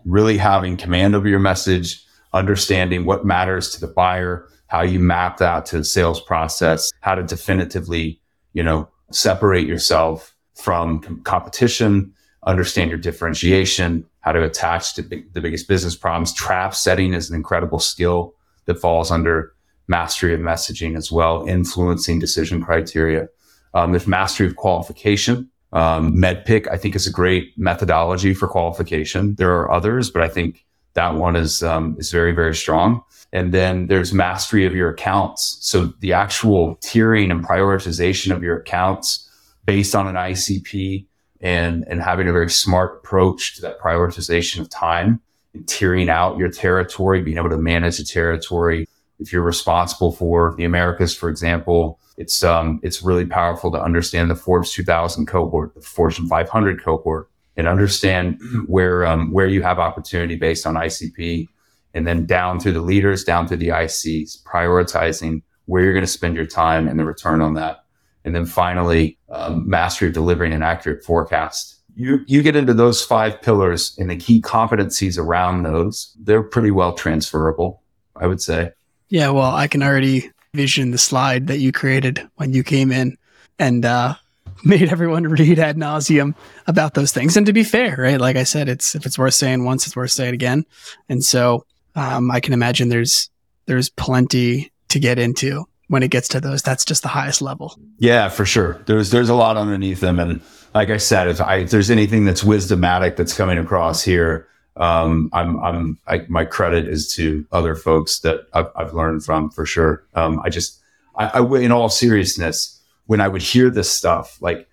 Really 0.06 0.38
having 0.38 0.78
command 0.78 1.16
over 1.16 1.28
your 1.28 1.40
message, 1.40 2.06
understanding 2.34 3.06
what 3.06 3.26
matters 3.26 3.72
to 3.72 3.82
the 3.82 3.92
buyer, 3.92 4.48
how 4.68 4.84
you 4.84 5.00
map 5.00 5.38
that 5.38 5.66
to 5.68 5.80
the 5.80 5.84
sales 5.84 6.22
process, 6.22 6.92
how 7.02 7.16
to 7.16 7.24
definitively, 7.24 8.22
you 8.54 8.62
know, 8.62 8.90
separate 9.12 9.68
yourself 9.68 10.35
from 10.56 11.22
competition, 11.24 12.14
understand 12.46 12.90
your 12.90 13.00
differentiation, 13.00 14.06
how 14.22 14.32
to 14.32 14.44
attach 14.44 14.96
to 14.96 15.04
big, 15.04 15.34
the 15.34 15.42
biggest 15.42 15.68
business 15.68 15.96
problems. 15.96 16.34
Trap 16.34 16.74
setting 16.74 17.14
is 17.14 17.30
an 17.30 17.36
incredible 17.36 17.80
skill 17.80 18.34
that 18.66 18.80
falls 18.80 19.12
under 19.12 19.54
mastery 19.88 20.34
of 20.34 20.40
messaging 20.40 20.98
as 20.98 21.12
well, 21.12 21.46
influencing 21.48 22.20
decision 22.20 22.64
criteria. 22.64 23.28
Um, 23.74 23.92
there's 23.92 24.08
mastery 24.08 24.48
of 24.48 24.56
qualification. 24.56 25.50
Um, 25.74 26.16
MEDDPICC, 26.16 26.72
I 26.72 26.78
think, 26.78 26.96
is 26.96 27.06
a 27.06 27.12
great 27.12 27.54
methodology 27.58 28.34
for 28.34 28.48
qualification. 28.48 29.36
There 29.36 29.52
are 29.52 29.72
others, 29.72 30.10
but 30.10 30.22
I 30.22 30.30
think 30.30 30.66
that 30.94 31.16
one 31.16 31.36
is 31.36 31.62
um, 31.62 31.98
is 32.00 32.12
very 32.12 32.32
very 32.32 32.56
strong. 32.56 33.04
And 33.34 33.54
then 33.54 33.88
there's 33.88 34.14
mastery 34.14 34.66
of 34.66 34.74
your 34.74 34.90
accounts. 34.90 35.58
So 35.60 35.88
the 36.00 36.14
actual 36.14 36.78
tiering 36.78 37.32
and 37.32 37.46
prioritization 37.46 38.34
of 38.34 38.42
your 38.42 38.58
accounts 38.58 39.25
based 39.66 39.96
on 39.96 40.08
an 40.08 40.16
ICP 40.16 41.06
and, 41.42 41.84
and 41.88 42.02
having 42.02 42.28
a 42.28 42.32
very 42.32 42.50
smart 42.50 42.98
approach 43.04 43.56
to 43.56 43.62
that 43.62 43.80
prioritization 43.80 44.60
of 44.60 44.70
time 44.70 45.22
and 45.54 45.66
tiering 45.66 46.10
out 46.10 46.38
your 46.38 46.50
territory, 46.50 47.22
being 47.22 47.38
able 47.38 47.50
to 47.50 47.58
manage 47.58 47.98
the 47.98 48.04
territory. 48.04 48.88
If 49.20 49.32
you're 49.32 49.42
responsible 49.42 50.12
for 50.12 50.54
the 50.58 50.66
Americas, 50.66 51.16
for 51.16 51.30
example, 51.30 52.00
it's, 52.18 52.44
um, 52.44 52.80
it's 52.84 53.02
really 53.02 53.26
powerful 53.26 53.72
to 53.72 53.82
understand 53.82 54.30
the 54.30 54.36
Forbes 54.36 54.72
2000 54.72 55.26
cohort, 55.26 55.76
the 55.76 55.82
Fortune 55.82 56.28
500 56.28 56.84
cohort 56.84 57.30
and 57.58 57.68
understand 57.68 58.40
where, 58.68 59.06
um, 59.06 59.32
where 59.32 59.48
you 59.48 59.62
have 59.62 59.80
opportunity 59.80 60.36
based 60.36 60.66
on 60.66 60.76
ICP 60.76 61.48
and 61.94 62.06
then 62.06 62.26
down 62.26 62.60
through 62.60 62.74
the 62.74 62.82
leaders, 62.82 63.24
down 63.24 63.48
through 63.48 63.58
the 63.58 63.70
ICs, 63.70 64.44
prioritizing 64.44 65.42
where 65.66 65.84
you're 65.84 65.94
going 65.94 66.06
to 66.06 66.12
spend 66.12 66.36
your 66.36 66.46
time 66.46 66.88
and 66.88 67.00
the 67.00 67.06
return 67.06 67.42
on 67.42 67.54
that. 67.56 67.85
And 68.26 68.36
then 68.36 68.46
finally, 68.46 69.18
um, 69.30 69.70
mastery 69.70 70.10
of 70.10 70.14
delivering 70.14 70.52
an 70.52 70.64
accurate 70.64 71.04
forecast. 71.04 71.80
You, 71.96 72.20
you 72.28 72.42
get 72.42 72.56
into 72.56 72.74
those 72.74 73.02
five 73.02 73.42
pillars 73.42 73.96
and 73.98 74.10
the 74.10 74.18
key 74.18 74.42
competencies 74.42 75.18
around 75.18 75.64
those, 75.64 76.14
they're 76.20 76.44
pretty 76.44 76.72
well 76.72 76.94
transferable, 76.94 77.82
I 78.18 78.28
would 78.28 78.42
say. 78.42 78.72
Yeah, 79.08 79.30
well, 79.30 79.56
I 79.56 79.68
can 79.68 79.82
already 79.82 80.30
vision 80.54 80.92
the 80.92 80.98
slide 80.98 81.48
that 81.48 81.60
you 81.60 81.72
created 81.72 82.28
when 82.36 82.54
you 82.54 82.64
came 82.64 82.92
in 82.92 83.18
and 83.60 83.86
uh, 83.86 84.16
made 84.66 84.92
everyone 84.92 85.24
read 85.24 85.60
ad 85.60 85.78
nauseum 85.78 86.34
about 86.68 86.96
those 86.96 87.12
things. 87.12 87.38
And 87.38 87.46
to 87.46 87.54
be 87.54 87.64
fair, 87.64 87.96
right? 87.98 88.20
Like 88.20 88.36
I 88.36 88.44
said, 88.44 88.68
it's 88.68 88.96
if 88.96 89.06
it's 89.06 89.18
worth 89.18 89.34
saying 89.36 89.64
once, 89.64 89.86
it's 89.86 89.96
worth 89.96 90.12
saying 90.12 90.34
again. 90.34 90.66
And 91.08 91.24
so 91.24 91.66
um, 91.96 92.32
I 92.32 92.40
can 92.40 92.54
imagine 92.54 92.90
there's 92.90 93.30
there's 93.68 93.90
plenty 93.90 94.72
to 94.90 95.00
get 95.00 95.20
into 95.20 95.66
when 95.88 96.04
it 96.04 96.10
gets 96.10 96.28
to 96.30 96.40
those. 96.40 96.62
That's 96.62 96.86
just 96.86 97.04
the 97.04 97.10
highest 97.10 97.42
level. 97.42 97.78
Yeah, 97.98 98.30
for 98.30 98.46
sure. 98.46 98.82
There's 98.86 99.12
there's 99.12 99.30
a 99.30 99.36
lot 99.36 99.58
underneath 99.58 100.00
them, 100.00 100.20
and 100.20 100.42
like 100.74 100.90
I 100.90 100.98
said, 100.98 101.28
if, 101.28 101.40
I, 101.40 101.58
if 101.58 101.72
there's 101.72 101.90
anything 101.90 102.26
that's 102.26 102.44
wisdomatic 102.44 103.16
that's 103.16 103.36
coming 103.36 103.58
across 103.58 104.04
here, 104.04 104.48
um, 104.78 105.30
I'm 105.34 105.60
I'm 105.64 106.00
I, 106.08 106.26
my 106.28 106.46
credit 106.46 106.88
is 106.88 107.14
to 107.16 107.46
other 107.52 107.76
folks 107.76 108.20
that 108.20 108.42
I've, 108.54 108.68
I've 108.76 108.94
learned 108.94 109.24
from 109.24 109.50
for 109.50 109.66
sure. 109.66 110.06
Um, 110.16 110.42
I 110.44 110.50
just 110.50 110.80
I, 111.16 111.40
I 111.40 111.60
in 111.60 111.72
all 111.72 111.90
seriousness, 111.90 112.82
when 113.06 113.22
I 113.22 113.28
would 113.28 113.42
hear 113.42 113.70
this 113.70 113.90
stuff, 113.90 114.42
like 114.42 114.68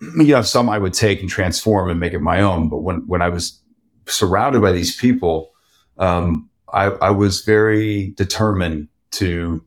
you 0.00 0.32
know, 0.34 0.42
some 0.42 0.68
I 0.68 0.78
would 0.78 0.94
take 0.94 1.20
and 1.20 1.28
transform 1.28 1.90
and 1.90 1.98
make 1.98 2.12
it 2.12 2.20
my 2.20 2.40
own. 2.40 2.68
But 2.68 2.78
when, 2.78 3.06
when 3.06 3.22
I 3.22 3.28
was 3.28 3.58
surrounded 4.06 4.62
by 4.62 4.72
these 4.72 4.96
people, 4.96 5.52
um, 5.98 6.48
I, 6.72 6.84
I 6.86 7.10
was 7.10 7.42
very 7.42 8.10
determined 8.10 8.88
to 9.12 9.64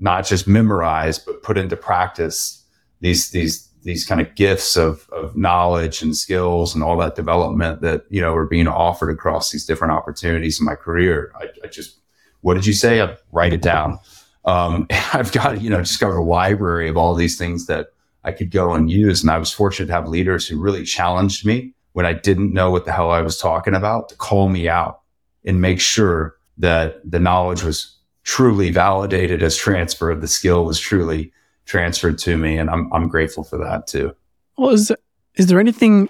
not 0.00 0.26
just 0.26 0.46
memorize, 0.46 1.18
but 1.18 1.42
put 1.42 1.58
into 1.58 1.76
practice 1.76 2.64
these, 3.00 3.30
these, 3.30 3.68
these 3.82 4.04
kind 4.06 4.20
of 4.20 4.34
gifts 4.34 4.76
of, 4.76 5.08
of 5.10 5.36
knowledge 5.36 6.02
and 6.02 6.16
skills 6.16 6.74
and 6.74 6.82
all 6.82 6.96
that 6.96 7.14
development 7.14 7.80
that, 7.82 8.04
you 8.08 8.20
know, 8.20 8.32
were 8.32 8.46
being 8.46 8.66
offered 8.66 9.10
across 9.10 9.50
these 9.50 9.66
different 9.66 9.92
opportunities 9.92 10.58
in 10.58 10.66
my 10.66 10.74
career. 10.74 11.32
I, 11.40 11.48
I 11.64 11.68
just, 11.68 11.98
what 12.40 12.54
did 12.54 12.66
you 12.66 12.72
say? 12.72 13.00
I 13.00 13.16
write 13.32 13.52
it 13.52 13.62
down. 13.62 13.98
Um, 14.44 14.86
I've 15.12 15.32
got, 15.32 15.60
you 15.60 15.70
know, 15.70 15.78
discovered 15.78 16.18
a 16.18 16.22
library 16.22 16.88
of 16.88 16.96
all 16.96 17.14
these 17.14 17.38
things 17.38 17.66
that 17.66 17.88
I 18.24 18.32
could 18.32 18.50
go 18.50 18.72
and 18.72 18.90
use. 18.90 19.22
And 19.22 19.30
I 19.30 19.38
was 19.38 19.52
fortunate 19.52 19.86
to 19.86 19.92
have 19.92 20.08
leaders 20.08 20.48
who 20.48 20.60
really 20.60 20.84
challenged 20.84 21.44
me 21.46 21.74
when 21.92 22.06
I 22.06 22.12
didn't 22.12 22.52
know 22.52 22.70
what 22.70 22.84
the 22.84 22.92
hell 22.92 23.10
I 23.10 23.20
was 23.20 23.38
talking 23.38 23.74
about 23.74 24.08
to 24.08 24.16
call 24.16 24.48
me 24.48 24.68
out 24.68 25.00
and 25.44 25.60
make 25.60 25.80
sure 25.80 26.36
that 26.58 27.00
the 27.08 27.20
knowledge 27.20 27.62
was 27.62 27.93
truly 28.24 28.70
validated 28.70 29.42
as 29.42 29.56
transferred. 29.56 30.20
The 30.20 30.28
skill 30.28 30.64
was 30.64 30.80
truly 30.80 31.32
transferred 31.66 32.18
to 32.18 32.36
me. 32.36 32.58
And 32.58 32.68
I'm, 32.68 32.92
I'm 32.92 33.08
grateful 33.08 33.44
for 33.44 33.58
that 33.58 33.86
too. 33.86 34.14
Well, 34.58 34.70
is, 34.70 34.92
is 35.36 35.46
there 35.46 35.60
anything 35.60 36.08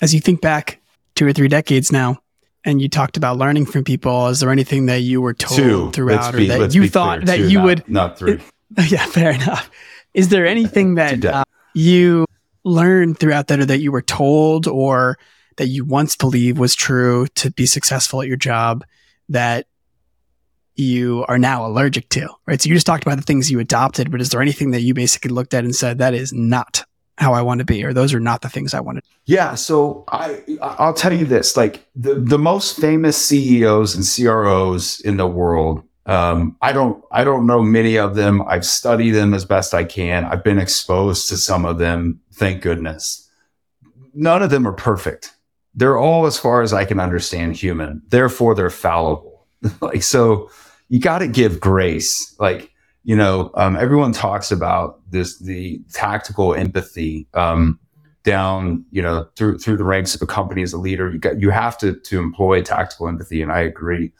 as 0.00 0.14
you 0.14 0.20
think 0.20 0.40
back 0.40 0.80
two 1.14 1.26
or 1.26 1.32
three 1.32 1.48
decades 1.48 1.90
now, 1.90 2.18
and 2.64 2.82
you 2.82 2.88
talked 2.88 3.16
about 3.16 3.38
learning 3.38 3.66
from 3.66 3.84
people, 3.84 4.28
is 4.28 4.40
there 4.40 4.50
anything 4.50 4.86
that 4.86 5.00
you 5.00 5.20
were 5.20 5.34
told 5.34 5.58
two. 5.58 5.90
throughout 5.92 6.34
be, 6.34 6.50
or 6.50 6.58
that 6.58 6.74
you 6.74 6.88
thought 6.88 7.20
clear, 7.20 7.26
that 7.26 7.36
two, 7.36 7.48
you 7.48 7.58
not, 7.58 7.64
would, 7.64 7.88
not 7.88 8.18
three. 8.18 8.40
yeah, 8.88 9.06
fair 9.06 9.30
enough. 9.30 9.70
Is 10.14 10.28
there 10.28 10.46
anything 10.46 10.94
that 10.96 11.24
uh, 11.24 11.44
you 11.74 12.26
learned 12.64 13.18
throughout 13.18 13.46
that 13.46 13.60
or 13.60 13.64
that 13.64 13.78
you 13.78 13.92
were 13.92 14.02
told 14.02 14.66
or 14.66 15.18
that 15.56 15.68
you 15.68 15.84
once 15.84 16.16
believed 16.16 16.58
was 16.58 16.74
true 16.74 17.26
to 17.36 17.50
be 17.50 17.64
successful 17.64 18.20
at 18.20 18.28
your 18.28 18.36
job 18.36 18.84
that 19.28 19.66
you 20.76 21.24
are 21.28 21.38
now 21.38 21.66
allergic 21.66 22.08
to, 22.10 22.28
right? 22.46 22.60
So 22.60 22.68
you 22.68 22.74
just 22.74 22.86
talked 22.86 23.02
about 23.02 23.16
the 23.16 23.22
things 23.22 23.50
you 23.50 23.58
adopted, 23.58 24.10
but 24.10 24.20
is 24.20 24.30
there 24.30 24.42
anything 24.42 24.70
that 24.70 24.82
you 24.82 24.94
basically 24.94 25.30
looked 25.30 25.54
at 25.54 25.64
and 25.64 25.74
said, 25.74 25.98
that 25.98 26.14
is 26.14 26.32
not 26.32 26.84
how 27.18 27.32
I 27.32 27.40
want 27.40 27.60
to 27.60 27.64
be, 27.64 27.82
or 27.82 27.94
those 27.94 28.12
are 28.12 28.20
not 28.20 28.42
the 28.42 28.48
things 28.50 28.74
I 28.74 28.80
wanted? 28.80 29.02
Yeah. 29.24 29.54
So 29.54 30.04
I, 30.08 30.42
I'll 30.60 30.92
tell 30.92 31.14
you 31.14 31.24
this, 31.24 31.56
like 31.56 31.86
the, 31.96 32.14
the 32.14 32.38
most 32.38 32.78
famous 32.78 33.16
CEOs 33.16 33.94
and 33.94 34.04
CROs 34.04 35.00
in 35.00 35.16
the 35.16 35.26
world, 35.26 35.82
um, 36.04 36.56
I 36.60 36.72
don't, 36.72 37.02
I 37.10 37.24
don't 37.24 37.46
know 37.46 37.62
many 37.62 37.96
of 37.96 38.14
them. 38.14 38.42
I've 38.46 38.66
studied 38.66 39.12
them 39.12 39.32
as 39.32 39.44
best 39.44 39.72
I 39.72 39.84
can. 39.84 40.24
I've 40.24 40.44
been 40.44 40.58
exposed 40.58 41.28
to 41.30 41.36
some 41.36 41.64
of 41.64 41.78
them. 41.78 42.20
Thank 42.34 42.62
goodness. 42.62 43.28
None 44.14 44.42
of 44.42 44.50
them 44.50 44.68
are 44.68 44.72
perfect. 44.72 45.32
They're 45.74 45.98
all, 45.98 46.26
as 46.26 46.38
far 46.38 46.62
as 46.62 46.72
I 46.72 46.84
can 46.84 47.00
understand, 47.00 47.56
human. 47.56 48.02
Therefore, 48.08 48.54
they're 48.54 48.70
fallible. 48.70 49.46
like, 49.80 50.02
so, 50.02 50.50
you 50.88 51.00
got 51.00 51.18
to 51.18 51.28
give 51.28 51.60
grace. 51.60 52.34
Like, 52.38 52.70
you 53.04 53.16
know, 53.16 53.50
um, 53.54 53.76
everyone 53.76 54.12
talks 54.12 54.50
about 54.50 55.00
this, 55.10 55.38
the 55.38 55.80
tactical 55.92 56.54
empathy, 56.54 57.28
um, 57.34 57.78
down, 58.24 58.84
you 58.90 59.00
know, 59.00 59.28
through, 59.36 59.58
through 59.58 59.76
the 59.76 59.84
ranks 59.84 60.14
of 60.14 60.22
a 60.22 60.26
company 60.26 60.62
as 60.62 60.72
a 60.72 60.78
leader. 60.78 61.12
You 61.12 61.18
got, 61.18 61.40
you 61.40 61.50
have 61.50 61.78
to, 61.78 61.94
to 61.94 62.18
employ 62.18 62.62
tactical 62.62 63.06
empathy. 63.06 63.40
And 63.40 63.52
I 63.52 63.60
agree, 63.60 64.12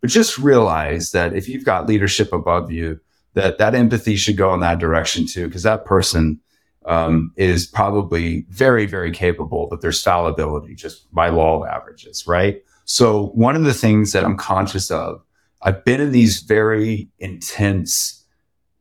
but 0.00 0.10
just 0.10 0.36
realize 0.38 1.12
that 1.12 1.34
if 1.34 1.48
you've 1.48 1.64
got 1.64 1.86
leadership 1.86 2.32
above 2.32 2.70
you, 2.70 3.00
that 3.32 3.56
that 3.58 3.74
empathy 3.74 4.16
should 4.16 4.36
go 4.36 4.52
in 4.52 4.60
that 4.60 4.78
direction 4.78 5.26
too, 5.26 5.46
because 5.46 5.62
that 5.62 5.86
person, 5.86 6.40
um, 6.86 7.32
is 7.36 7.66
probably 7.66 8.44
very, 8.50 8.84
very 8.84 9.10
capable, 9.10 9.66
but 9.70 9.80
there's 9.80 10.02
fallibility 10.02 10.74
just 10.74 11.12
by 11.14 11.30
law 11.30 11.62
of 11.62 11.68
averages, 11.68 12.26
right? 12.26 12.62
So 12.84 13.28
one 13.28 13.56
of 13.56 13.64
the 13.64 13.72
things 13.72 14.12
that 14.12 14.24
I'm 14.24 14.36
conscious 14.36 14.90
of 14.90 15.22
I've 15.64 15.82
been 15.84 16.00
in 16.00 16.12
these 16.12 16.40
very 16.40 17.08
intense 17.18 18.22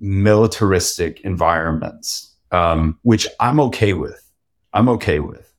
militaristic 0.01 1.21
environments, 1.21 2.35
um, 2.51 2.99
which 3.03 3.25
I'm 3.39 3.59
okay 3.61 3.93
with. 3.93 4.29
I'm 4.73 4.89
okay 4.89 5.19
with. 5.19 5.51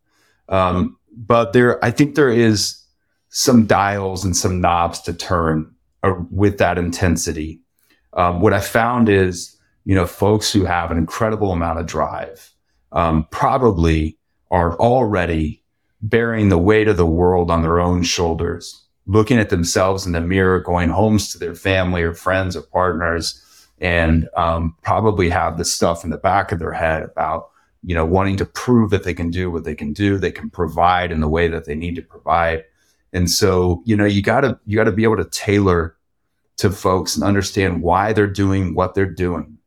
Um, 0.51 0.99
but 1.17 1.55
there, 1.55 1.83
I 1.83 1.91
think 1.91 2.15
there 2.15 2.31
is 2.31 2.79
some 3.31 3.65
dials 3.65 4.25
and 4.25 4.37
some 4.37 4.61
knobs 4.61 5.01
to 5.01 5.15
turn 5.15 5.75
uh, 6.03 6.13
with 6.31 6.59
that 6.59 6.77
intensity. 6.77 7.61
Um, 8.13 8.41
what 8.41 8.53
I 8.53 8.61
found 8.61 9.09
is, 9.09 9.57
you 9.87 9.95
know, 9.95 10.07
folks 10.07 10.53
who 10.53 10.67
have 10.67 10.91
an 10.91 10.99
incredible 10.99 11.53
amount 11.53 11.81
of 11.81 11.87
drive, 11.87 12.51
um, 12.93 13.27
probably 13.31 14.19
are 14.51 14.79
already 14.79 15.63
bearing 16.03 16.51
the 16.51 16.59
weight 16.59 16.87
of 16.87 16.99
the 16.99 17.07
world 17.07 17.51
on 17.51 17.63
their 17.63 17.81
own 17.81 18.03
shoulders 18.03 18.84
looking 19.07 19.39
at 19.39 19.51
themselves 19.51 20.07
in 20.07 20.13
the 20.13 20.21
mirror, 20.21 20.61
going 20.61 20.89
homes 20.89 21.33
to 21.33 21.39
their 21.39 21.55
family 21.55 22.03
or 22.03 22.15
friends 22.15 22.57
or 22.57 22.63
partners, 22.63 23.41
and 23.81 24.29
um, 24.37 24.77
probably 24.83 25.29
have 25.29 25.59
the 25.59 25.65
stuff 25.65 26.05
in 26.05 26.11
the 26.11 26.17
back 26.17 26.53
of 26.53 26.59
their 26.59 26.73
head 26.73 27.03
about 27.03 27.51
you 27.83 27.95
know 27.95 28.05
wanting 28.05 28.37
to 28.37 28.47
prove 28.47 28.91
that 28.91 29.05
they 29.05 29.15
can 29.15 29.31
do 29.31 29.51
what 29.51 29.65
they 29.65 29.75
can 29.75 29.93
do, 29.93 30.19
they 30.19 30.33
can 30.33 30.51
provide 30.51 31.13
in 31.13 31.21
the 31.21 31.29
way 31.29 31.49
that 31.49 31.65
they 31.67 31.75
need 31.75 31.97
to 31.97 32.03
provide, 32.03 32.65
and 33.13 33.31
so 33.31 33.83
you 33.85 33.97
know 33.97 34.07
you 34.07 34.23
gotta 34.23 34.59
you 34.67 34.77
gotta 34.77 34.93
be 34.93 35.05
able 35.05 35.17
to 35.17 35.29
tailor 35.31 35.97
to 36.57 36.71
folks 36.71 37.17
and 37.17 37.25
understand 37.25 37.83
why 37.83 38.13
they're 38.13 38.27
doing 38.27 38.75
what 38.75 38.95
they're 38.95 39.07
doing. 39.07 39.59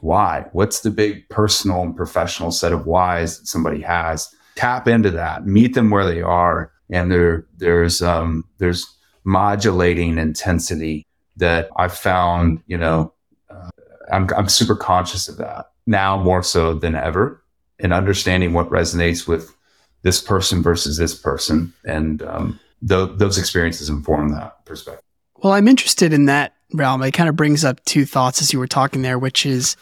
Why? 0.00 0.46
What's 0.52 0.80
the 0.80 0.90
big 0.90 1.28
personal 1.28 1.82
and 1.82 1.96
professional 1.96 2.52
set 2.52 2.72
of 2.72 2.86
whys 2.86 3.40
that 3.40 3.46
somebody 3.46 3.80
has? 3.80 4.32
Tap 4.54 4.86
into 4.86 5.10
that, 5.10 5.46
meet 5.46 5.74
them 5.74 5.90
where 5.90 6.04
they 6.04 6.22
are, 6.22 6.72
and 6.90 7.10
there 7.10 7.46
there's 7.56 8.02
um, 8.02 8.44
there's 8.58 8.86
modulating 9.24 10.18
intensity 10.18 11.06
that 11.36 11.68
I 11.76 11.88
found. 11.88 12.62
You 12.66 12.78
know, 12.78 13.12
uh, 13.50 13.70
I'm 14.12 14.28
I'm 14.36 14.48
super 14.48 14.76
conscious 14.76 15.28
of 15.28 15.36
that 15.38 15.70
now 15.86 16.22
more 16.22 16.42
so 16.42 16.74
than 16.74 16.94
ever, 16.94 17.42
and 17.78 17.92
understanding 17.92 18.52
what 18.52 18.70
resonates 18.70 19.26
with 19.26 19.54
this 20.02 20.20
person 20.20 20.62
versus 20.62 20.96
this 20.96 21.14
person, 21.14 21.72
and 21.84 22.22
um, 22.22 22.60
th- 22.86 23.10
those 23.16 23.38
experiences 23.38 23.88
inform 23.88 24.30
that 24.30 24.64
perspective. 24.64 25.02
Well, 25.42 25.52
I'm 25.52 25.68
interested 25.68 26.12
in 26.12 26.26
that 26.26 26.54
realm. 26.72 27.02
It 27.02 27.12
kind 27.12 27.28
of 27.28 27.36
brings 27.36 27.64
up 27.64 27.84
two 27.84 28.04
thoughts 28.04 28.40
as 28.42 28.52
you 28.52 28.58
were 28.58 28.66
talking 28.66 29.02
there, 29.02 29.18
which 29.18 29.46
is 29.46 29.76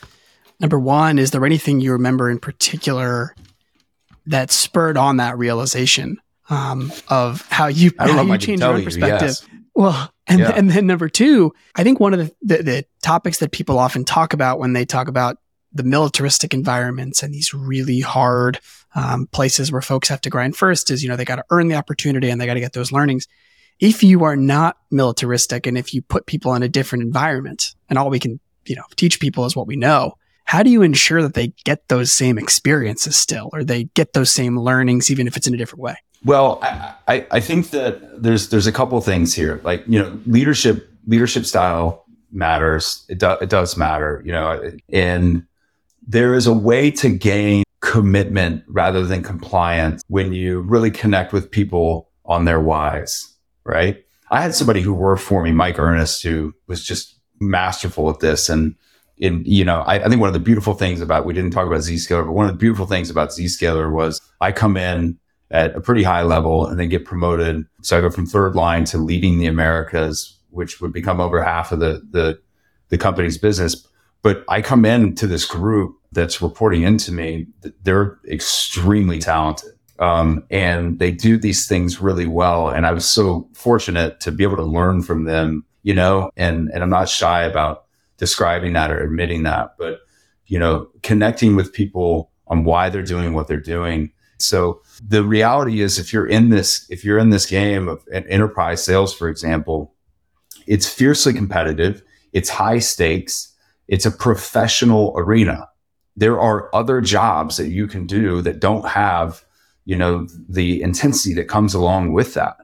number 0.61 0.79
one, 0.79 1.19
is 1.19 1.31
there 1.31 1.45
anything 1.45 1.81
you 1.81 1.93
remember 1.93 2.31
in 2.31 2.39
particular 2.39 3.35
that 4.27 4.51
spurred 4.51 4.97
on 4.97 5.17
that 5.19 5.39
realization? 5.39 6.19
Um, 6.49 6.93
of 7.09 7.47
how 7.51 7.67
you 7.67 7.93
I 7.99 8.09
how 8.09 8.23
you 8.23 8.39
change 8.39 8.61
your 8.61 8.79
you, 8.79 8.85
perspective. 8.85 9.29
yes. 9.29 9.47
Well, 9.75 10.11
and 10.27 10.41
Yeah. 10.41 10.51
and 10.51 10.71
then 10.71 10.87
number 10.87 11.09
two, 11.09 11.53
I 11.75 11.83
think 11.83 12.01
one 12.01 12.15
of 12.15 12.21
the, 12.21 12.35
the 12.43 12.63
the 12.63 12.85
topics 13.03 13.39
that 13.39 13.53
people 13.53 13.79
often 13.79 14.05
talk 14.05 14.33
about 14.33 14.59
when 14.59 14.73
they 14.73 14.85
talk 14.85 15.09
about 15.09 15.39
the 15.73 15.83
militaristic 15.85 16.55
environments 16.55 17.23
and 17.23 17.35
these 17.35 17.53
really 17.53 18.01
hard 18.01 18.59
um, 18.95 19.27
places 19.27 19.71
where 19.71 19.83
folks 19.83 20.09
have 20.09 20.23
to 20.23 20.31
grind 20.31 20.57
first 20.57 20.91
is 20.91 21.03
you 21.03 21.09
know 21.09 21.17
they 21.17 21.25
got 21.25 21.37
to 21.37 21.45
earn 21.51 21.69
the 21.69 21.75
opportunity 21.75 22.31
and 22.31 22.41
they 22.41 22.47
got 22.47 22.55
to 22.55 22.61
get 22.61 22.73
those 22.73 22.93
learnings. 22.93 23.27
If 23.79 24.03
you 24.03 24.25
are 24.25 24.37
not 24.37 24.79
militaristic 24.91 25.67
and 25.67 25.77
if 25.77 25.93
you 25.93 26.01
put 26.01 26.25
people 26.25 26.55
in 26.55 26.63
a 26.63 26.69
different 26.69 27.03
environment 27.05 27.75
and 27.91 27.99
all 27.99 28.09
we 28.09 28.19
can 28.19 28.41
you 28.65 28.77
know 28.77 28.85
teach 28.97 29.21
people 29.21 29.45
is 29.45 29.55
what 29.55 29.67
we 29.67 29.77
know, 29.77 30.15
how 30.45 30.63
do 30.63 30.71
you 30.71 30.81
ensure 30.83 31.21
that 31.23 31.35
they 31.35 31.49
get 31.65 31.87
those 31.89 32.11
same 32.11 32.39
experiences 32.39 33.17
still 33.17 33.51
or 33.53 33.63
they 33.65 33.85
get 33.95 34.15
those 34.15 34.31
same 34.31 34.59
learnings 34.59 35.11
even 35.11 35.27
if 35.27 35.37
it's 35.37 35.47
in 35.47 35.53
a 35.55 35.59
different 35.59 35.83
way? 35.83 35.97
Well, 36.27 36.59
I, 36.61 37.25
I, 37.31 37.39
think 37.39 37.71
that 37.71 38.21
there's 38.21 38.49
there's 38.49 38.67
a 38.67 38.73
couple 38.73 39.01
things 39.01 39.33
here. 39.33 39.61
Like 39.63 39.85
you 39.87 40.01
know, 40.01 40.19
leadership 40.27 40.91
leadership 41.07 41.47
style 41.47 42.05
matters. 42.33 43.07
It 43.09 43.19
does 43.19 43.41
it 43.43 43.49
does 43.49 43.77
matter. 43.77 44.23
You 44.25 44.33
know, 44.33 44.73
and 44.89 45.47
there 46.05 46.35
is 46.35 46.49
a 46.49 46.53
way 46.53 46.91
to 46.91 47.11
gain 47.11 47.63
commitment 47.79 48.65
rather 48.67 49.07
than 49.07 49.23
compliance 49.23 50.03
when 50.09 50.33
you 50.33 50.63
really 50.63 50.91
connect 50.91 51.33
with 51.33 51.49
people 51.49 52.11
on 52.25 52.45
their 52.45 52.61
whys. 52.61 53.33
Right. 53.63 54.05
I 54.29 54.43
had 54.43 54.53
somebody 54.53 54.81
who 54.81 54.93
worked 54.93 55.23
for 55.23 55.45
me, 55.45 55.53
Mike 55.53 55.79
Ernest, 55.79 56.25
who 56.25 56.53
was 56.67 56.85
just 56.85 57.15
masterful 57.39 58.11
at 58.11 58.19
this. 58.19 58.49
And 58.49 58.75
in 59.17 59.45
you 59.47 59.65
know, 59.65 59.83
I, 59.83 60.05
I 60.05 60.09
think 60.09 60.21
one 60.21 60.29
of 60.29 60.35
the 60.35 60.41
beautiful 60.41 60.75
things 60.75 61.01
about 61.01 61.25
we 61.25 61.35
didn't 61.35 61.53
talk 61.53 61.69
about 61.69 61.83
Zscaler, 61.83 62.27
but 62.27 62.33
one 62.33 62.47
of 62.47 62.53
the 62.53 62.59
beautiful 62.59 62.87
things 62.87 63.11
about 63.11 63.29
Zscaler 63.29 63.93
was 63.93 64.21
I 64.41 64.51
come 64.51 64.77
in 64.77 65.21
at 65.51 65.77
a 65.77 65.81
pretty 65.81 66.03
high 66.03 66.23
level 66.23 66.67
and 66.67 66.79
then 66.79 66.89
get 66.89 67.05
promoted. 67.05 67.65
So 67.83 67.99
I 67.99 68.01
go 68.01 68.11
from 68.11 68.27
third 68.27 68.55
line 68.55 68.85
to 68.87 68.99
leading 68.99 69.39
the 69.39 69.47
Americas, 69.47 70.39
which 70.51 70.81
would 70.81 70.93
become 70.93 71.21
over 71.21 71.43
half 71.43 71.73
of 71.73 71.81
the 71.81 72.03
the, 72.11 72.39
the 72.89 72.99
company's 72.99 73.39
business. 73.39 73.87
But 74.23 74.45
I 74.49 74.61
come 74.61 74.85
into 74.85 75.27
this 75.27 75.45
group 75.45 75.97
that's 76.11 76.43
reporting 76.43 76.83
into 76.83 77.13
me. 77.13 77.47
They're 77.85 78.19
extremely 78.29 79.19
talented. 79.19 79.71
Um, 79.99 80.45
and 80.51 80.99
they 80.99 81.11
do 81.11 81.39
these 81.39 81.67
things 81.67 82.01
really 82.01 82.27
well. 82.27 82.69
And 82.69 82.87
I 82.87 82.93
was 82.93 83.07
so 83.07 83.49
fortunate 83.55 84.21
to 84.21 84.33
be 84.33 84.45
able 84.45 84.57
to 84.57 84.63
learn 84.63 85.03
from 85.03 85.25
them, 85.25 85.65
you 85.85 85.95
know, 85.95 86.31
and, 86.37 86.71
and 86.75 86.83
I'm 86.83 86.91
not 86.91 87.09
shy 87.09 87.45
about 87.45 87.85
describing 88.19 88.75
that 88.75 88.91
or 88.91 89.03
admitting 89.03 89.45
that, 89.45 89.75
but, 89.79 90.01
you 90.47 90.59
know, 90.59 90.89
connecting 91.03 91.57
with 91.57 91.73
people 91.73 92.31
on 92.49 92.65
why 92.65 92.91
they're 92.91 93.03
doing 93.03 93.33
what 93.33 93.49
they're 93.49 93.59
doing. 93.59 94.13
So 94.39 94.83
the 94.99 95.23
reality 95.25 95.81
is 95.81 95.99
if 95.99 96.13
you're 96.13 96.27
in 96.27 96.51
this, 96.51 96.87
if 96.91 97.05
you're 97.05 97.19
in 97.19 97.31
this 97.31 97.47
game 97.47 97.89
of 97.89 98.07
enterprise 98.13 98.85
sales, 98.85 99.15
for 99.15 99.29
example, 99.29 99.95
it's 100.67 100.89
fiercely 100.89 101.33
competitive. 101.33 102.03
It's 102.33 102.49
high 102.49 102.79
stakes. 102.79 103.55
It's 103.89 104.07
a 104.07 104.11
professional 104.11 105.15
arena. 105.17 105.69
There 106.17 106.41
are 106.41 106.75
other 106.75 107.01
jobs 107.01 107.57
that 107.57 107.69
you 107.69 107.87
can 107.87 108.07
do 108.07 108.43
that 108.43 108.61
don't 108.61 108.87
have, 108.89 109.45
you 109.85 109.97
know, 109.97 110.27
the 110.49 110.83
intensity 110.83 111.35
that 111.35 111.45
comes 111.45 111.75
along 111.75 112.13
with 112.13 112.35
that. 112.35 112.57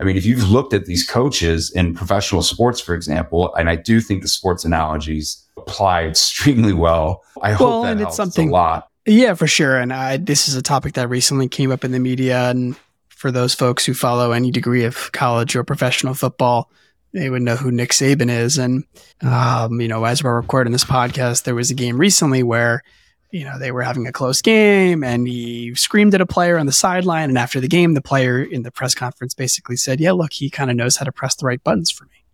I 0.00 0.04
mean, 0.04 0.16
if 0.16 0.24
you've 0.24 0.50
looked 0.50 0.72
at 0.72 0.86
these 0.86 1.06
coaches 1.06 1.70
in 1.70 1.94
professional 1.94 2.42
sports, 2.42 2.80
for 2.80 2.94
example, 2.94 3.54
and 3.56 3.68
I 3.68 3.76
do 3.76 4.00
think 4.00 4.22
the 4.22 4.28
sports 4.28 4.64
analogies 4.64 5.46
apply 5.58 6.04
extremely 6.04 6.72
well. 6.72 7.22
I 7.42 7.52
hope 7.52 7.84
that 7.84 7.92
and 7.92 8.00
helps 8.00 8.12
it's 8.12 8.16
something, 8.16 8.48
a 8.48 8.52
lot. 8.52 8.89
Yeah, 9.06 9.34
for 9.34 9.46
sure. 9.46 9.78
And 9.78 9.92
I, 9.92 10.16
this 10.18 10.48
is 10.48 10.56
a 10.56 10.62
topic 10.62 10.94
that 10.94 11.08
recently 11.08 11.48
came 11.48 11.72
up 11.72 11.84
in 11.84 11.92
the 11.92 11.98
media. 11.98 12.50
And 12.50 12.76
for 13.08 13.30
those 13.30 13.54
folks 13.54 13.84
who 13.84 13.94
follow 13.94 14.32
any 14.32 14.50
degree 14.50 14.84
of 14.84 15.10
college 15.12 15.56
or 15.56 15.64
professional 15.64 16.14
football, 16.14 16.70
they 17.12 17.28
would 17.28 17.42
know 17.42 17.56
who 17.56 17.70
Nick 17.70 17.90
Saban 17.90 18.30
is. 18.30 18.58
And, 18.58 18.84
um, 19.22 19.80
you 19.80 19.88
know, 19.88 20.04
as 20.04 20.22
we're 20.22 20.36
recording 20.36 20.72
this 20.72 20.84
podcast, 20.84 21.44
there 21.44 21.54
was 21.54 21.70
a 21.70 21.74
game 21.74 21.98
recently 21.98 22.42
where 22.42 22.82
you 23.30 23.44
know, 23.44 23.58
they 23.58 23.70
were 23.70 23.82
having 23.82 24.06
a 24.06 24.12
close 24.12 24.42
game 24.42 25.04
and 25.04 25.26
he 25.26 25.74
screamed 25.74 26.14
at 26.14 26.20
a 26.20 26.26
player 26.26 26.58
on 26.58 26.66
the 26.66 26.72
sideline. 26.72 27.28
And 27.28 27.38
after 27.38 27.60
the 27.60 27.68
game, 27.68 27.94
the 27.94 28.02
player 28.02 28.42
in 28.42 28.62
the 28.62 28.72
press 28.72 28.94
conference 28.94 29.34
basically 29.34 29.76
said, 29.76 30.00
Yeah, 30.00 30.12
look, 30.12 30.32
he 30.32 30.50
kind 30.50 30.70
of 30.70 30.76
knows 30.76 30.96
how 30.96 31.04
to 31.04 31.12
press 31.12 31.36
the 31.36 31.46
right 31.46 31.62
buttons 31.62 31.90
for 31.90 32.04
me. 32.04 32.24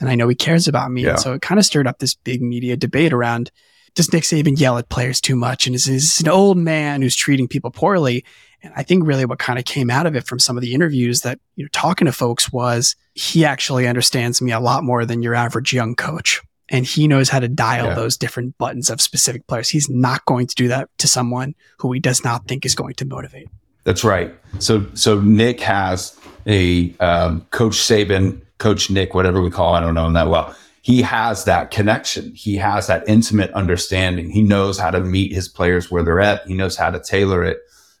And 0.00 0.08
I 0.08 0.14
know 0.14 0.28
he 0.28 0.34
cares 0.34 0.66
about 0.66 0.90
me. 0.90 1.04
Yeah. 1.04 1.10
And 1.10 1.20
so 1.20 1.34
it 1.34 1.42
kind 1.42 1.58
of 1.58 1.64
stirred 1.64 1.86
up 1.86 1.98
this 1.98 2.14
big 2.14 2.42
media 2.42 2.76
debate 2.76 3.12
around 3.12 3.50
does 3.94 4.12
Nick 4.12 4.24
Saban 4.24 4.58
yell 4.58 4.78
at 4.78 4.88
players 4.88 5.20
too 5.20 5.36
much? 5.36 5.66
And 5.66 5.74
is, 5.74 5.88
is 5.88 6.20
an 6.20 6.28
old 6.28 6.56
man 6.56 7.02
who's 7.02 7.16
treating 7.16 7.48
people 7.48 7.70
poorly? 7.70 8.24
And 8.62 8.72
I 8.76 8.82
think 8.82 9.06
really 9.06 9.24
what 9.24 9.38
kind 9.38 9.58
of 9.58 9.64
came 9.64 9.90
out 9.90 10.06
of 10.06 10.14
it 10.14 10.26
from 10.26 10.38
some 10.38 10.56
of 10.56 10.62
the 10.62 10.74
interviews 10.74 11.22
that, 11.22 11.38
you 11.56 11.64
know, 11.64 11.68
talking 11.72 12.06
to 12.06 12.12
folks 12.12 12.52
was 12.52 12.94
he 13.14 13.44
actually 13.44 13.86
understands 13.86 14.42
me 14.42 14.52
a 14.52 14.60
lot 14.60 14.84
more 14.84 15.04
than 15.04 15.22
your 15.22 15.34
average 15.34 15.72
young 15.72 15.94
coach 15.94 16.42
and 16.70 16.86
he 16.86 17.08
knows 17.08 17.28
how 17.28 17.40
to 17.40 17.48
dial 17.48 17.86
yeah. 17.86 17.94
those 17.94 18.16
different 18.16 18.56
buttons 18.56 18.88
of 18.90 19.00
specific 19.00 19.46
players. 19.46 19.68
He's 19.68 19.90
not 19.90 20.24
going 20.24 20.46
to 20.46 20.54
do 20.54 20.68
that 20.68 20.88
to 20.98 21.08
someone 21.08 21.54
who 21.78 21.92
he 21.92 22.00
does 22.00 22.24
not 22.24 22.46
think 22.46 22.64
is 22.64 22.74
going 22.74 22.94
to 22.94 23.04
motivate. 23.04 23.48
That's 23.84 24.04
right. 24.04 24.32
So 24.60 24.86
so 24.94 25.20
Nick 25.20 25.60
has 25.60 26.18
a 26.46 26.94
um, 27.00 27.46
Coach 27.50 27.74
Saban, 27.74 28.40
Coach 28.58 28.90
Nick, 28.90 29.14
whatever 29.14 29.42
we 29.42 29.50
call. 29.50 29.74
I 29.74 29.80
don't 29.80 29.94
know 29.94 30.06
him 30.06 30.12
that 30.12 30.28
well. 30.28 30.54
He 30.82 31.02
has 31.02 31.44
that 31.44 31.70
connection. 31.70 32.32
He 32.34 32.56
has 32.56 32.86
that 32.86 33.04
intimate 33.06 33.50
understanding. 33.52 34.30
He 34.30 34.42
knows 34.42 34.78
how 34.78 34.90
to 34.90 35.00
meet 35.00 35.32
his 35.32 35.48
players 35.48 35.90
where 35.90 36.02
they're 36.02 36.20
at. 36.20 36.46
He 36.46 36.54
knows 36.54 36.76
how 36.76 36.90
to 36.90 36.98
tailor 36.98 37.44
it, 37.44 37.58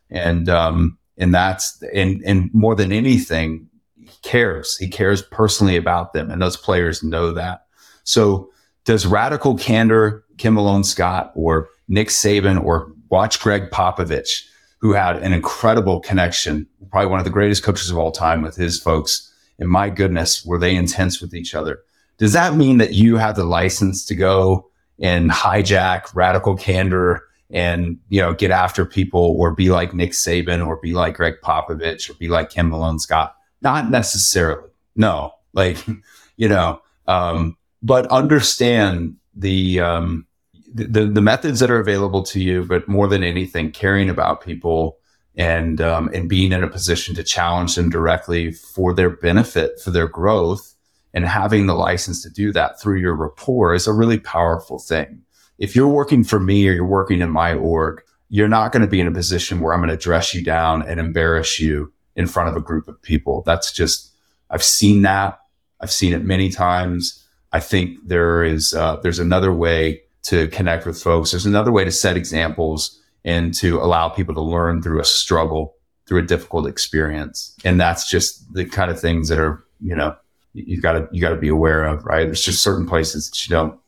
and 0.08 0.48
um, 0.48 0.98
and 1.18 1.34
that's 1.34 1.82
and 1.94 2.22
and 2.24 2.50
more 2.54 2.74
than 2.74 2.90
anything, 2.90 3.68
he 3.96 4.16
cares. 4.22 4.76
He 4.78 4.88
cares 4.88 5.22
personally 5.22 5.76
about 5.76 6.14
them, 6.14 6.30
and 6.30 6.40
those 6.40 6.56
players 6.56 7.02
know 7.02 7.32
that. 7.32 7.66
So 8.04 8.50
does 8.84 9.06
radical 9.06 9.56
candor, 9.56 10.24
Kim 10.38 10.54
Malone 10.54 10.84
Scott 10.84 11.32
or 11.34 11.68
Nick 11.88 12.08
Saban 12.08 12.62
or 12.62 12.92
watch 13.10 13.40
Gregg 13.40 13.70
Popovich, 13.70 14.46
who 14.78 14.92
had 14.92 15.18
an 15.18 15.32
incredible 15.32 16.00
connection, 16.00 16.66
probably 16.90 17.10
one 17.10 17.20
of 17.20 17.24
the 17.24 17.30
greatest 17.30 17.62
coaches 17.62 17.90
of 17.90 17.98
all 17.98 18.10
time 18.10 18.40
with 18.40 18.56
his 18.56 18.80
folks. 18.80 19.32
And 19.58 19.68
my 19.68 19.90
goodness, 19.90 20.44
were 20.46 20.58
they 20.58 20.74
intense 20.74 21.20
with 21.20 21.34
each 21.34 21.54
other? 21.54 21.80
Does 22.20 22.34
that 22.34 22.54
mean 22.54 22.76
that 22.78 22.92
you 22.92 23.16
have 23.16 23.34
the 23.34 23.44
license 23.44 24.04
to 24.04 24.14
go 24.14 24.70
and 24.98 25.30
hijack 25.30 26.14
radical 26.14 26.54
candor 26.54 27.22
and 27.48 27.98
you 28.10 28.20
know 28.20 28.34
get 28.34 28.50
after 28.50 28.84
people 28.84 29.34
or 29.38 29.52
be 29.54 29.70
like 29.70 29.94
Nick 29.94 30.10
Saban 30.12 30.64
or 30.64 30.76
be 30.76 30.92
like 30.92 31.16
Gregg 31.16 31.36
Popovich 31.42 32.10
or 32.10 32.14
be 32.14 32.28
like 32.28 32.50
Kim 32.50 32.68
Malone 32.68 32.98
Scott? 32.98 33.34
Not 33.62 33.90
necessarily. 33.90 34.68
No, 34.94 35.32
like 35.54 35.78
you 36.36 36.46
know, 36.46 36.82
um, 37.06 37.56
but 37.82 38.06
understand 38.08 39.16
the, 39.34 39.80
um, 39.80 40.26
the 40.74 41.06
the 41.06 41.22
methods 41.22 41.60
that 41.60 41.70
are 41.70 41.80
available 41.80 42.22
to 42.24 42.38
you, 42.38 42.66
but 42.66 42.86
more 42.86 43.08
than 43.08 43.24
anything, 43.24 43.72
caring 43.72 44.10
about 44.10 44.42
people 44.42 44.98
and 45.36 45.80
um, 45.80 46.10
and 46.12 46.28
being 46.28 46.52
in 46.52 46.62
a 46.62 46.68
position 46.68 47.14
to 47.14 47.24
challenge 47.24 47.76
them 47.76 47.88
directly 47.88 48.52
for 48.52 48.92
their 48.92 49.08
benefit, 49.08 49.80
for 49.80 49.90
their 49.90 50.06
growth, 50.06 50.74
and 51.14 51.24
having 51.24 51.66
the 51.66 51.74
license 51.74 52.22
to 52.22 52.30
do 52.30 52.52
that 52.52 52.80
through 52.80 52.98
your 52.98 53.14
rapport 53.14 53.74
is 53.74 53.86
a 53.86 53.92
really 53.92 54.18
powerful 54.18 54.78
thing. 54.78 55.22
If 55.58 55.76
you're 55.76 55.88
working 55.88 56.24
for 56.24 56.40
me 56.40 56.68
or 56.68 56.72
you're 56.72 56.86
working 56.86 57.20
in 57.20 57.30
my 57.30 57.54
org, 57.54 58.02
you're 58.28 58.48
not 58.48 58.72
going 58.72 58.82
to 58.82 58.88
be 58.88 59.00
in 59.00 59.08
a 59.08 59.12
position 59.12 59.60
where 59.60 59.74
I'm 59.74 59.80
going 59.80 59.90
to 59.90 59.96
dress 59.96 60.34
you 60.34 60.42
down 60.42 60.82
and 60.82 61.00
embarrass 61.00 61.58
you 61.58 61.92
in 62.16 62.26
front 62.26 62.48
of 62.48 62.56
a 62.56 62.60
group 62.60 62.88
of 62.88 63.00
people. 63.02 63.42
That's 63.44 63.72
just 63.72 64.12
I've 64.50 64.62
seen 64.62 65.02
that. 65.02 65.38
I've 65.80 65.92
seen 65.92 66.12
it 66.12 66.24
many 66.24 66.50
times. 66.50 67.24
I 67.52 67.60
think 67.60 67.98
there 68.06 68.44
is 68.44 68.74
uh, 68.74 68.96
there's 69.02 69.18
another 69.18 69.52
way 69.52 70.02
to 70.24 70.48
connect 70.48 70.86
with 70.86 71.02
folks. 71.02 71.30
There's 71.30 71.46
another 71.46 71.72
way 71.72 71.84
to 71.84 71.90
set 71.90 72.16
examples 72.16 73.00
and 73.24 73.52
to 73.54 73.78
allow 73.80 74.08
people 74.08 74.34
to 74.34 74.40
learn 74.40 74.82
through 74.82 75.00
a 75.00 75.04
struggle, 75.04 75.74
through 76.06 76.20
a 76.20 76.26
difficult 76.26 76.66
experience. 76.66 77.54
And 77.64 77.80
that's 77.80 78.08
just 78.08 78.52
the 78.54 78.64
kind 78.64 78.90
of 78.90 79.00
things 79.00 79.28
that 79.28 79.38
are, 79.38 79.64
you 79.80 79.94
know, 79.94 80.16
you 80.52 80.80
got 80.80 80.92
to 80.92 81.08
you 81.12 81.20
got 81.20 81.30
to 81.30 81.36
be 81.36 81.48
aware 81.48 81.84
of, 81.84 82.04
right? 82.04 82.24
There's 82.24 82.44
just 82.44 82.62
certain 82.62 82.86
places 82.86 83.30
that 83.30 83.46
you 83.46 83.50
don't, 83.50 83.78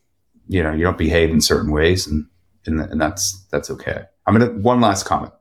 you 0.47 0.63
know, 0.63 0.71
you 0.71 0.83
don't 0.83 0.97
behave 0.97 1.29
in 1.29 1.41
certain 1.41 1.71
ways, 1.71 2.07
and 2.07 2.25
and, 2.65 2.79
and 2.79 3.01
that's 3.01 3.45
that's 3.51 3.69
okay. 3.69 4.03
I'm 4.25 4.37
gonna 4.37 4.51
one 4.53 4.81
last 4.81 5.05
comment. 5.05 5.33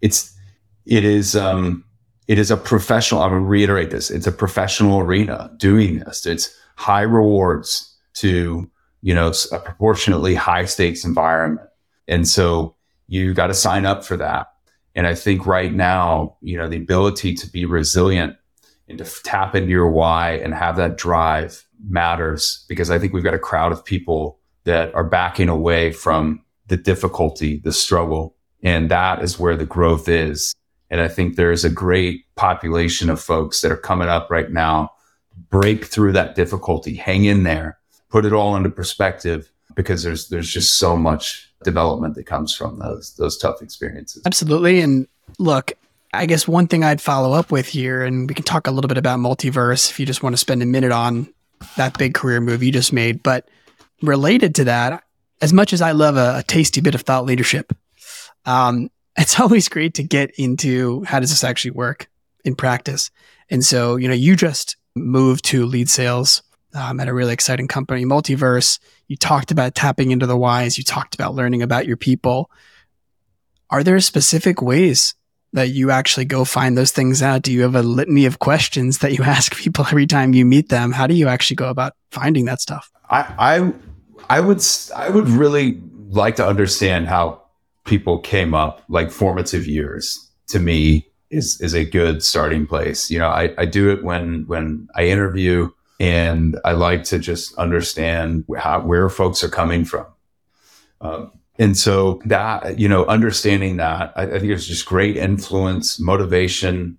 It's 0.00 0.36
it 0.84 1.04
is 1.04 1.34
um 1.34 1.84
it 2.28 2.38
is 2.38 2.50
a 2.50 2.56
professional, 2.56 3.22
I'm 3.22 3.30
to 3.30 3.40
reiterate 3.40 3.90
this. 3.90 4.10
It's 4.10 4.26
a 4.26 4.32
professional 4.32 5.00
arena 5.00 5.52
doing 5.58 6.00
this. 6.00 6.26
It's 6.26 6.56
high 6.76 7.02
rewards 7.02 7.94
to, 8.14 8.68
you 9.02 9.14
know, 9.14 9.32
a 9.52 9.58
proportionately 9.58 10.34
high 10.34 10.64
stakes 10.64 11.04
environment. 11.04 11.68
And 12.08 12.26
so 12.26 12.74
you 13.06 13.32
got 13.32 13.46
to 13.48 13.54
sign 13.54 13.86
up 13.86 14.04
for 14.04 14.16
that. 14.16 14.48
And 14.96 15.06
I 15.06 15.14
think 15.14 15.46
right 15.46 15.72
now, 15.72 16.36
you 16.40 16.56
know, 16.56 16.68
the 16.68 16.78
ability 16.78 17.34
to 17.34 17.50
be 17.50 17.64
resilient 17.64 18.36
and 18.88 18.98
to 18.98 19.22
tap 19.24 19.54
into 19.54 19.70
your 19.70 19.90
why 19.90 20.32
and 20.32 20.54
have 20.54 20.76
that 20.76 20.96
drive 20.96 21.66
matters 21.88 22.64
because 22.68 22.90
I 22.90 22.98
think 22.98 23.12
we've 23.12 23.24
got 23.24 23.34
a 23.34 23.38
crowd 23.38 23.72
of 23.72 23.84
people 23.84 24.38
that 24.64 24.94
are 24.94 25.04
backing 25.04 25.48
away 25.48 25.92
from 25.92 26.42
the 26.68 26.76
difficulty, 26.76 27.58
the 27.58 27.72
struggle. 27.72 28.34
And 28.62 28.90
that 28.90 29.22
is 29.22 29.38
where 29.38 29.56
the 29.56 29.66
growth 29.66 30.08
is. 30.08 30.54
And 30.90 31.00
I 31.00 31.08
think 31.08 31.36
there's 31.36 31.64
a 31.64 31.70
great 31.70 32.24
population 32.36 33.10
of 33.10 33.20
folks 33.20 33.60
that 33.60 33.72
are 33.72 33.76
coming 33.76 34.08
up 34.08 34.30
right 34.30 34.50
now. 34.50 34.92
Break 35.50 35.84
through 35.84 36.12
that 36.12 36.34
difficulty, 36.34 36.94
hang 36.94 37.24
in 37.24 37.42
there, 37.42 37.78
put 38.08 38.24
it 38.24 38.32
all 38.32 38.56
into 38.56 38.70
perspective 38.70 39.50
because 39.74 40.02
there's 40.02 40.28
there's 40.28 40.50
just 40.50 40.78
so 40.78 40.96
much 40.96 41.52
development 41.62 42.14
that 42.14 42.24
comes 42.24 42.54
from 42.54 42.78
those 42.78 43.14
those 43.16 43.36
tough 43.36 43.60
experiences. 43.60 44.22
Absolutely. 44.24 44.80
And 44.80 45.06
look, 45.38 45.72
I 46.16 46.26
guess 46.26 46.48
one 46.48 46.66
thing 46.66 46.82
I'd 46.82 47.00
follow 47.00 47.32
up 47.32 47.50
with 47.50 47.66
here, 47.66 48.04
and 48.04 48.28
we 48.28 48.34
can 48.34 48.44
talk 48.44 48.66
a 48.66 48.70
little 48.70 48.88
bit 48.88 48.98
about 48.98 49.18
multiverse 49.18 49.90
if 49.90 50.00
you 50.00 50.06
just 50.06 50.22
want 50.22 50.32
to 50.32 50.38
spend 50.38 50.62
a 50.62 50.66
minute 50.66 50.92
on 50.92 51.32
that 51.76 51.96
big 51.98 52.14
career 52.14 52.40
move 52.40 52.62
you 52.62 52.72
just 52.72 52.92
made. 52.92 53.22
But 53.22 53.48
related 54.02 54.54
to 54.56 54.64
that, 54.64 55.02
as 55.40 55.52
much 55.52 55.72
as 55.72 55.82
I 55.82 55.92
love 55.92 56.16
a, 56.16 56.38
a 56.38 56.42
tasty 56.42 56.80
bit 56.80 56.94
of 56.94 57.02
thought 57.02 57.24
leadership, 57.24 57.72
um, 58.44 58.90
it's 59.16 59.40
always 59.40 59.68
great 59.68 59.94
to 59.94 60.02
get 60.02 60.30
into 60.38 61.04
how 61.04 61.20
does 61.20 61.30
this 61.30 61.44
actually 61.44 61.72
work 61.72 62.08
in 62.44 62.54
practice. 62.54 63.10
And 63.50 63.64
so, 63.64 63.96
you 63.96 64.08
know, 64.08 64.14
you 64.14 64.36
just 64.36 64.76
moved 64.94 65.44
to 65.46 65.66
lead 65.66 65.88
sales 65.88 66.42
um, 66.74 67.00
at 67.00 67.08
a 67.08 67.14
really 67.14 67.32
exciting 67.32 67.68
company, 67.68 68.04
Multiverse. 68.04 68.78
You 69.08 69.16
talked 69.16 69.50
about 69.50 69.74
tapping 69.74 70.10
into 70.10 70.26
the 70.26 70.36
whys. 70.36 70.78
You 70.78 70.84
talked 70.84 71.14
about 71.14 71.34
learning 71.34 71.62
about 71.62 71.86
your 71.86 71.96
people. 71.96 72.50
Are 73.70 73.82
there 73.82 73.98
specific 74.00 74.62
ways 74.62 75.14
that 75.56 75.70
you 75.70 75.90
actually 75.90 76.24
go 76.24 76.44
find 76.44 76.78
those 76.78 76.92
things 76.92 77.22
out? 77.22 77.42
Do 77.42 77.52
you 77.52 77.62
have 77.62 77.74
a 77.74 77.82
litany 77.82 78.26
of 78.26 78.38
questions 78.38 78.98
that 78.98 79.12
you 79.18 79.24
ask 79.36 79.56
people 79.56 79.84
every 79.86 80.06
time 80.06 80.32
you 80.34 80.44
meet 80.44 80.68
them? 80.68 80.92
How 80.92 81.06
do 81.06 81.14
you 81.14 81.28
actually 81.28 81.56
go 81.56 81.68
about 81.68 81.94
finding 82.10 82.44
that 82.44 82.60
stuff? 82.60 82.90
I, 83.10 83.34
I, 83.38 83.72
I 84.30 84.40
would, 84.40 84.62
I 84.94 85.10
would 85.10 85.28
really 85.28 85.80
like 86.08 86.36
to 86.36 86.46
understand 86.46 87.08
how 87.08 87.42
people 87.84 88.18
came 88.18 88.54
up, 88.54 88.82
like 88.88 89.10
formative 89.10 89.66
years 89.66 90.30
to 90.48 90.58
me 90.58 91.06
is 91.30 91.60
is 91.60 91.74
a 91.74 91.84
good 91.84 92.22
starting 92.22 92.66
place. 92.66 93.10
You 93.10 93.18
know, 93.18 93.28
I, 93.28 93.52
I 93.58 93.64
do 93.64 93.90
it 93.90 94.04
when 94.04 94.44
when 94.46 94.88
I 94.94 95.06
interview 95.06 95.70
and 95.98 96.58
I 96.64 96.72
like 96.72 97.04
to 97.04 97.18
just 97.18 97.56
understand 97.56 98.44
how 98.58 98.80
where 98.80 99.08
folks 99.08 99.42
are 99.42 99.48
coming 99.48 99.84
from. 99.84 100.06
Um, 101.00 101.32
and 101.58 101.76
so 101.76 102.20
that, 102.24 102.78
you 102.78 102.88
know, 102.88 103.04
understanding 103.06 103.76
that, 103.76 104.12
I, 104.16 104.22
I 104.22 104.38
think 104.38 104.52
it's 104.52 104.66
just 104.66 104.86
great 104.86 105.16
influence, 105.16 106.00
motivation, 106.00 106.98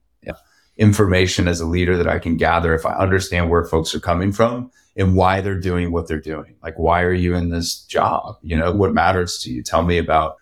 information 0.78 1.47
as 1.47 1.60
a 1.60 1.66
leader 1.66 1.97
that 1.97 2.08
I 2.08 2.20
can 2.20 2.38
gather 2.38 2.74
if 2.74 2.86
I 2.86 2.93
understand 2.93 3.49
where 3.49 3.66
folks 3.66 3.95
are 3.95 3.99
coming 3.99 4.32
from 4.32 4.72
and 4.95 5.16
why 5.16 5.41
they're 5.41 5.60
doing 5.60 5.91
what 5.91 6.08
they're 6.08 6.22
doing. 6.22 6.55
Like, 6.64 6.78
why 6.78 7.01
are 7.01 7.14
you 7.14 7.36
in 7.36 7.49
this 7.49 7.82
job? 7.84 8.38
You 8.41 8.58
know, 8.58 8.72
what 8.72 8.93
matters 8.93 9.39
to 9.39 9.51
you? 9.51 9.64
Tell 9.64 9.84
me 9.84 9.97
about 9.97 10.36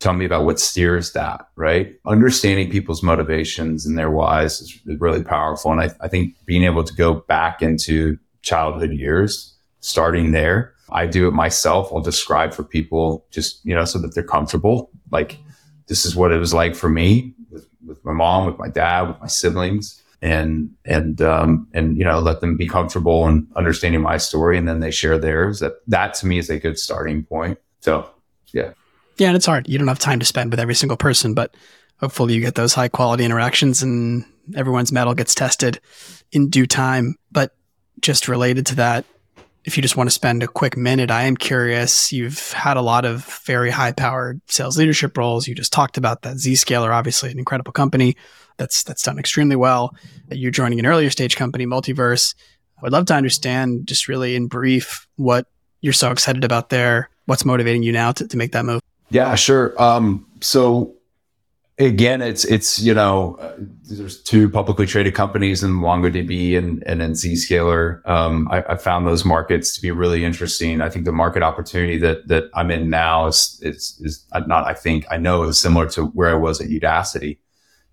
tell 0.00 0.12
me 0.12 0.26
about 0.26 0.44
what 0.44 0.60
steers 0.60 1.12
that, 1.12 1.48
right? 1.56 1.94
Understanding 2.04 2.70
people's 2.70 3.02
motivations 3.02 3.86
and 3.86 3.96
their 3.96 4.10
whys 4.10 4.60
is 4.60 4.78
really 4.98 5.22
powerful. 5.22 5.72
And 5.72 5.80
I, 5.80 5.90
I 6.00 6.08
think 6.08 6.34
being 6.44 6.62
able 6.64 6.84
to 6.84 6.92
go 6.92 7.14
back 7.14 7.62
into 7.62 8.18
childhood 8.42 8.90
years, 8.90 9.56
starting 9.80 10.32
there, 10.32 10.73
I 10.90 11.06
do 11.06 11.28
it 11.28 11.32
myself. 11.32 11.90
I'll 11.92 12.00
describe 12.00 12.52
for 12.52 12.62
people 12.62 13.26
just, 13.30 13.64
you 13.64 13.74
know, 13.74 13.84
so 13.84 13.98
that 14.00 14.14
they're 14.14 14.22
comfortable. 14.22 14.90
Like, 15.10 15.38
this 15.86 16.04
is 16.04 16.16
what 16.16 16.32
it 16.32 16.38
was 16.38 16.54
like 16.54 16.74
for 16.74 16.88
me 16.88 17.34
with, 17.50 17.66
with 17.86 18.04
my 18.04 18.12
mom, 18.12 18.46
with 18.46 18.58
my 18.58 18.68
dad, 18.68 19.02
with 19.02 19.20
my 19.20 19.26
siblings. 19.26 20.00
And 20.22 20.70
and 20.86 21.20
um, 21.20 21.68
and 21.74 21.98
you 21.98 22.04
know 22.04 22.18
let 22.18 22.40
them 22.40 22.56
be 22.56 22.66
comfortable 22.66 23.26
and 23.26 23.46
understanding 23.56 24.00
my 24.00 24.16
story 24.16 24.56
and 24.56 24.66
then 24.66 24.80
they 24.80 24.90
share 24.90 25.18
theirs. 25.18 25.60
That 25.60 25.74
that 25.86 26.14
to 26.14 26.26
me 26.26 26.38
is 26.38 26.48
a 26.48 26.58
good 26.58 26.78
starting 26.78 27.24
point. 27.24 27.58
So 27.80 28.08
yeah. 28.54 28.72
Yeah 29.18 29.28
and 29.28 29.36
it's 29.36 29.44
hard. 29.44 29.68
You 29.68 29.76
don't 29.76 29.88
have 29.88 29.98
time 29.98 30.20
to 30.20 30.24
spend 30.24 30.50
with 30.50 30.60
every 30.60 30.74
single 30.74 30.96
person 30.96 31.34
but 31.34 31.54
hopefully 32.00 32.32
you 32.32 32.40
get 32.40 32.54
those 32.54 32.72
high 32.72 32.88
quality 32.88 33.26
interactions 33.26 33.82
and 33.82 34.24
everyone's 34.56 34.92
metal 34.92 35.12
gets 35.12 35.34
tested 35.34 35.78
in 36.32 36.48
due 36.48 36.66
time. 36.66 37.16
But 37.30 37.54
just 38.00 38.26
related 38.26 38.64
to 38.66 38.76
that 38.76 39.04
if 39.64 39.76
you 39.76 39.82
just 39.82 39.96
want 39.96 40.08
to 40.08 40.14
spend 40.14 40.42
a 40.42 40.48
quick 40.48 40.76
minute 40.76 41.10
i 41.10 41.22
am 41.22 41.36
curious 41.36 42.12
you've 42.12 42.52
had 42.52 42.76
a 42.76 42.82
lot 42.82 43.04
of 43.04 43.24
very 43.44 43.70
high 43.70 43.92
powered 43.92 44.40
sales 44.46 44.78
leadership 44.78 45.16
roles 45.16 45.48
you 45.48 45.54
just 45.54 45.72
talked 45.72 45.96
about 45.96 46.22
that 46.22 46.36
zscaler 46.36 46.94
obviously 46.94 47.30
an 47.30 47.38
incredible 47.38 47.72
company 47.72 48.16
that's 48.56 48.82
that's 48.82 49.02
done 49.02 49.18
extremely 49.18 49.56
well. 49.56 49.94
You're 50.30 50.50
joining 50.50 50.78
an 50.78 50.86
earlier 50.86 51.10
stage 51.10 51.36
company, 51.36 51.66
Multiverse. 51.66 52.34
I 52.78 52.82
would 52.82 52.92
love 52.92 53.06
to 53.06 53.14
understand, 53.14 53.86
just 53.86 54.08
really 54.08 54.36
in 54.36 54.46
brief, 54.46 55.06
what 55.16 55.46
you're 55.80 55.92
so 55.92 56.10
excited 56.10 56.44
about 56.44 56.70
there. 56.70 57.10
What's 57.26 57.44
motivating 57.44 57.82
you 57.82 57.92
now 57.92 58.12
to, 58.12 58.26
to 58.26 58.36
make 58.36 58.52
that 58.52 58.64
move? 58.64 58.80
Yeah, 59.10 59.34
sure. 59.34 59.80
Um, 59.80 60.26
so 60.40 60.94
again, 61.78 62.22
it's 62.22 62.44
it's 62.44 62.78
you 62.80 62.94
know, 62.94 63.36
uh, 63.40 63.56
there's 63.84 64.22
two 64.22 64.48
publicly 64.48 64.86
traded 64.86 65.14
companies 65.14 65.62
in 65.62 65.70
MongoDB 65.70 66.56
and 66.56 66.82
and 66.86 67.00
Zscaler. 67.00 68.06
Um, 68.08 68.48
I, 68.50 68.62
I, 68.62 68.76
found 68.76 69.06
those 69.06 69.24
markets 69.24 69.74
to 69.74 69.82
be 69.82 69.90
really 69.90 70.24
interesting. 70.24 70.80
I 70.80 70.88
think 70.88 71.04
the 71.04 71.12
market 71.12 71.42
opportunity 71.42 71.98
that 71.98 72.28
that 72.28 72.44
I'm 72.54 72.70
in 72.70 72.90
now 72.90 73.26
is 73.26 73.58
is 73.62 74.00
is 74.02 74.24
not. 74.46 74.66
I 74.66 74.74
think 74.74 75.06
I 75.10 75.16
know 75.16 75.42
is 75.44 75.58
similar 75.58 75.88
to 75.90 76.06
where 76.06 76.30
I 76.30 76.34
was 76.34 76.60
at 76.60 76.68
Udacity. 76.68 77.38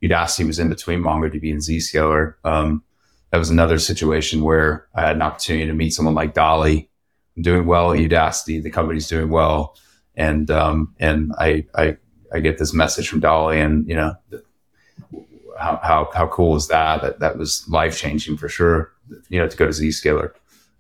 Udacity 0.04 0.48
was 0.48 0.60
in 0.60 0.70
between 0.70 1.02
MongoDB 1.02 1.52
and 1.52 1.62
Zscaler. 1.62 2.36
Um, 2.44 2.84
that 3.32 3.38
was 3.38 3.50
another 3.50 3.80
situation 3.80 4.42
where 4.42 4.88
I 4.94 5.02
had 5.02 5.16
an 5.16 5.22
opportunity 5.22 5.68
to 5.68 5.74
meet 5.74 5.92
someone 5.92 6.16
like 6.16 6.34
Dali. 6.34 6.88
I'm 7.38 7.44
doing 7.44 7.66
well 7.66 7.94
at 7.94 8.00
Udacity. 8.00 8.62
The 8.62 8.72
company's 8.72 9.08
doing 9.08 9.30
well. 9.30 9.78
And, 10.16 10.52
um, 10.52 10.94
and 11.00 11.32
I, 11.40 11.66
I, 11.76 11.98
I 12.34 12.40
get 12.40 12.58
this 12.58 12.74
message 12.74 13.10
from 13.10 13.22
Dali, 13.22 13.64
and, 13.64 13.88
you 13.88 13.96
know, 13.96 14.16
how, 15.60 15.80
how, 15.84 16.10
how 16.14 16.28
cool 16.28 16.56
is 16.56 16.68
that? 16.70 17.02
That, 17.02 17.20
that 17.20 17.38
was 17.38 17.68
life 17.68 17.98
changing 17.98 18.38
for 18.38 18.50
sure, 18.50 18.92
you 19.30 19.40
know, 19.40 19.48
to 19.48 19.58
go 19.58 19.66
to 19.66 19.72
Zscaler. 19.72 20.34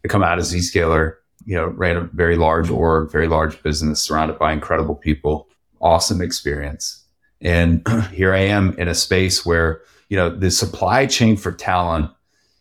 To 0.03 0.07
come 0.07 0.23
out 0.23 0.39
of 0.39 0.45
Zscaler, 0.45 1.15
you 1.45 1.55
know, 1.55 1.67
ran 1.67 1.97
a 1.97 2.01
very 2.01 2.35
large 2.35 2.69
org, 2.69 3.11
very 3.11 3.27
large 3.27 3.61
business 3.61 4.01
surrounded 4.01 4.39
by 4.39 4.53
incredible 4.53 4.95
people. 4.95 5.47
Awesome 5.79 6.21
experience 6.21 7.01
and 7.41 7.85
here 8.11 8.33
I 8.33 8.41
am 8.41 8.73
in 8.77 8.87
a 8.87 8.95
space 8.95 9.45
where, 9.45 9.81
you 10.09 10.17
know, 10.17 10.29
the 10.29 10.51
supply 10.51 11.05
chain 11.05 11.35
for 11.35 11.51
talent 11.51 12.11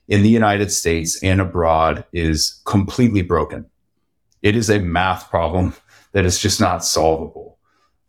in 0.09 0.22
the 0.22 0.28
United 0.28 0.72
States 0.72 1.22
and 1.22 1.41
abroad 1.41 2.05
is 2.12 2.61
completely 2.64 3.22
broken. 3.22 3.66
It 4.43 4.57
is 4.57 4.70
a 4.70 4.80
math 4.80 5.30
problem 5.30 5.74
that 6.12 6.24
is 6.24 6.38
just 6.38 6.61
not 6.61 6.84
solvable. 6.84 7.49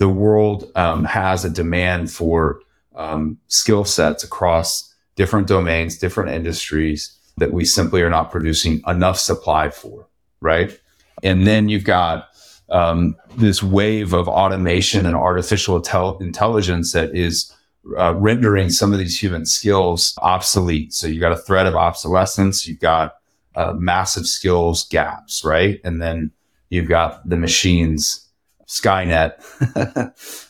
The 0.01 0.09
world 0.09 0.71
um, 0.73 1.03
has 1.05 1.45
a 1.45 1.49
demand 1.51 2.11
for 2.11 2.59
um, 2.95 3.37
skill 3.49 3.85
sets 3.85 4.23
across 4.23 4.91
different 5.15 5.45
domains, 5.45 5.99
different 5.99 6.31
industries 6.31 7.15
that 7.37 7.53
we 7.53 7.65
simply 7.65 8.01
are 8.01 8.09
not 8.09 8.31
producing 8.31 8.81
enough 8.87 9.19
supply 9.19 9.69
for, 9.69 10.07
right? 10.39 10.75
And 11.21 11.45
then 11.45 11.69
you've 11.69 11.83
got 11.83 12.29
um, 12.71 13.15
this 13.37 13.61
wave 13.61 14.13
of 14.13 14.27
automation 14.27 15.05
and 15.05 15.15
artificial 15.15 15.79
intel- 15.79 16.19
intelligence 16.19 16.93
that 16.93 17.15
is 17.15 17.53
uh, 17.95 18.15
rendering 18.15 18.71
some 18.71 18.93
of 18.93 18.97
these 18.97 19.21
human 19.21 19.45
skills 19.45 20.15
obsolete. 20.17 20.93
So 20.93 21.05
you've 21.05 21.21
got 21.21 21.31
a 21.31 21.37
threat 21.37 21.67
of 21.67 21.75
obsolescence. 21.75 22.67
You've 22.67 22.79
got 22.79 23.17
uh, 23.53 23.73
massive 23.77 24.25
skills 24.25 24.87
gaps, 24.87 25.43
right? 25.45 25.79
And 25.83 26.01
then 26.01 26.31
you've 26.71 26.89
got 26.89 27.29
the 27.29 27.37
machines, 27.37 28.27
Skynet, 28.71 29.33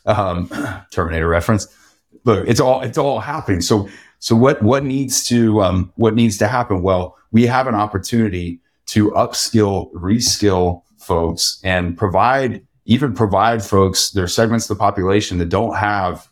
um, 0.05 0.47
Terminator 0.91 1.27
reference. 1.27 1.67
Look, 2.23 2.47
it's 2.47 2.59
all 2.59 2.81
it's 2.81 2.97
all 2.97 3.19
happening. 3.19 3.61
So 3.61 3.89
so 4.19 4.35
what 4.35 4.61
what 4.61 4.83
needs 4.83 5.23
to 5.29 5.61
um, 5.61 5.91
what 5.95 6.13
needs 6.13 6.37
to 6.37 6.47
happen? 6.47 6.83
Well, 6.83 7.17
we 7.31 7.47
have 7.47 7.65
an 7.65 7.73
opportunity 7.73 8.59
to 8.87 9.09
upskill, 9.11 9.91
reskill 9.93 10.83
folks 10.97 11.59
and 11.63 11.97
provide 11.97 12.61
even 12.85 13.13
provide 13.13 13.63
folks 13.63 14.11
their 14.11 14.27
segments 14.27 14.69
of 14.69 14.77
the 14.77 14.79
population 14.79 15.39
that 15.39 15.49
don't 15.49 15.75
have 15.75 16.29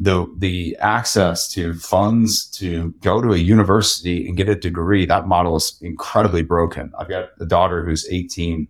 the 0.00 0.26
the 0.38 0.76
access 0.80 1.48
to 1.48 1.74
funds 1.74 2.48
to 2.50 2.92
go 3.00 3.20
to 3.20 3.32
a 3.32 3.36
university 3.36 4.26
and 4.26 4.36
get 4.36 4.48
a 4.48 4.54
degree 4.56 5.06
that 5.06 5.28
model 5.28 5.56
is 5.56 5.78
incredibly 5.82 6.42
broken 6.42 6.92
i've 6.98 7.08
got 7.08 7.30
a 7.40 7.46
daughter 7.46 7.84
who's 7.84 8.08
18 8.10 8.66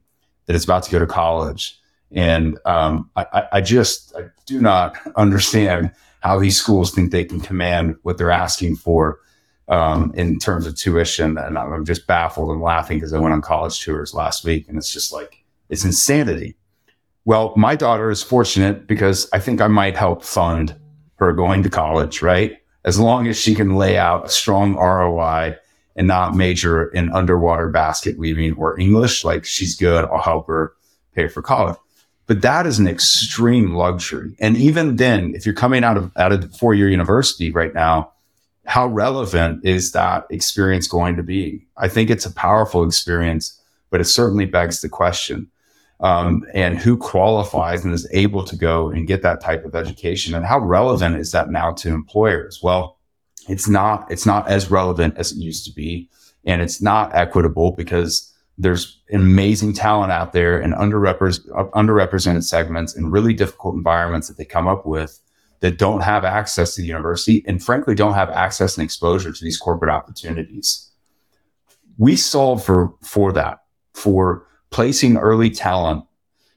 that 0.47 0.57
is 0.57 0.65
about 0.65 0.83
to 0.83 0.91
go 0.91 0.99
to 0.99 1.07
college 1.07 1.79
and 2.13 2.59
um, 2.65 3.11
I, 3.17 3.49
I 3.53 3.61
just 3.61 4.15
I 4.17 4.29
do 4.47 4.61
not 4.61 4.97
understand 5.17 5.93
how 6.21 6.39
these 6.39 6.57
schools 6.57 6.93
think 6.93 7.11
they 7.11 7.25
can 7.25 7.41
command 7.41 7.97
what 8.03 8.19
they're 8.19 8.31
asking 8.31 8.77
for 8.77 9.21
um, 9.69 10.13
in 10.15 10.39
terms 10.39 10.67
of 10.67 10.75
tuition. 10.75 11.39
And 11.39 11.59
I'm 11.59 11.85
just 11.85 12.07
baffled 12.07 12.51
and 12.51 12.61
laughing 12.61 12.99
because 12.99 13.13
I 13.13 13.19
went 13.19 13.35
on 13.35 13.43
college 13.43 13.85
tours 13.85 14.15
last 14.15 14.45
week 14.45 14.69
and 14.69 14.77
it's 14.77 14.93
just 14.93 15.13
like, 15.13 15.45
it's 15.69 15.85
insanity. 15.85 16.57
Well, 17.25 17.53
my 17.57 17.77
daughter 17.77 18.11
is 18.11 18.23
fortunate 18.23 18.87
because 18.87 19.29
I 19.33 19.39
think 19.39 19.61
I 19.61 19.69
might 19.69 19.97
help 19.97 20.25
fund 20.25 20.75
her 21.17 21.33
going 21.33 21.63
to 21.63 21.71
college, 21.71 22.23
right? 22.23 22.57
As 22.85 22.99
long 22.99 23.27
as 23.27 23.39
she 23.39 23.55
can 23.55 23.77
lay 23.77 23.99
out 23.99 24.27
a 24.27 24.29
strong 24.31 24.75
ROI 24.77 25.57
and 25.95 26.07
not 26.07 26.35
major 26.35 26.89
in 26.89 27.13
underwater 27.13 27.69
basket 27.69 28.17
weaving 28.17 28.55
or 28.55 28.79
English, 28.81 29.25
like 29.25 29.45
she's 29.45 29.77
good, 29.77 30.05
I'll 30.07 30.23
help 30.23 30.47
her 30.47 30.73
pay 31.15 31.29
for 31.29 31.43
college. 31.43 31.77
But 32.29 32.43
that 32.43 32.67
is 32.67 32.79
an 32.79 32.87
extreme 32.87 33.75
luxury. 33.75 34.37
And 34.39 34.57
even 34.57 34.97
then, 34.97 35.35
if 35.35 35.45
you're 35.45 35.55
coming 35.55 35.83
out 35.83 35.97
of 35.97 36.13
out 36.17 36.31
of 36.31 36.55
four 36.55 36.75
year 36.75 36.89
university 36.89 37.51
right 37.51 37.75
now, 37.75 38.13
how 38.67 38.87
relevant 38.87 39.65
is 39.65 39.93
that 39.93 40.27
experience 40.31 40.87
going 40.87 41.17
to 41.17 41.23
be? 41.25 41.67
I 41.77 41.89
think 41.89 42.11
it's 42.11 42.27
a 42.27 42.33
powerful 42.33 42.85
experience, 42.85 43.61
but 43.91 44.01
it 44.01 44.05
certainly 44.05 44.45
begs 44.45 44.83
the 44.83 44.89
question 44.89 45.51
um, 46.01 46.45
and 46.55 46.79
who 46.79 46.97
qualifies 46.97 47.85
and 47.85 47.93
is 47.93 48.09
able 48.13 48.45
to 48.45 48.57
go 48.57 48.91
and 48.91 49.07
get 49.07 49.23
that 49.23 49.41
type 49.41 49.65
of 49.65 49.75
education 49.75 50.35
and 50.35 50.45
how 50.45 50.59
relevant 50.59 51.17
is 51.17 51.33
that 51.33 51.51
now 51.51 51.73
to 51.73 51.89
employers 51.89 52.61
well 52.63 52.99
it's 53.49 53.69
not 53.69 54.11
it's 54.11 54.27
not 54.27 54.47
as 54.49 54.71
relevant 54.71 55.17
as 55.17 55.33
it 55.33 55.39
used 55.39 55.65
to 55.65 55.73
be 55.73 56.09
and 56.45 56.63
it's 56.63 56.81
not 56.81 57.15
equitable 57.15 57.73
because 57.73 58.33
there's 58.59 59.01
amazing 59.13 59.73
talent 59.73 60.11
out 60.11 60.33
there 60.33 60.61
in 60.61 60.73
underrepresented, 60.73 61.71
underrepresented 61.71 62.43
segments 62.43 62.97
in 62.97 63.11
really 63.11 63.33
difficult 63.33 63.75
environments 63.75 64.29
that 64.29 64.37
they 64.37 64.45
come 64.45 64.67
up 64.67 64.85
with 64.85 65.21
that 65.61 65.79
don't 65.79 66.03
have 66.03 66.25
access 66.25 66.75
to 66.75 66.83
the 66.83 66.87
university 66.89 67.45
and 67.47 67.63
frankly 67.63 67.95
don't 67.95 68.15
have 68.15 68.31
access 68.31 68.77
and 68.77 68.85
exposure 68.85 69.33
to 69.33 69.45
these 69.45 69.59
corporate 69.59 69.91
opportunities 69.91 70.89
we 71.99 72.17
solve 72.17 72.65
for 72.65 72.95
for 73.03 73.33
that 73.33 73.59
for 73.93 74.47
placing 74.71 75.17
early 75.17 75.51
talent 75.51 76.05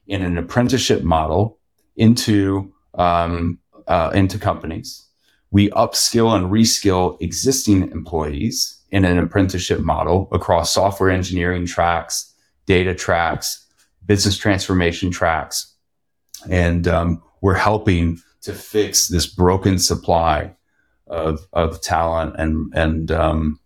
in 0.08 0.22
an 0.22 0.38
apprenticeship 0.38 1.04
model 1.04 1.60
into 1.95 2.72
um, 2.95 3.60
uh, 3.88 4.12
into 4.14 4.38
companies. 4.38 5.08
We 5.49 5.70
upskill 5.72 6.34
and 6.36 6.52
reskill 6.52 7.22
existing 7.22 7.91
employees 7.91 8.80
in 8.91 9.05
an 9.05 9.17
apprenticeship 9.17 9.79
model 9.79 10.27
across 10.31 10.71
software 10.71 11.09
engineering 11.09 11.65
tracks, 11.65 12.33
data 12.65 12.93
tracks, 12.93 13.65
business 14.05 14.37
transformation 14.37 15.11
tracks, 15.11 15.75
and 16.49 16.87
um, 16.87 17.23
we're 17.41 17.53
helping 17.55 18.19
to 18.41 18.53
fix 18.53 19.07
this 19.07 19.27
broken 19.27 19.79
supply 19.79 20.55
of 21.07 21.47
of 21.53 21.81
talent 21.81 22.35
and 22.37 22.71
and 22.73 23.11
um, 23.11 23.59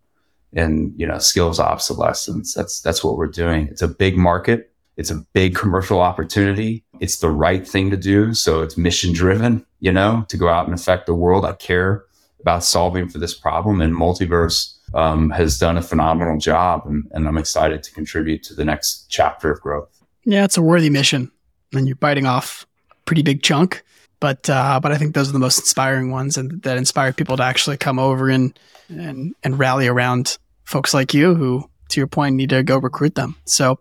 and 0.53 0.93
you 0.97 1.07
know 1.07 1.17
skills 1.17 1.59
obsolescence. 1.59 2.53
That's 2.53 2.81
that's 2.81 3.03
what 3.03 3.17
we're 3.17 3.27
doing. 3.27 3.67
It's 3.67 3.81
a 3.81 3.87
big 3.87 4.17
market. 4.17 4.71
It's 4.97 5.11
a 5.11 5.25
big 5.33 5.55
commercial 5.55 5.99
opportunity. 5.99 6.85
It's 7.01 7.19
the 7.19 7.29
right 7.29 7.67
thing 7.67 7.89
to 7.91 7.97
do. 7.97 8.33
So 8.33 8.61
it's 8.61 8.77
mission 8.77 9.11
driven, 9.11 9.65
you 9.81 9.91
know, 9.91 10.25
to 10.29 10.37
go 10.37 10.47
out 10.47 10.65
and 10.65 10.73
affect 10.73 11.05
the 11.05 11.13
world. 11.13 11.43
I 11.43 11.51
care 11.51 12.05
about 12.39 12.63
solving 12.63 13.09
for 13.09 13.17
this 13.17 13.33
problem, 13.33 13.81
and 13.81 13.93
Multiverse 13.93 14.74
um, 14.95 15.29
has 15.29 15.59
done 15.59 15.77
a 15.77 15.81
phenomenal 15.81 16.39
job, 16.39 16.83
and, 16.85 17.03
and 17.11 17.27
I'm 17.27 17.37
excited 17.37 17.83
to 17.83 17.91
contribute 17.91 18.41
to 18.43 18.53
the 18.55 18.65
next 18.65 19.05
chapter 19.09 19.51
of 19.51 19.61
growth. 19.61 20.01
Yeah, 20.23 20.45
it's 20.45 20.57
a 20.57 20.61
worthy 20.61 20.89
mission, 20.89 21.31
and 21.73 21.85
you're 21.85 21.97
biting 21.97 22.25
off 22.25 22.65
a 22.91 22.95
pretty 23.05 23.21
big 23.21 23.43
chunk. 23.43 23.83
but 24.19 24.49
uh, 24.49 24.79
but 24.79 24.91
I 24.91 24.97
think 24.97 25.13
those 25.13 25.29
are 25.29 25.33
the 25.33 25.39
most 25.39 25.59
inspiring 25.59 26.11
ones, 26.11 26.37
and 26.37 26.61
that 26.63 26.77
inspire 26.77 27.13
people 27.13 27.37
to 27.37 27.43
actually 27.43 27.77
come 27.77 27.99
over 27.99 28.29
and 28.29 28.57
and 28.89 29.35
and 29.43 29.59
rally 29.59 29.87
around 29.87 30.37
folks 30.63 30.93
like 30.93 31.13
you 31.13 31.35
who, 31.35 31.69
to 31.89 31.99
your 31.99 32.07
point, 32.07 32.35
need 32.35 32.49
to 32.49 32.63
go 32.63 32.77
recruit 32.77 33.15
them. 33.15 33.35
So 33.45 33.79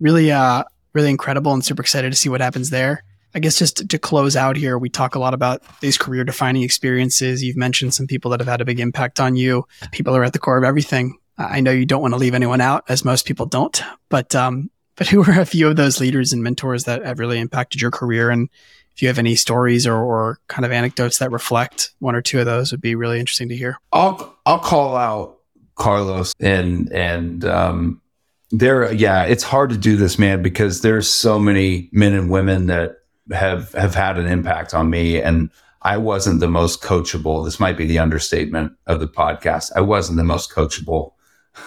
really, 0.00 0.30
uh, 0.30 0.64
really 0.94 1.10
incredible, 1.10 1.52
and 1.52 1.64
super 1.64 1.82
excited 1.82 2.10
to 2.10 2.16
see 2.16 2.28
what 2.28 2.40
happens 2.40 2.70
there. 2.70 3.04
I 3.34 3.40
guess 3.40 3.58
just 3.58 3.88
to, 3.88 3.98
close 3.98 4.36
out 4.36 4.56
here, 4.56 4.78
we 4.78 4.88
talk 4.88 5.14
a 5.14 5.18
lot 5.18 5.34
about 5.34 5.62
these 5.80 5.96
career 5.96 6.24
defining 6.24 6.62
experiences. 6.62 7.42
You've 7.42 7.56
mentioned 7.56 7.94
some 7.94 8.06
people 8.06 8.30
that 8.30 8.40
have 8.40 8.48
had 8.48 8.60
a 8.60 8.64
big 8.64 8.80
impact 8.80 9.20
on 9.20 9.36
you. 9.36 9.66
People 9.90 10.14
are 10.16 10.24
at 10.24 10.32
the 10.32 10.38
core 10.38 10.58
of 10.58 10.64
everything. 10.64 11.18
I 11.38 11.60
know 11.60 11.70
you 11.70 11.86
don't 11.86 12.02
want 12.02 12.14
to 12.14 12.18
leave 12.18 12.34
anyone 12.34 12.60
out, 12.60 12.84
as 12.88 13.04
most 13.04 13.26
people 13.26 13.46
don't, 13.46 13.82
but 14.10 14.34
um, 14.34 14.70
but 14.96 15.06
who 15.06 15.24
are 15.24 15.40
a 15.40 15.46
few 15.46 15.68
of 15.68 15.76
those 15.76 15.98
leaders 15.98 16.32
and 16.32 16.42
mentors 16.42 16.84
that 16.84 17.04
have 17.04 17.18
really 17.18 17.38
impacted 17.38 17.80
your 17.80 17.90
career? 17.90 18.30
And 18.30 18.50
if 18.94 19.00
you 19.00 19.08
have 19.08 19.18
any 19.18 19.34
stories 19.34 19.86
or, 19.86 19.96
or 19.96 20.38
kind 20.48 20.66
of 20.66 20.72
anecdotes 20.72 21.18
that 21.18 21.30
reflect 21.30 21.92
one 22.00 22.14
or 22.14 22.20
two 22.20 22.38
of 22.38 22.46
those, 22.46 22.70
would 22.70 22.82
be 22.82 22.94
really 22.94 23.18
interesting 23.18 23.48
to 23.48 23.56
hear. 23.56 23.78
I'll 23.92 24.36
I'll 24.44 24.58
call 24.58 24.96
out 24.96 25.38
Carlos 25.74 26.34
and 26.38 26.92
and 26.92 27.44
um, 27.46 28.02
there, 28.50 28.92
yeah, 28.92 29.24
it's 29.24 29.42
hard 29.42 29.70
to 29.70 29.78
do 29.78 29.96
this, 29.96 30.18
man, 30.18 30.42
because 30.42 30.82
there's 30.82 31.08
so 31.08 31.38
many 31.38 31.88
men 31.90 32.12
and 32.12 32.30
women 32.30 32.66
that 32.66 32.98
have 33.30 33.72
have 33.72 33.94
had 33.94 34.18
an 34.18 34.26
impact 34.26 34.74
on 34.74 34.90
me 34.90 35.20
and 35.20 35.50
I 35.82 35.96
wasn't 35.96 36.40
the 36.40 36.48
most 36.48 36.82
coachable. 36.82 37.44
This 37.44 37.58
might 37.58 37.76
be 37.76 37.86
the 37.86 37.98
understatement 37.98 38.72
of 38.86 39.00
the 39.00 39.08
podcast. 39.08 39.72
I 39.74 39.80
wasn't 39.80 40.16
the 40.16 40.24
most 40.24 40.52
coachable 40.52 41.12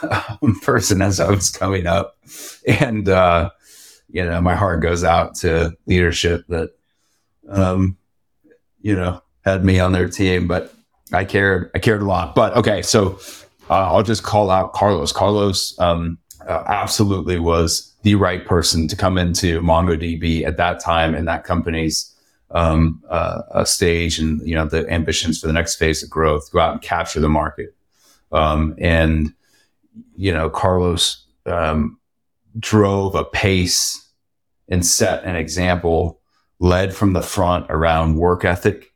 person 0.61 1.01
as 1.01 1.19
I 1.19 1.29
was 1.29 1.49
coming 1.49 1.85
up. 1.85 2.17
And 2.67 3.09
uh, 3.09 3.51
you 4.09 4.23
know, 4.23 4.41
my 4.41 4.55
heart 4.55 4.81
goes 4.81 5.03
out 5.03 5.35
to 5.35 5.75
leadership 5.85 6.45
that 6.49 6.71
um, 7.49 7.97
you 8.81 8.95
know, 8.95 9.21
had 9.43 9.65
me 9.65 9.79
on 9.79 9.91
their 9.91 10.07
team, 10.07 10.47
but 10.47 10.73
I 11.11 11.25
cared 11.25 11.71
I 11.75 11.79
cared 11.79 12.01
a 12.01 12.05
lot. 12.05 12.35
But 12.35 12.55
okay, 12.55 12.81
so 12.81 13.19
uh, 13.69 13.91
I'll 13.91 14.03
just 14.03 14.23
call 14.23 14.49
out 14.49 14.73
Carlos. 14.73 15.11
Carlos 15.11 15.77
um, 15.79 16.17
uh, 16.47 16.63
absolutely 16.67 17.39
was 17.39 17.93
the 18.03 18.15
right 18.15 18.45
person 18.45 18.87
to 18.87 18.95
come 18.95 19.17
into 19.17 19.61
MongoDB 19.61 20.45
at 20.45 20.57
that 20.57 20.79
time 20.79 21.15
in 21.15 21.25
that 21.25 21.43
company's 21.43 22.11
um, 22.51 23.03
uh, 23.09 23.63
stage 23.65 24.19
and 24.19 24.39
you 24.47 24.55
know 24.55 24.65
the 24.65 24.87
ambitions 24.89 25.39
for 25.39 25.47
the 25.47 25.53
next 25.53 25.75
phase 25.75 26.03
of 26.03 26.09
growth. 26.09 26.51
Go 26.51 26.59
out 26.59 26.73
and 26.73 26.81
capture 26.81 27.19
the 27.19 27.29
market. 27.29 27.75
Um, 28.31 28.75
and 28.77 29.33
you 30.15 30.31
know, 30.31 30.49
Carlos 30.49 31.25
um, 31.45 31.99
drove 32.59 33.15
a 33.15 33.23
pace 33.23 34.07
and 34.67 34.85
set 34.85 35.23
an 35.23 35.35
example, 35.35 36.19
led 36.59 36.93
from 36.93 37.13
the 37.13 37.21
front 37.21 37.65
around 37.69 38.15
work 38.15 38.45
ethic, 38.45 38.93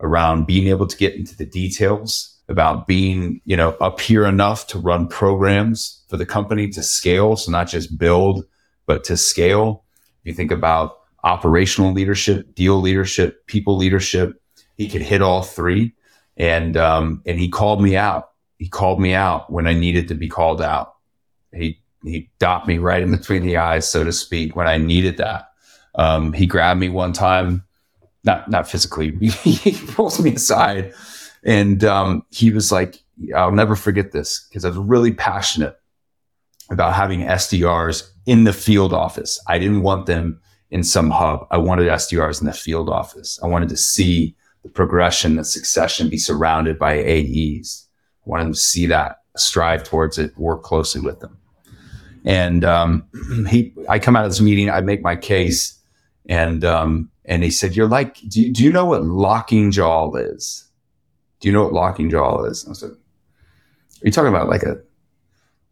around 0.00 0.46
being 0.46 0.68
able 0.68 0.86
to 0.86 0.96
get 0.96 1.14
into 1.14 1.36
the 1.36 1.46
details 1.46 2.37
about 2.48 2.86
being, 2.86 3.40
you 3.44 3.56
know, 3.56 3.70
up 3.80 4.00
here 4.00 4.24
enough 4.24 4.66
to 4.68 4.78
run 4.78 5.06
programs 5.06 6.02
for 6.08 6.16
the 6.16 6.26
company 6.26 6.68
to 6.70 6.82
scale. 6.82 7.36
So 7.36 7.52
not 7.52 7.68
just 7.68 7.98
build, 7.98 8.44
but 8.86 9.04
to 9.04 9.16
scale. 9.16 9.84
You 10.24 10.32
think 10.32 10.50
about 10.50 10.98
operational 11.24 11.92
leadership, 11.92 12.54
deal 12.54 12.80
leadership, 12.80 13.46
people 13.46 13.76
leadership, 13.76 14.40
he 14.76 14.88
could 14.88 15.02
hit 15.02 15.20
all 15.20 15.42
three. 15.42 15.94
And, 16.36 16.76
um, 16.76 17.22
and 17.26 17.38
he 17.38 17.48
called 17.48 17.82
me 17.82 17.96
out. 17.96 18.30
He 18.58 18.68
called 18.68 19.00
me 19.00 19.12
out 19.12 19.52
when 19.52 19.66
I 19.66 19.74
needed 19.74 20.08
to 20.08 20.14
be 20.14 20.28
called 20.28 20.62
out. 20.62 20.94
He, 21.52 21.80
he 22.02 22.30
dopped 22.38 22.66
me 22.66 22.78
right 22.78 23.02
in 23.02 23.10
between 23.10 23.42
the 23.42 23.56
eyes, 23.56 23.90
so 23.90 24.04
to 24.04 24.12
speak, 24.12 24.56
when 24.56 24.66
I 24.66 24.78
needed 24.78 25.18
that. 25.18 25.48
Um, 25.96 26.32
he 26.32 26.46
grabbed 26.46 26.78
me 26.80 26.88
one 26.88 27.12
time, 27.12 27.64
not, 28.24 28.48
not 28.48 28.68
physically, 28.68 29.10
he 29.42 29.72
pulls 29.88 30.20
me 30.20 30.34
aside 30.34 30.94
and 31.48 31.82
um, 31.82 32.22
he 32.28 32.50
was 32.50 32.70
like, 32.70 33.02
I'll 33.34 33.52
never 33.52 33.74
forget 33.74 34.12
this 34.12 34.46
because 34.48 34.66
I 34.66 34.68
was 34.68 34.76
really 34.76 35.14
passionate 35.14 35.80
about 36.70 36.92
having 36.92 37.20
SDRs 37.20 38.06
in 38.26 38.44
the 38.44 38.52
field 38.52 38.92
office. 38.92 39.42
I 39.48 39.58
didn't 39.58 39.80
want 39.80 40.04
them 40.04 40.42
in 40.70 40.84
some 40.84 41.08
hub. 41.08 41.46
I 41.50 41.56
wanted 41.56 41.88
SDRs 41.88 42.42
in 42.42 42.46
the 42.46 42.52
field 42.52 42.90
office. 42.90 43.40
I 43.42 43.46
wanted 43.46 43.70
to 43.70 43.78
see 43.78 44.36
the 44.62 44.68
progression, 44.68 45.36
the 45.36 45.44
succession 45.44 46.10
be 46.10 46.18
surrounded 46.18 46.78
by 46.78 46.98
AEs. 46.98 47.86
I 48.26 48.28
wanted 48.28 48.44
them 48.44 48.52
to 48.52 48.58
see 48.58 48.84
that, 48.84 49.22
strive 49.38 49.84
towards 49.84 50.18
it, 50.18 50.36
work 50.36 50.62
closely 50.62 51.00
with 51.00 51.20
them. 51.20 51.38
And 52.26 52.62
um, 52.62 53.04
he, 53.48 53.72
I 53.88 53.98
come 53.98 54.16
out 54.16 54.26
of 54.26 54.30
this 54.30 54.42
meeting, 54.42 54.68
I 54.68 54.82
make 54.82 55.00
my 55.00 55.16
case, 55.16 55.78
and 56.26 56.62
um, 56.62 57.10
and 57.24 57.42
he 57.42 57.50
said, 57.50 57.74
"You're 57.74 57.88
like, 57.88 58.20
do 58.28 58.52
do 58.52 58.62
you 58.62 58.70
know 58.70 58.84
what 58.84 59.02
locking 59.04 59.70
jaw 59.70 60.14
is?" 60.14 60.67
Do 61.40 61.48
you 61.48 61.52
know 61.52 61.64
what 61.64 61.72
locking 61.72 62.10
jaw 62.10 62.44
is? 62.44 62.66
I 62.68 62.72
said, 62.72 62.90
are 62.90 64.04
you 64.04 64.12
talking 64.12 64.28
about 64.28 64.48
like 64.48 64.62
a, 64.62 64.80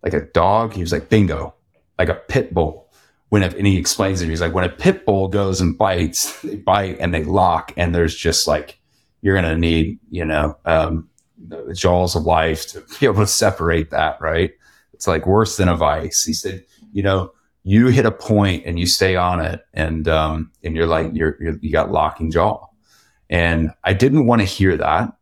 like 0.03 0.14
a 0.14 0.27
dog? 0.27 0.73
He 0.73 0.81
was 0.81 0.93
like, 0.93 1.09
bingo, 1.09 1.55
like 1.99 2.09
a 2.09 2.14
pit 2.14 2.55
bull. 2.55 2.91
When 3.29 3.43
if, 3.43 3.55
and 3.55 3.67
he 3.67 3.77
explains 3.77 4.23
it, 4.23 4.29
he's 4.29 4.41
like, 4.41 4.55
when 4.55 4.64
a 4.64 4.69
pit 4.69 5.05
bull 5.05 5.29
goes 5.29 5.61
and 5.61 5.77
bites, 5.77 6.41
they 6.43 6.57
bite 6.57 6.99
and 7.01 7.12
they 7.12 7.25
lock, 7.25 7.73
and 7.77 7.95
there's 7.95 8.14
just 8.14 8.47
like, 8.47 8.79
you're 9.21 9.35
going 9.35 9.53
to 9.53 9.59
need, 9.59 9.99
you 10.11 10.25
know, 10.25 10.57
um, 10.64 11.09
the 11.49 11.75
jaws 11.75 12.14
of 12.14 12.23
life 12.23 12.69
to 12.69 12.85
be 13.01 13.07
able 13.07 13.21
to 13.21 13.27
separate 13.27 13.91
that, 13.91 14.21
right? 14.21 14.53
It's 14.93 15.09
like 15.09 15.27
worse 15.27 15.57
than 15.57 15.69
a 15.69 15.77
vice. 15.77 16.23
He 16.23 16.33
said, 16.33 16.64
you 16.93 17.03
know, 17.03 17.33
you 17.64 17.89
hit 17.89 18.07
a 18.07 18.12
point 18.12 18.64
and 18.64 18.79
you 18.79 18.87
stay 18.87 19.17
on 19.17 19.41
it, 19.41 19.67
and 19.75 20.07
um, 20.07 20.53
and 20.62 20.77
you're 20.77 20.87
like 20.87 21.11
you're, 21.12 21.37
you're 21.41 21.59
you 21.61 21.73
got 21.73 21.91
locking 21.91 22.31
jaw, 22.31 22.64
and 23.29 23.73
I 23.83 23.93
didn't 23.93 24.27
want 24.27 24.41
to 24.41 24.47
hear 24.47 24.77
that 24.77 25.16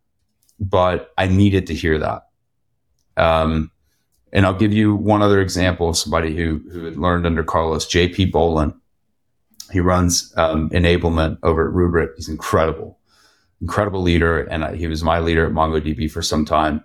but 0.71 1.13
I 1.19 1.27
needed 1.27 1.67
to 1.69 1.75
hear 1.75 1.99
that. 1.99 2.23
Um, 3.17 3.71
and 4.33 4.45
I'll 4.45 4.59
give 4.59 4.73
you 4.73 4.95
one 4.95 5.23
other 5.23 5.41
example 5.41 5.89
of 5.89 5.97
somebody 5.97 6.37
who 6.37 6.61
who 6.73 6.85
had 6.85 6.97
learned 6.97 7.27
under 7.27 7.45
Carlos, 7.45 7.87
JP 7.87 8.33
Bolin. 8.33 8.75
He 9.73 9.81
runs 9.81 10.33
um, 10.37 10.71
enablement 10.71 11.39
over 11.43 11.69
at 11.69 11.75
Rubrik. 11.75 12.15
He's 12.17 12.29
incredible, 12.29 12.99
incredible 13.61 14.03
leader, 14.03 14.41
and 14.41 14.65
I, 14.65 14.77
he 14.77 14.89
was 14.89 15.05
my 15.05 15.21
leader 15.21 15.47
at 15.47 15.53
MongoDB 15.53 16.11
for 16.11 16.23
some 16.23 16.45
time. 16.45 16.85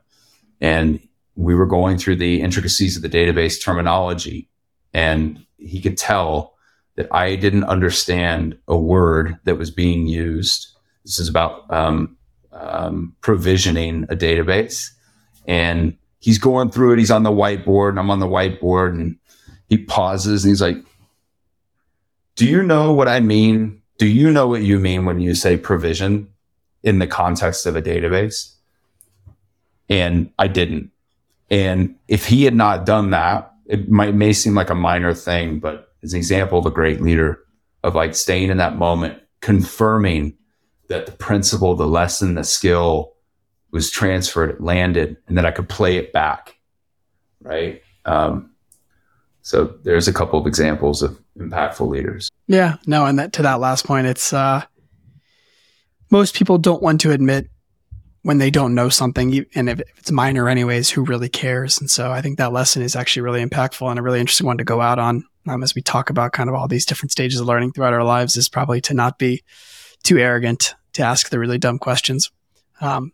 And 0.61 0.99
we 1.35 1.55
were 1.55 1.65
going 1.65 1.97
through 1.97 2.17
the 2.17 2.41
intricacies 2.41 2.95
of 2.95 3.01
the 3.01 3.09
database 3.09 3.61
terminology, 3.61 4.49
and 4.93 5.45
he 5.57 5.81
could 5.81 5.97
tell 5.97 6.55
that 6.95 7.07
I 7.11 7.35
didn't 7.35 7.63
understand 7.63 8.57
a 8.67 8.77
word 8.77 9.39
that 9.45 9.57
was 9.57 9.71
being 9.71 10.05
used. 10.05 10.67
This 11.03 11.19
is 11.19 11.29
about 11.29 11.71
um, 11.73 12.17
um, 12.59 13.15
provisioning 13.21 14.03
a 14.03 14.15
database. 14.15 14.89
And 15.47 15.97
he's 16.19 16.37
going 16.37 16.71
through 16.71 16.93
it. 16.93 16.99
He's 16.99 17.11
on 17.11 17.23
the 17.23 17.31
whiteboard, 17.31 17.89
and 17.89 17.99
I'm 17.99 18.11
on 18.11 18.19
the 18.19 18.27
whiteboard, 18.27 18.91
and 18.91 19.17
he 19.69 19.77
pauses 19.77 20.43
and 20.43 20.51
he's 20.51 20.61
like, 20.61 20.77
Do 22.35 22.45
you 22.45 22.63
know 22.63 22.91
what 22.91 23.07
I 23.07 23.19
mean? 23.19 23.81
Do 23.97 24.07
you 24.07 24.31
know 24.31 24.47
what 24.47 24.63
you 24.63 24.79
mean 24.79 25.05
when 25.05 25.19
you 25.19 25.35
say 25.35 25.57
provision 25.57 26.27
in 26.83 26.99
the 26.99 27.07
context 27.07 27.65
of 27.65 27.75
a 27.75 27.81
database? 27.81 28.53
And 29.89 30.31
I 30.37 30.47
didn't. 30.47 30.91
And 31.49 31.95
if 32.07 32.25
he 32.25 32.43
had 32.43 32.55
not 32.55 32.85
done 32.85 33.09
that, 33.11 33.51
it 33.65 33.89
might 33.89 34.15
may 34.15 34.33
seem 34.33 34.55
like 34.55 34.69
a 34.69 34.75
minor 34.75 35.13
thing, 35.13 35.59
but 35.59 35.93
as 36.03 36.13
an 36.13 36.17
example 36.17 36.59
of 36.59 36.65
a 36.65 36.71
great 36.71 37.01
leader 37.01 37.39
of 37.83 37.95
like 37.95 38.15
staying 38.15 38.49
in 38.49 38.57
that 38.57 38.77
moment, 38.77 39.19
confirming 39.41 40.35
that 40.89 41.05
the 41.05 41.11
principle, 41.13 41.75
the 41.75 41.87
lesson, 41.87 42.35
the 42.35 42.43
skill 42.43 43.13
was 43.71 43.89
transferred, 43.89 44.49
it 44.49 44.61
landed, 44.61 45.17
and 45.27 45.37
that 45.37 45.45
I 45.45 45.51
could 45.51 45.69
play 45.69 45.97
it 45.97 46.11
back. 46.11 46.57
Right. 47.41 47.81
Um, 48.05 48.51
so 49.41 49.75
there's 49.83 50.07
a 50.07 50.13
couple 50.13 50.39
of 50.39 50.45
examples 50.45 51.01
of 51.01 51.19
impactful 51.37 51.87
leaders. 51.87 52.29
Yeah. 52.47 52.77
No, 52.85 53.05
and 53.05 53.17
that 53.19 53.33
to 53.33 53.43
that 53.43 53.59
last 53.59 53.85
point, 53.85 54.07
it's 54.07 54.33
uh, 54.33 54.63
most 56.09 56.35
people 56.35 56.57
don't 56.57 56.81
want 56.81 57.01
to 57.01 57.11
admit 57.11 57.49
when 58.23 58.39
they 58.39 58.51
don't 58.51 58.75
know 58.75 58.89
something, 58.89 59.45
and 59.55 59.69
if 59.69 59.79
it's 59.97 60.11
minor, 60.11 60.49
anyways, 60.49 60.89
who 60.89 61.05
really 61.05 61.29
cares? 61.29 61.79
And 61.79 61.89
so 61.89 62.11
I 62.11 62.21
think 62.21 62.37
that 62.37 62.51
lesson 62.51 62.81
is 62.81 62.95
actually 62.95 63.21
really 63.21 63.43
impactful 63.45 63.89
and 63.89 63.97
a 63.97 64.01
really 64.01 64.19
interesting 64.19 64.45
one 64.45 64.57
to 64.57 64.65
go 64.65 64.81
out 64.81 64.99
on 64.99 65.23
um, 65.47 65.63
as 65.63 65.73
we 65.73 65.81
talk 65.81 66.09
about 66.09 66.33
kind 66.33 66.49
of 66.49 66.55
all 66.55 66.67
these 66.67 66.85
different 66.85 67.11
stages 67.11 67.39
of 67.39 67.47
learning 67.47 67.71
throughout 67.71 67.93
our 67.93 68.03
lives. 68.03 68.35
Is 68.35 68.49
probably 68.49 68.81
to 68.81 68.93
not 68.93 69.17
be 69.17 69.41
too 70.03 70.17
arrogant 70.17 70.75
to 70.99 71.05
ask 71.05 71.29
the 71.29 71.39
really 71.39 71.57
dumb 71.57 71.79
questions 71.79 72.31
um, 72.81 73.11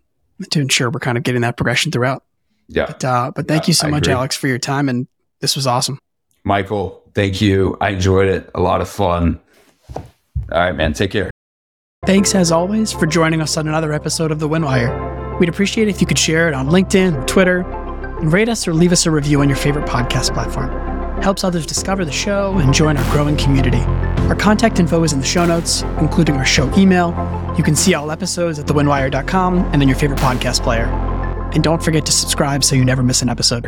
to 0.52 0.60
ensure 0.60 0.90
we're 0.90 1.00
kind 1.00 1.18
of 1.18 1.24
getting 1.24 1.42
that 1.42 1.56
progression 1.56 1.92
throughout. 1.92 2.24
Yeah. 2.68 2.88
But, 2.88 3.06
uh, 3.06 3.32
but 3.36 3.48
thank 3.48 3.64
yeah, 3.64 3.68
you 3.68 3.74
so 3.74 3.88
I 3.88 3.92
much, 3.92 4.04
agree. 4.04 4.14
Alex, 4.14 4.36
for 4.36 4.48
your 4.48 4.60
time. 4.60 4.90
And 4.90 5.08
this 5.40 5.56
was 5.56 5.68
awesome. 5.68 6.00
Michael, 6.44 7.04
thank 7.14 7.42
you. 7.42 7.78
I 7.80 7.90
enjoyed 7.90 8.28
it. 8.28 8.50
A 8.54 8.60
lot 8.60 8.82
of 8.82 8.90
fun. 8.90 9.40
All 9.96 10.04
right, 10.52 10.76
man. 10.76 10.94
Take 10.94 11.12
care. 11.12 11.30
Thanks, 12.06 12.36
as 12.36 12.52
always, 12.52 12.92
for 12.92 13.08
joining 13.08 13.42
us 13.42 13.58
on 13.58 13.68
another 13.68 13.94
episode 13.94 14.32
of 14.32 14.40
The 14.40 14.50
Winwire. 14.50 15.40
We'd 15.40 15.50
appreciate 15.50 15.88
it 15.88 15.92
if 15.92 16.02
you 16.02 16.08
could 16.08 16.20
share 16.20 16.48
it 16.48 16.54
on 16.54 16.68
LinkedIn, 16.70 17.26
Twitter, 17.26 17.62
and 18.20 18.32
rate 18.32 18.50
us 18.50 18.68
or 18.68 18.74
leave 18.74 18.92
us 18.92 19.06
a 19.06 19.12
review 19.12 19.42
on 19.42 19.50
your 19.50 19.58
favorite 19.58 19.88
podcast 19.88 20.34
platform. 20.34 20.95
Helps 21.24 21.44
others 21.44 21.66
discover 21.66 22.06
the 22.06 22.12
show 22.12 22.58
and 22.58 22.74
join 22.74 22.98
our 22.98 23.12
growing 23.12 23.38
community. 23.38 23.82
Our 24.30 24.36
contact 24.36 24.80
info 24.80 25.04
is 25.04 25.14
in 25.14 25.20
the 25.20 25.26
show 25.26 25.46
notes, 25.46 25.84
including 26.00 26.36
our 26.36 26.46
show 26.46 26.72
email. 26.78 27.10
You 27.58 27.64
can 27.64 27.76
see 27.76 27.94
all 27.94 28.12
episodes 28.12 28.60
at 28.60 28.66
thewinwire.com 28.66 29.58
and 29.74 29.82
in 29.82 29.88
your 29.88 29.98
favorite 29.98 30.20
podcast 30.20 30.64
player. 30.64 30.86
And 31.54 31.64
don't 31.64 31.82
forget 31.82 32.06
to 32.08 32.12
subscribe 32.12 32.64
so 32.64 32.76
you 32.76 32.84
never 32.84 33.04
miss 33.04 33.22
an 33.22 33.30
episode. 33.30 33.68